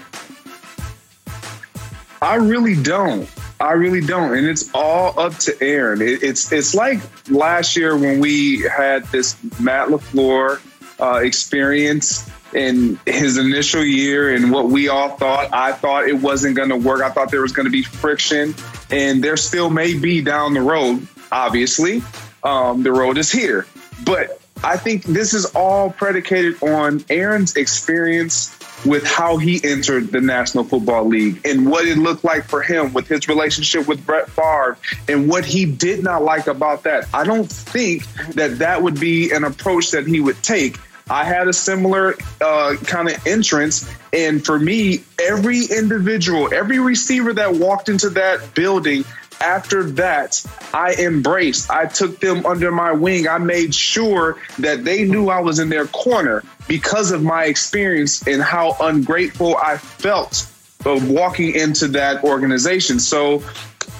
I 2.22 2.36
really 2.36 2.82
don't. 2.82 3.28
I 3.58 3.72
really 3.72 4.00
don't, 4.00 4.36
and 4.36 4.46
it's 4.46 4.70
all 4.74 5.18
up 5.18 5.34
to 5.38 5.56
Aaron. 5.62 6.02
It, 6.02 6.22
it's 6.22 6.52
it's 6.52 6.74
like 6.74 7.00
last 7.30 7.76
year 7.76 7.96
when 7.96 8.20
we 8.20 8.60
had 8.62 9.04
this 9.06 9.36
Matt 9.58 9.88
LaFleur 9.88 10.60
uh, 11.00 11.20
experience 11.22 12.28
in 12.52 12.98
his 13.06 13.38
initial 13.38 13.84
year 13.84 14.34
and 14.34 14.50
what 14.52 14.68
we 14.68 14.88
all 14.88 15.16
thought. 15.16 15.52
I 15.52 15.72
thought 15.72 16.06
it 16.08 16.20
wasn't 16.20 16.56
going 16.56 16.68
to 16.68 16.76
work. 16.76 17.02
I 17.02 17.10
thought 17.10 17.30
there 17.30 17.40
was 17.40 17.52
going 17.52 17.66
to 17.66 17.72
be 17.72 17.82
friction, 17.82 18.54
and 18.90 19.24
there 19.24 19.36
still 19.36 19.70
may 19.70 19.94
be 19.94 20.20
down 20.20 20.52
the 20.52 20.60
road. 20.60 21.06
Obviously, 21.32 22.02
um, 22.42 22.82
the 22.82 22.92
road 22.92 23.16
is 23.16 23.32
here, 23.32 23.66
but 24.04 24.40
I 24.62 24.76
think 24.76 25.04
this 25.04 25.32
is 25.32 25.46
all 25.46 25.90
predicated 25.90 26.62
on 26.62 27.04
Aaron's 27.08 27.56
experience 27.56 28.56
with 28.86 29.04
how 29.04 29.36
he 29.36 29.60
entered 29.62 30.12
the 30.12 30.20
National 30.20 30.64
Football 30.64 31.06
League 31.06 31.40
and 31.44 31.68
what 31.68 31.86
it 31.86 31.98
looked 31.98 32.24
like 32.24 32.44
for 32.44 32.62
him 32.62 32.92
with 32.92 33.08
his 33.08 33.28
relationship 33.28 33.86
with 33.86 34.04
Brett 34.04 34.30
Favre 34.30 34.78
and 35.08 35.28
what 35.28 35.44
he 35.44 35.64
did 35.64 36.02
not 36.02 36.22
like 36.22 36.46
about 36.46 36.84
that. 36.84 37.08
I 37.12 37.24
don't 37.24 37.50
think 37.50 38.06
that 38.34 38.58
that 38.58 38.82
would 38.82 38.98
be 38.98 39.32
an 39.32 39.44
approach 39.44 39.90
that 39.90 40.06
he 40.06 40.20
would 40.20 40.42
take. 40.42 40.78
I 41.08 41.24
had 41.24 41.46
a 41.46 41.52
similar 41.52 42.16
uh, 42.40 42.76
kind 42.84 43.08
of 43.08 43.26
entrance. 43.26 43.88
And 44.12 44.44
for 44.44 44.58
me, 44.58 45.04
every 45.20 45.64
individual, 45.64 46.52
every 46.52 46.80
receiver 46.80 47.32
that 47.34 47.54
walked 47.54 47.88
into 47.88 48.10
that 48.10 48.54
building 48.54 49.04
after 49.40 49.84
that, 49.92 50.44
I 50.72 50.94
embraced. 50.94 51.70
I 51.70 51.86
took 51.86 52.20
them 52.20 52.46
under 52.46 52.70
my 52.72 52.92
wing. 52.92 53.28
I 53.28 53.38
made 53.38 53.74
sure 53.74 54.38
that 54.58 54.84
they 54.84 55.04
knew 55.04 55.28
I 55.28 55.40
was 55.40 55.58
in 55.58 55.68
their 55.68 55.86
corner 55.86 56.42
because 56.68 57.10
of 57.10 57.22
my 57.22 57.44
experience 57.44 58.26
and 58.26 58.42
how 58.42 58.76
ungrateful 58.80 59.56
I 59.56 59.78
felt 59.78 60.48
of 60.84 61.10
walking 61.10 61.54
into 61.54 61.88
that 61.88 62.24
organization. 62.24 63.00
So 63.00 63.42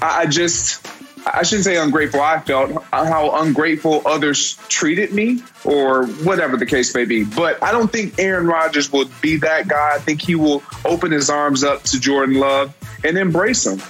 I 0.00 0.26
just, 0.26 0.86
I 1.26 1.42
shouldn't 1.42 1.64
say 1.64 1.76
ungrateful. 1.76 2.20
I 2.20 2.40
felt 2.40 2.82
how 2.92 3.40
ungrateful 3.42 4.02
others 4.06 4.56
treated 4.68 5.12
me 5.12 5.42
or 5.64 6.06
whatever 6.06 6.56
the 6.56 6.66
case 6.66 6.94
may 6.94 7.04
be. 7.04 7.24
But 7.24 7.62
I 7.62 7.72
don't 7.72 7.90
think 7.90 8.18
Aaron 8.18 8.46
Rodgers 8.46 8.92
will 8.92 9.08
be 9.20 9.36
that 9.38 9.68
guy. 9.68 9.94
I 9.94 9.98
think 9.98 10.22
he 10.22 10.34
will 10.34 10.62
open 10.84 11.10
his 11.12 11.28
arms 11.28 11.64
up 11.64 11.82
to 11.84 12.00
Jordan 12.00 12.36
Love 12.36 12.74
and 13.04 13.18
embrace 13.18 13.66
him. 13.66 13.82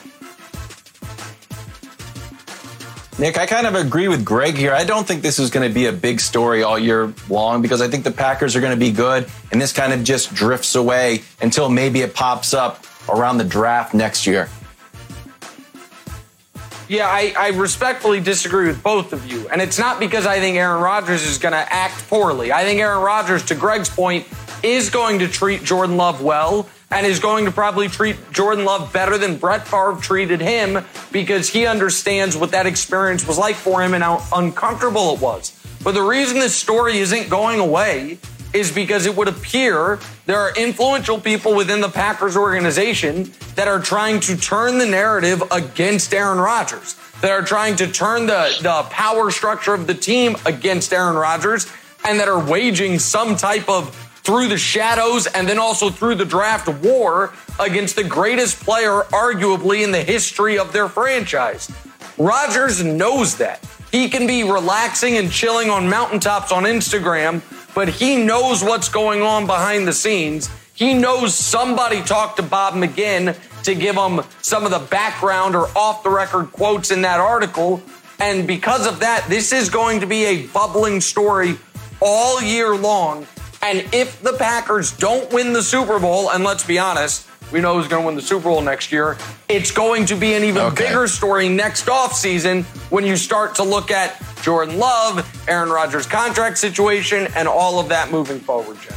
Nick, 3.19 3.39
I 3.39 3.47
kind 3.47 3.67
of 3.67 3.75
agree 3.75 4.09
with 4.09 4.27
Greg 4.27 4.59
here. 4.59 4.75
I 4.75 4.85
don't 4.85 5.07
think 5.07 5.23
this 5.23 5.39
is 5.39 5.49
going 5.49 5.67
to 5.67 5.75
be 5.75 5.87
a 5.87 5.93
big 5.93 6.21
story 6.21 6.63
all 6.63 6.79
year 6.79 7.15
long 7.31 7.63
because 7.63 7.81
I 7.81 7.89
think 7.89 8.05
the 8.05 8.11
Packers 8.11 8.55
are 8.55 8.61
going 8.61 8.75
to 8.75 8.79
be 8.79 8.93
good 8.93 9.27
and 9.51 9.61
this 9.61 9.73
kind 9.73 9.95
of 9.95 10.05
just 10.05 10.35
drifts 10.35 10.75
away 10.75 11.23
until 11.41 11.71
maybe 11.71 12.03
it 12.03 12.15
pops 12.15 12.53
up 12.53 12.85
around 13.09 13.39
the 13.39 13.45
draft 13.45 13.95
next 13.95 14.27
year. 14.27 14.51
Yeah, 16.89 17.07
I, 17.07 17.35
I 17.39 17.49
respectfully 17.49 18.21
disagree 18.21 18.67
with 18.69 18.83
both 18.83 19.15
of 19.15 19.25
you. 19.27 19.49
And 19.49 19.63
it's 19.63 19.79
not 19.79 19.99
because 19.99 20.27
I 20.27 20.39
think 20.39 20.59
Aaron 20.59 20.83
Rodgers 20.83 21.23
is 21.23 21.39
going 21.39 21.53
to 21.53 21.73
act 21.73 22.07
poorly. 22.09 22.53
I 22.53 22.65
think 22.65 22.81
Aaron 22.81 23.03
Rodgers, 23.03 23.43
to 23.47 23.55
Greg's 23.55 23.89
point, 23.89 24.27
is 24.63 24.91
going 24.91 25.21
to 25.21 25.29
treat 25.29 25.65
Jordan 25.65 25.97
Love 25.97 26.23
well 26.23 26.69
and 26.91 27.07
is 27.07 27.19
going 27.19 27.45
to 27.45 27.51
probably 27.51 27.89
treat 27.89 28.17
Jordan 28.33 28.65
Love 28.65 28.93
better 28.93 29.19
than 29.19 29.37
Brett 29.37 29.67
Favre 29.67 29.99
treated 30.01 30.41
him 30.41 30.85
because 31.11 31.49
he 31.49 31.67
understands 31.67 32.37
what 32.37 32.53
that 32.53 32.67
experience 32.67 33.27
was 33.27 33.39
like 33.39 33.57
for 33.57 33.83
him 33.83 33.95
and 33.95 34.05
how 34.05 34.25
uncomfortable 34.33 35.15
it 35.15 35.21
was. 35.21 35.53
But 35.83 35.93
the 35.93 36.03
reason 36.03 36.39
this 36.39 36.55
story 36.55 36.99
isn't 36.99 37.29
going 37.29 37.61
away 37.61 38.19
is 38.53 38.73
because 38.73 39.07
it 39.07 39.17
would 39.17 39.29
appear 39.29 39.99
there 40.25 40.39
are 40.39 40.55
influential 40.57 41.21
people 41.21 41.55
within 41.55 41.81
the 41.81 41.89
Packers 41.89 42.37
organization 42.37 43.33
that 43.57 43.69
are 43.69 43.81
trying 43.81 44.21
to 44.21 44.37
turn 44.37 44.79
the 44.79 44.87
narrative 44.87 45.43
against 45.51 46.15
Aaron 46.15 46.39
Rodgers, 46.39 46.97
that 47.21 47.31
are 47.31 47.43
trying 47.43 47.77
to 47.77 47.91
turn 47.91 48.27
the, 48.27 48.57
the 48.63 48.89
power 48.91 49.31
structure 49.31 49.75
of 49.75 49.87
the 49.87 49.95
team 49.95 50.37
against 50.47 50.93
Aaron 50.93 51.17
Rodgers, 51.17 51.71
and 52.05 52.21
that 52.21 52.29
are 52.29 52.43
waging 52.51 52.99
some 52.99 53.37
type 53.37 53.69
of 53.69 54.06
through 54.27 54.49
the 54.49 54.59
shadows 54.59 55.29
and 55.29 55.49
then 55.49 55.57
also 55.57 55.89
through 55.89 56.17
the 56.17 56.25
draft 56.25 56.69
war 56.83 57.33
against 57.61 57.95
the 57.95 58.03
greatest 58.03 58.59
player, 58.59 59.03
arguably, 59.13 59.85
in 59.85 59.93
the 59.93 60.03
history 60.03 60.59
of 60.59 60.73
their 60.73 60.89
franchise. 60.89 61.71
Rodgers 62.19 62.83
knows 62.83 63.37
that. 63.37 63.65
He 63.93 64.09
can 64.09 64.27
be 64.27 64.43
relaxing 64.43 65.17
and 65.17 65.31
chilling 65.31 65.71
on 65.71 65.89
mountaintops 65.89 66.51
on 66.51 66.65
Instagram, 66.65 67.41
but 67.73 67.89
he 67.89 68.17
knows 68.17 68.65
what's 68.65 68.89
going 68.89 69.23
on 69.23 69.47
behind 69.47 69.87
the 69.87 69.93
scenes. 69.93 70.51
He 70.75 70.93
knows 70.93 71.33
somebody 71.33 72.03
talked 72.03 72.37
to 72.39 72.43
Bob 72.43 72.75
McGinn 72.75 73.39
to 73.63 73.75
give 73.77 73.95
him 73.95 74.23
some 74.43 74.65
of 74.65 74.73
the 74.73 74.85
background 74.91 75.55
or 75.55 75.69
off 75.79 76.03
the 76.03 76.11
record 76.11 76.51
quotes 76.51 76.91
in 76.91 77.03
that 77.03 77.21
article. 77.21 77.81
And 78.19 78.45
because 78.45 78.89
of 78.89 78.99
that, 79.01 79.25
this 79.29 79.53
is 79.53 79.71
going 79.71 80.01
to 80.01 80.07
be 80.07 80.25
a 80.25 80.47
bubbling 80.49 81.01
story 81.01 81.59
all 82.01 82.43
year 82.43 82.75
long. 82.75 83.25
And 83.67 83.85
if 83.93 84.23
the 84.23 84.33
Packers 84.35 84.93
don't 84.93 85.33
win 85.33 85.53
the 85.53 85.61
Super 85.61 85.99
Bowl, 85.99 86.31
and 86.31 86.45
let's 86.45 86.63
be 86.63 86.79
honest, 86.79 87.27
we 87.51 87.61
know 87.61 87.75
who's 87.75 87.89
going 87.89 88.03
to 88.03 88.07
win 88.07 88.15
the 88.15 88.23
Super 88.23 88.45
Bowl 88.45 88.61
next 88.61 88.93
year. 88.93 89.19
It's 89.49 89.73
going 89.73 90.07
to 90.07 90.15
be 90.15 90.35
an 90.35 90.45
even 90.45 90.63
okay. 90.63 90.85
bigger 90.85 91.09
story 91.09 91.49
next 91.49 91.87
offseason 91.87 92.63
when 92.93 93.05
you 93.05 93.17
start 93.17 93.57
to 93.57 93.65
look 93.65 93.91
at 93.91 94.23
Jordan 94.41 94.79
Love, 94.79 95.29
Aaron 95.49 95.71
Rodgers' 95.71 96.07
contract 96.07 96.59
situation, 96.59 97.27
and 97.35 97.49
all 97.49 97.81
of 97.81 97.89
that 97.89 98.13
moving 98.13 98.39
forward, 98.39 98.79
Jen. 98.81 98.95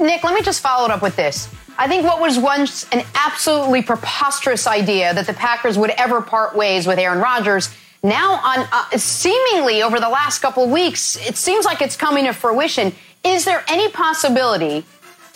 Nick, 0.00 0.24
let 0.24 0.32
me 0.32 0.40
just 0.40 0.62
follow 0.62 0.86
it 0.86 0.90
up 0.90 1.02
with 1.02 1.14
this. 1.14 1.50
I 1.76 1.86
think 1.86 2.04
what 2.04 2.22
was 2.22 2.38
once 2.38 2.88
an 2.88 3.04
absolutely 3.14 3.82
preposterous 3.82 4.66
idea 4.66 5.12
that 5.12 5.26
the 5.26 5.34
Packers 5.34 5.76
would 5.76 5.90
ever 5.90 6.22
part 6.22 6.56
ways 6.56 6.86
with 6.86 6.98
Aaron 6.98 7.18
Rodgers 7.18 7.68
now 8.06 8.34
on 8.42 8.66
uh, 8.72 8.96
seemingly 8.96 9.82
over 9.82 10.00
the 10.00 10.08
last 10.08 10.38
couple 10.38 10.64
of 10.64 10.70
weeks, 10.70 11.16
it 11.28 11.36
seems 11.36 11.64
like 11.64 11.82
it's 11.82 11.96
coming 11.96 12.24
to 12.24 12.32
fruition. 12.32 12.92
Is 13.24 13.44
there 13.44 13.64
any 13.68 13.90
possibility 13.90 14.84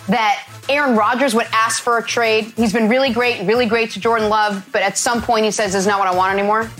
that 0.09 0.47
Aaron 0.69 0.97
Rodgers 0.97 1.35
would 1.35 1.47
ask 1.53 1.83
for 1.83 1.99
a 1.99 2.03
trade? 2.03 2.53
He's 2.57 2.73
been 2.73 2.89
really 2.89 3.13
great, 3.13 3.47
really 3.47 3.67
great 3.67 3.91
to 3.93 4.01
Jordan 4.01 4.29
Love, 4.29 4.67
but 4.73 4.83
at 4.83 4.97
some 4.97 5.21
point 5.21 5.45
he 5.45 5.51
says, 5.51 5.73
"This 5.73 5.81
"Is 5.81 5.87
not 5.87 5.99
what 5.99 6.09
I 6.09 6.15
want 6.15 6.33
anymore." 6.33 6.71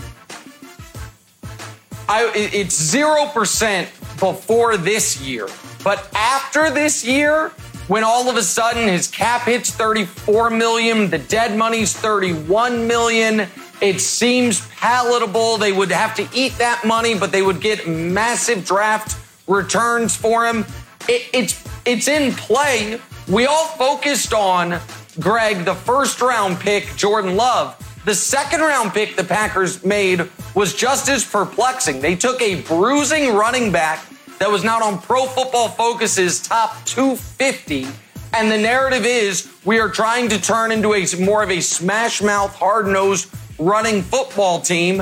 I, 2.09 2.31
it's 2.35 2.81
zero 2.81 3.27
percent 3.27 3.89
before 4.19 4.77
this 4.77 5.21
year, 5.21 5.49
but 5.85 6.09
after 6.15 6.71
this 6.71 7.05
year, 7.05 7.53
when 7.91 8.05
all 8.05 8.29
of 8.31 8.37
a 8.37 8.43
sudden 8.43 8.87
his 8.87 9.09
cap 9.09 9.43
hits 9.43 9.71
34 9.71 10.51
million, 10.51 11.11
the 11.11 11.19
dead 11.19 11.57
money's 11.57 11.93
31 11.93 12.87
million, 12.87 13.49
it 13.81 14.01
seems 14.01 14.67
palatable. 14.77 15.57
They 15.57 15.73
would 15.73 15.91
have 15.91 16.15
to 16.17 16.29
eat 16.33 16.57
that 16.59 16.85
money, 16.85 17.19
but 17.19 17.33
they 17.33 17.43
would 17.43 17.61
get 17.61 17.89
massive 17.89 18.65
draft 18.65 19.19
returns 19.47 20.15
for 20.15 20.47
him. 20.47 20.65
It, 21.09 21.29
it's 21.33 21.65
it's 21.85 22.09
in 22.09 22.33
play. 22.33 23.01
We 23.29 23.47
all 23.47 23.67
focused 23.67 24.35
on 24.35 24.81
Greg, 25.19 25.65
the 25.65 25.75
first 25.75 26.21
round 26.21 26.61
pick, 26.61 26.95
Jordan 26.97 27.37
Love. 27.37 27.77
The 28.05 28.15
second 28.15 28.61
round 28.61 28.93
pick 28.93 29.17
the 29.17 29.25
Packers 29.25 29.85
made 29.85 30.29
was 30.55 30.75
just 30.75 31.09
as 31.09 31.25
perplexing. 31.25 32.01
They 32.01 32.17
took 32.17 32.41
a 32.41 32.63
bruising 32.63 33.35
running 33.35 33.71
back 33.71 34.05
that 34.39 34.51
was 34.51 34.65
not 34.65 34.83
on 34.83 34.99
Pro 35.01 35.27
Football 35.27 35.69
Focus's 35.69 36.41
top 36.41 36.85
250. 36.87 37.87
And 38.33 38.51
the 38.51 38.57
narrative 38.57 39.05
is 39.05 39.53
we 39.65 39.79
are 39.81 39.89
trying 39.89 40.29
to 40.31 40.41
turn 40.41 40.73
into 40.73 40.95
a 40.95 41.07
more 41.21 41.43
of 41.43 41.51
a 41.51 41.61
smash 41.61 42.23
mouth, 42.23 42.55
hard 42.55 42.87
nosed 42.87 43.29
running 43.61 44.03
football 44.03 44.61
team. 44.61 45.01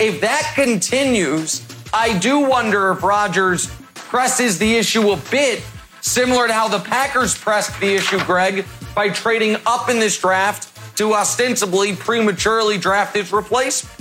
If 0.00 0.20
that 0.22 0.52
continues, 0.54 1.66
I 1.92 2.18
do 2.18 2.40
wonder 2.40 2.90
if 2.92 3.02
Rodgers 3.02 3.70
presses 3.94 4.58
the 4.58 4.76
issue 4.76 5.10
a 5.10 5.16
bit, 5.30 5.62
similar 6.00 6.46
to 6.46 6.52
how 6.52 6.68
the 6.68 6.78
Packers 6.78 7.36
pressed 7.36 7.78
the 7.80 7.94
issue, 7.94 8.18
Greg, 8.24 8.64
by 8.94 9.10
trading 9.10 9.56
up 9.66 9.88
in 9.88 9.98
this 9.98 10.18
draft 10.18 10.96
to 10.96 11.14
ostensibly 11.14 11.94
prematurely 11.94 12.78
draft 12.78 13.14
his 13.14 13.32
replacement. 13.32 13.94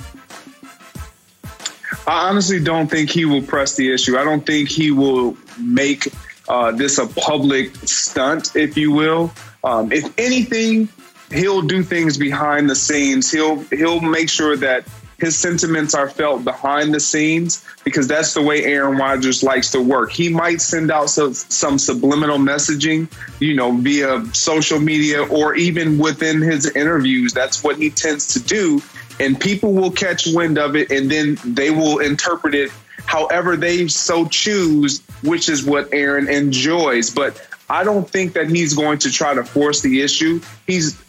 I 2.07 2.29
honestly 2.29 2.63
don't 2.63 2.87
think 2.87 3.09
he 3.09 3.25
will 3.25 3.41
press 3.41 3.75
the 3.75 3.93
issue. 3.93 4.17
I 4.17 4.23
don't 4.23 4.45
think 4.45 4.69
he 4.69 4.91
will 4.91 5.35
make 5.59 6.07
uh, 6.47 6.71
this 6.71 6.97
a 6.97 7.07
public 7.07 7.75
stunt, 7.75 8.55
if 8.55 8.77
you 8.77 8.93
will. 8.93 9.33
Um, 9.63 9.91
if 9.91 10.17
anything, 10.17 10.87
he'll 11.31 11.61
do 11.61 11.83
things 11.83 12.17
behind 12.17 12.69
the 12.69 12.75
scenes. 12.75 13.31
He'll 13.31 13.59
he'll 13.71 14.01
make 14.01 14.29
sure 14.29 14.55
that 14.57 14.85
his 15.17 15.35
sentiments 15.35 15.95
are 15.95 16.09
felt 16.09 16.43
behind 16.43 16.93
the 16.93 16.99
scenes 16.99 17.65
because 17.83 18.07
that's 18.07 18.35
the 18.35 18.41
way 18.41 18.63
Aaron 18.63 18.97
Rodgers 18.97 19.41
likes 19.41 19.71
to 19.71 19.81
work. 19.81 20.11
He 20.11 20.29
might 20.29 20.61
send 20.61 20.91
out 20.91 21.09
some, 21.09 21.33
some 21.33 21.79
subliminal 21.79 22.37
messaging, 22.37 23.11
you 23.39 23.55
know, 23.55 23.75
via 23.77 24.23
social 24.33 24.79
media 24.79 25.23
or 25.23 25.55
even 25.55 25.97
within 25.97 26.41
his 26.41 26.69
interviews. 26.75 27.33
That's 27.33 27.63
what 27.63 27.77
he 27.77 27.89
tends 27.89 28.33
to 28.33 28.39
do. 28.39 28.83
And 29.19 29.39
people 29.39 29.73
will 29.73 29.89
catch 29.89 30.27
wind 30.27 30.59
of 30.59 30.75
it 30.75 30.91
and 30.91 31.09
then 31.09 31.39
they 31.43 31.71
will 31.71 31.97
interpret 31.97 32.53
it 32.53 32.71
however 33.05 33.57
they 33.57 33.87
so 33.87 34.27
choose, 34.27 35.01
which 35.23 35.49
is 35.49 35.63
what 35.63 35.89
Aaron 35.93 36.29
enjoys. 36.29 37.09
But 37.09 37.41
I 37.67 37.83
don't 37.83 38.07
think 38.07 38.33
that 38.33 38.49
he's 38.49 38.75
going 38.75 38.99
to 38.99 39.11
try 39.11 39.33
to 39.33 39.43
force 39.43 39.81
the 39.81 40.01
issue. 40.01 40.41
He's 40.67 41.01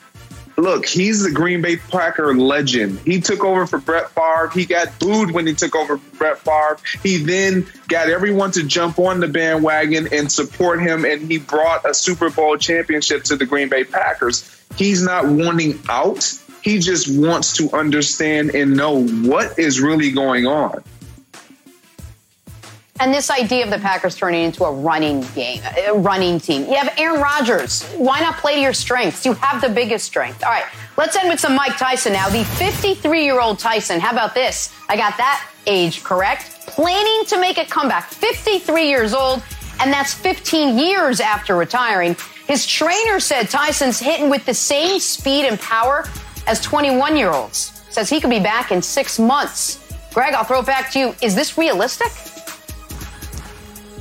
look, 0.58 0.86
he's 0.86 1.22
the 1.22 1.30
Green 1.30 1.62
Bay 1.62 1.76
Packer 1.76 2.34
legend. 2.34 2.98
He 3.00 3.20
took 3.20 3.44
over 3.44 3.66
for 3.66 3.78
Brett 3.78 4.10
Favre. 4.10 4.50
He 4.52 4.66
got 4.66 4.98
booed 4.98 5.30
when 5.30 5.46
he 5.46 5.54
took 5.54 5.74
over 5.76 5.98
for 5.98 6.16
Brett 6.16 6.38
Favre. 6.38 6.78
He 7.02 7.18
then 7.18 7.66
got 7.86 8.10
everyone 8.10 8.50
to 8.52 8.64
jump 8.64 8.98
on 8.98 9.20
the 9.20 9.28
bandwagon 9.28 10.08
and 10.12 10.30
support 10.30 10.82
him, 10.82 11.04
and 11.04 11.22
he 11.22 11.38
brought 11.38 11.88
a 11.88 11.94
Super 11.94 12.28
Bowl 12.30 12.56
championship 12.56 13.24
to 13.24 13.36
the 13.36 13.46
Green 13.46 13.68
Bay 13.68 13.84
Packers. 13.84 14.54
He's 14.76 15.02
not 15.02 15.26
wanting 15.26 15.80
out. 15.88 16.38
He 16.62 16.80
just 16.80 17.08
wants 17.08 17.56
to 17.58 17.70
understand 17.70 18.50
and 18.50 18.76
know 18.76 19.06
what 19.06 19.58
is 19.58 19.80
really 19.80 20.10
going 20.10 20.46
on. 20.46 20.82
And 23.00 23.14
this 23.14 23.30
idea 23.30 23.64
of 23.64 23.70
the 23.70 23.78
Packers 23.78 24.16
turning 24.16 24.42
into 24.42 24.64
a 24.64 24.72
running 24.72 25.20
game, 25.34 25.62
a 25.86 25.92
running 25.94 26.40
team. 26.40 26.62
You 26.62 26.74
have 26.74 26.92
Aaron 26.98 27.20
Rodgers. 27.20 27.84
Why 27.92 28.18
not 28.20 28.38
play 28.38 28.56
to 28.56 28.60
your 28.60 28.72
strengths? 28.72 29.24
You 29.24 29.34
have 29.34 29.60
the 29.62 29.68
biggest 29.68 30.04
strength. 30.04 30.42
All 30.42 30.50
right, 30.50 30.64
let's 30.96 31.14
end 31.16 31.28
with 31.28 31.38
some 31.38 31.54
Mike 31.54 31.76
Tyson 31.76 32.12
now. 32.12 32.28
The 32.28 32.44
53 32.44 33.24
year 33.24 33.40
old 33.40 33.60
Tyson. 33.60 34.00
How 34.00 34.10
about 34.10 34.34
this? 34.34 34.74
I 34.88 34.96
got 34.96 35.16
that 35.16 35.48
age 35.66 36.02
correct. 36.02 36.50
Planning 36.66 37.24
to 37.26 37.40
make 37.40 37.58
a 37.58 37.64
comeback. 37.64 38.10
53 38.10 38.88
years 38.88 39.14
old, 39.14 39.42
and 39.80 39.92
that's 39.92 40.12
15 40.14 40.76
years 40.76 41.20
after 41.20 41.54
retiring. 41.54 42.16
His 42.48 42.66
trainer 42.66 43.20
said 43.20 43.48
Tyson's 43.48 44.00
hitting 44.00 44.28
with 44.28 44.44
the 44.44 44.54
same 44.54 44.98
speed 44.98 45.44
and 45.44 45.60
power 45.60 46.08
as 46.48 46.60
21 46.62 47.16
year 47.16 47.30
olds. 47.30 47.80
Says 47.90 48.10
he 48.10 48.20
could 48.20 48.30
be 48.30 48.40
back 48.40 48.72
in 48.72 48.82
six 48.82 49.20
months. 49.20 49.84
Greg, 50.12 50.34
I'll 50.34 50.44
throw 50.44 50.60
it 50.60 50.66
back 50.66 50.90
to 50.92 50.98
you. 50.98 51.14
Is 51.22 51.34
this 51.34 51.56
realistic? 51.56 52.10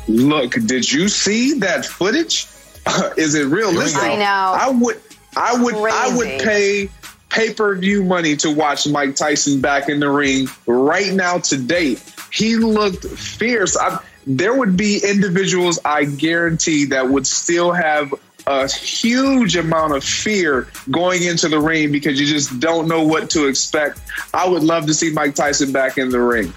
Look, 0.08 0.54
did 0.54 0.92
you 0.92 1.10
see 1.10 1.60
that 1.60 1.86
footage? 1.86 2.48
Is 3.18 3.36
it 3.36 3.48
realistic? 3.48 4.02
I 4.02 4.16
know. 4.16 4.24
I 4.24 4.70
would, 4.70 5.02
I 5.36 5.62
would, 5.62 5.76
Crazy. 5.76 5.98
I 5.98 6.16
would 6.16 6.42
pay 6.42 6.90
pay 7.30 7.54
per 7.54 7.76
view 7.76 8.04
money 8.04 8.36
to 8.38 8.52
watch 8.52 8.88
Mike 8.88 9.16
Tyson 9.16 9.62
back 9.62 9.90
in 9.90 10.00
the 10.00 10.10
ring 10.10 10.48
right 10.66 11.12
now 11.14 11.40
today. 11.40 11.98
He 12.32 12.56
looked 12.56 13.06
fierce. 13.06 13.78
I, 13.78 14.00
there 14.26 14.54
would 14.54 14.78
be 14.78 15.02
individuals 15.04 15.80
I 15.84 16.06
guarantee 16.06 16.86
that 16.86 17.10
would 17.10 17.28
still 17.28 17.72
have 17.72 18.14
a 18.46 18.68
huge 18.72 19.58
amount 19.58 19.94
of 19.94 20.04
fear 20.04 20.68
going 20.90 21.24
into 21.24 21.50
the 21.50 21.60
ring 21.60 21.92
because 21.92 22.20
you 22.20 22.26
just 22.26 22.60
don't 22.60 22.88
know 22.88 23.04
what 23.04 23.30
to 23.32 23.48
expect. 23.48 24.00
I 24.34 24.48
would 24.48 24.64
love 24.64 24.86
to 24.88 24.94
see 24.94 25.12
Mike 25.12 25.36
Tyson 25.36 25.74
back 25.74 25.98
in 25.98 26.10
the 26.10 26.22
ring. 26.22 26.54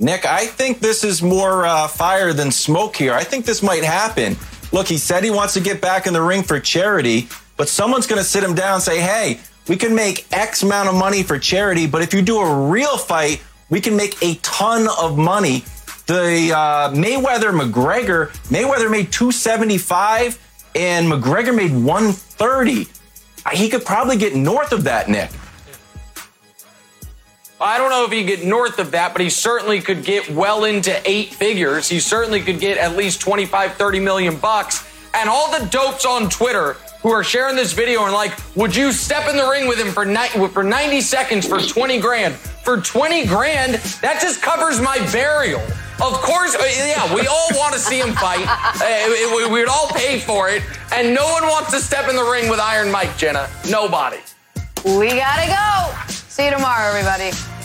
Nick, 0.00 0.24
I 0.24 0.46
think 0.46 0.80
this 0.80 1.04
is 1.04 1.22
more 1.22 1.66
uh, 1.66 1.86
fire 1.86 2.32
than 2.32 2.50
smoke 2.50 2.96
here. 2.96 3.12
I 3.12 3.22
think 3.22 3.44
this 3.44 3.62
might 3.62 3.84
happen. 3.84 4.34
Look, 4.72 4.88
he 4.88 4.96
said 4.96 5.22
he 5.22 5.30
wants 5.30 5.52
to 5.54 5.60
get 5.60 5.82
back 5.82 6.06
in 6.06 6.14
the 6.14 6.22
ring 6.22 6.42
for 6.42 6.58
charity, 6.58 7.28
but 7.58 7.68
someone's 7.68 8.06
going 8.06 8.18
to 8.18 8.24
sit 8.24 8.42
him 8.42 8.54
down 8.54 8.74
and 8.74 8.82
say, 8.82 8.98
hey, 8.98 9.40
we 9.68 9.76
can 9.76 9.94
make 9.94 10.26
X 10.32 10.62
amount 10.62 10.88
of 10.88 10.94
money 10.94 11.22
for 11.22 11.38
charity, 11.38 11.86
but 11.86 12.00
if 12.00 12.14
you 12.14 12.22
do 12.22 12.40
a 12.40 12.68
real 12.70 12.96
fight, 12.96 13.42
we 13.68 13.78
can 13.78 13.94
make 13.94 14.16
a 14.22 14.36
ton 14.36 14.88
of 14.98 15.18
money. 15.18 15.64
The 16.06 16.50
uh, 16.56 16.90
Mayweather 16.92 17.52
McGregor, 17.52 18.30
Mayweather 18.48 18.90
made 18.90 19.12
275 19.12 20.38
and 20.76 21.12
McGregor 21.12 21.54
made 21.54 21.72
130. 21.72 22.86
He 23.52 23.68
could 23.68 23.84
probably 23.84 24.16
get 24.16 24.34
north 24.34 24.72
of 24.72 24.84
that, 24.84 25.10
Nick. 25.10 25.30
I 27.60 27.76
don't 27.76 27.90
know 27.90 28.06
if 28.06 28.12
he 28.12 28.24
get 28.24 28.42
north 28.42 28.78
of 28.78 28.92
that, 28.92 29.12
but 29.12 29.20
he 29.20 29.28
certainly 29.28 29.82
could 29.82 30.02
get 30.02 30.30
well 30.30 30.64
into 30.64 30.98
eight 31.04 31.34
figures. 31.34 31.88
He 31.90 32.00
certainly 32.00 32.40
could 32.40 32.58
get 32.58 32.78
at 32.78 32.96
least 32.96 33.20
25, 33.20 33.74
30 33.74 34.00
million 34.00 34.36
bucks. 34.38 34.86
And 35.12 35.28
all 35.28 35.50
the 35.50 35.66
dopes 35.66 36.06
on 36.06 36.30
Twitter 36.30 36.74
who 37.02 37.10
are 37.10 37.22
sharing 37.22 37.56
this 37.56 37.74
video 37.74 38.04
and 38.04 38.14
like, 38.14 38.32
would 38.56 38.74
you 38.74 38.92
step 38.92 39.28
in 39.28 39.36
the 39.36 39.46
ring 39.46 39.68
with 39.68 39.78
him 39.78 39.88
for, 39.92 40.06
ni- 40.06 40.48
for 40.48 40.62
90 40.62 41.02
seconds 41.02 41.46
for 41.46 41.60
20 41.60 42.00
grand? 42.00 42.34
For 42.34 42.80
20 42.80 43.26
grand, 43.26 43.74
that 44.00 44.20
just 44.22 44.40
covers 44.40 44.80
my 44.80 44.98
burial. 45.12 45.60
Of 46.02 46.14
course, 46.14 46.54
uh, 46.54 46.62
yeah, 46.64 47.14
we 47.14 47.26
all 47.26 47.48
want 47.52 47.74
to 47.74 47.78
see 47.78 48.00
him 48.00 48.14
fight. 48.14 48.46
Uh, 48.80 49.36
we 49.36 49.50
would 49.50 49.68
all 49.68 49.88
pay 49.88 50.18
for 50.18 50.48
it. 50.48 50.62
And 50.94 51.14
no 51.14 51.30
one 51.30 51.42
wants 51.42 51.72
to 51.72 51.78
step 51.80 52.08
in 52.08 52.16
the 52.16 52.24
ring 52.24 52.48
with 52.48 52.58
Iron 52.58 52.90
Mike, 52.90 53.18
Jenna. 53.18 53.50
Nobody. 53.68 54.16
We 54.86 55.08
gotta 55.08 55.46
go. 55.46 56.19
See 56.40 56.46
you 56.46 56.52
tomorrow, 56.52 56.88
everybody. 56.88 57.59